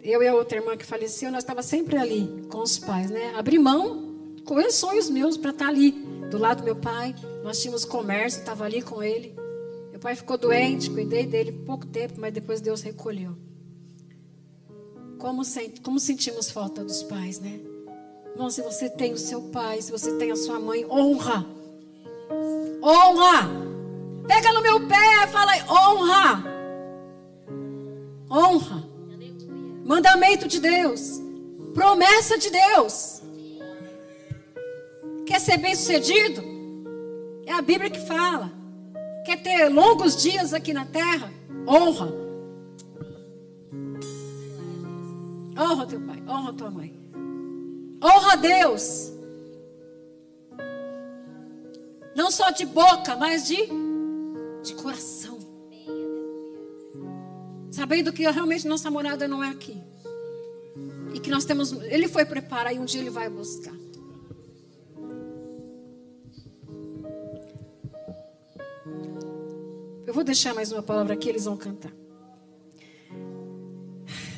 Eu 0.08 0.24
e 0.24 0.28
a 0.28 0.34
outra 0.34 0.58
irmã 0.58 0.78
que 0.78 0.86
faleceu, 0.86 1.30
nós 1.32 1.44
estávamos 1.44 1.66
sempre 1.66 1.98
ali 1.98 2.48
com 2.50 2.60
os 2.60 2.80
pais, 2.80 3.10
né? 3.10 3.34
Abri 3.36 3.60
mão, 3.60 4.36
com 4.46 4.58
sonhos 4.72 5.10
meus 5.10 5.36
para 5.36 5.52
estar 5.52 5.66
tá 5.66 5.70
ali, 5.70 5.92
do 6.32 6.38
lado 6.38 6.60
do 6.60 6.64
meu 6.64 6.78
pai. 6.78 7.14
Nós 7.44 7.62
tínhamos 7.62 7.84
comércio, 7.84 8.40
estava 8.40 8.64
ali 8.64 8.82
com 8.82 9.04
ele. 9.04 9.36
Meu 9.92 10.00
pai 10.00 10.16
ficou 10.16 10.38
doente, 10.38 10.90
cuidei 10.90 11.26
dele 11.26 11.52
pouco 11.52 11.86
tempo, 11.86 12.14
mas 12.18 12.34
depois 12.34 12.62
Deus 12.62 12.82
recolheu. 12.82 13.36
Como, 15.18 15.42
como 15.84 16.00
sentimos 16.00 16.50
falta 16.50 16.84
dos 16.84 17.04
pais, 17.04 17.40
né? 17.40 17.60
Irmão, 18.32 18.50
se 18.50 18.62
você 18.62 18.90
tem 18.90 19.12
o 19.12 19.18
seu 19.18 19.42
pai, 19.50 19.82
se 19.82 19.92
você 19.92 20.16
tem 20.18 20.32
a 20.32 20.36
sua 20.36 20.60
mãe, 20.60 20.86
honra 20.86 21.58
honra. 22.88 23.50
Pega 24.28 24.54
no 24.54 24.62
meu 24.62 24.88
pé 24.88 25.28
fala 25.28 25.54
honra. 25.70 26.44
Honra. 28.30 28.87
Mandamento 29.88 30.50
de 30.50 30.60
Deus. 30.60 31.22
Promessa 31.74 32.38
de 32.38 32.50
Deus. 32.50 33.22
Quer 35.26 35.40
ser 35.40 35.58
bem 35.58 35.74
sucedido? 35.74 36.44
É 37.46 37.54
a 37.54 37.62
Bíblia 37.62 37.90
que 37.90 38.06
fala. 38.06 38.52
Quer 39.26 39.42
ter 39.42 39.70
longos 39.70 40.22
dias 40.22 40.54
aqui 40.54 40.74
na 40.74 40.86
terra? 40.86 41.32
Honra. 41.66 42.14
Honra 45.58 45.88
teu 45.88 46.02
pai, 46.02 46.22
honra 46.28 46.54
tua 46.54 46.70
mãe. 46.70 46.94
Honra 48.04 48.36
Deus. 48.36 49.14
Não 52.14 52.30
só 52.30 52.52
de 52.52 52.66
boca, 52.66 53.16
mas 53.16 53.48
de, 53.48 53.70
de 54.64 54.74
coração. 54.76 55.37
Sabendo 57.78 58.12
que 58.12 58.24
realmente 58.24 58.68
nossa 58.68 58.90
morada 58.90 59.28
não 59.28 59.44
é 59.44 59.50
aqui. 59.50 59.80
E 61.14 61.20
que 61.20 61.30
nós 61.30 61.46
temos. 61.46 61.72
Ele 61.74 62.08
foi 62.08 62.26
preparar 62.26 62.74
e 62.74 62.80
um 62.80 62.86
dia 62.86 63.00
ele 63.00 63.12
vai 63.12 63.30
buscar. 63.30 63.76
Eu 70.08 70.12
vou 70.12 70.24
deixar 70.24 70.56
mais 70.56 70.72
uma 70.72 70.82
palavra 70.82 71.14
aqui, 71.14 71.30
eles 71.30 71.46
vão 71.46 71.56
cantar. 71.56 71.94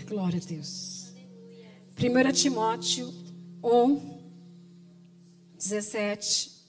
Glória 0.06 0.42
a 0.44 0.46
Deus. 0.46 1.14
1 1.98 2.32
Timóteo 2.34 3.08
1, 3.64 4.20
17 5.58 6.60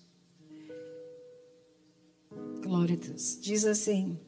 Glória 2.62 2.95
a 2.95 3.07
Deus. 3.07 3.41
Diz 3.41 3.64
assim: 3.64 4.21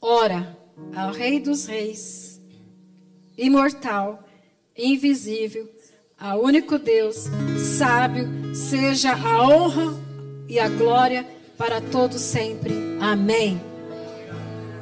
Ora, 0.00 0.56
ao 0.94 1.12
Rei 1.12 1.40
dos 1.40 1.66
Reis, 1.66 2.40
imortal, 3.36 4.24
invisível, 4.76 5.68
ao 6.18 6.42
único 6.42 6.78
Deus, 6.78 7.26
sábio, 7.78 8.54
seja 8.54 9.12
a 9.12 9.42
honra 9.42 9.94
e 10.48 10.58
a 10.58 10.68
glória 10.68 11.24
para 11.56 11.80
todos 11.80 12.20
sempre. 12.20 12.72
Amém. 13.00 13.67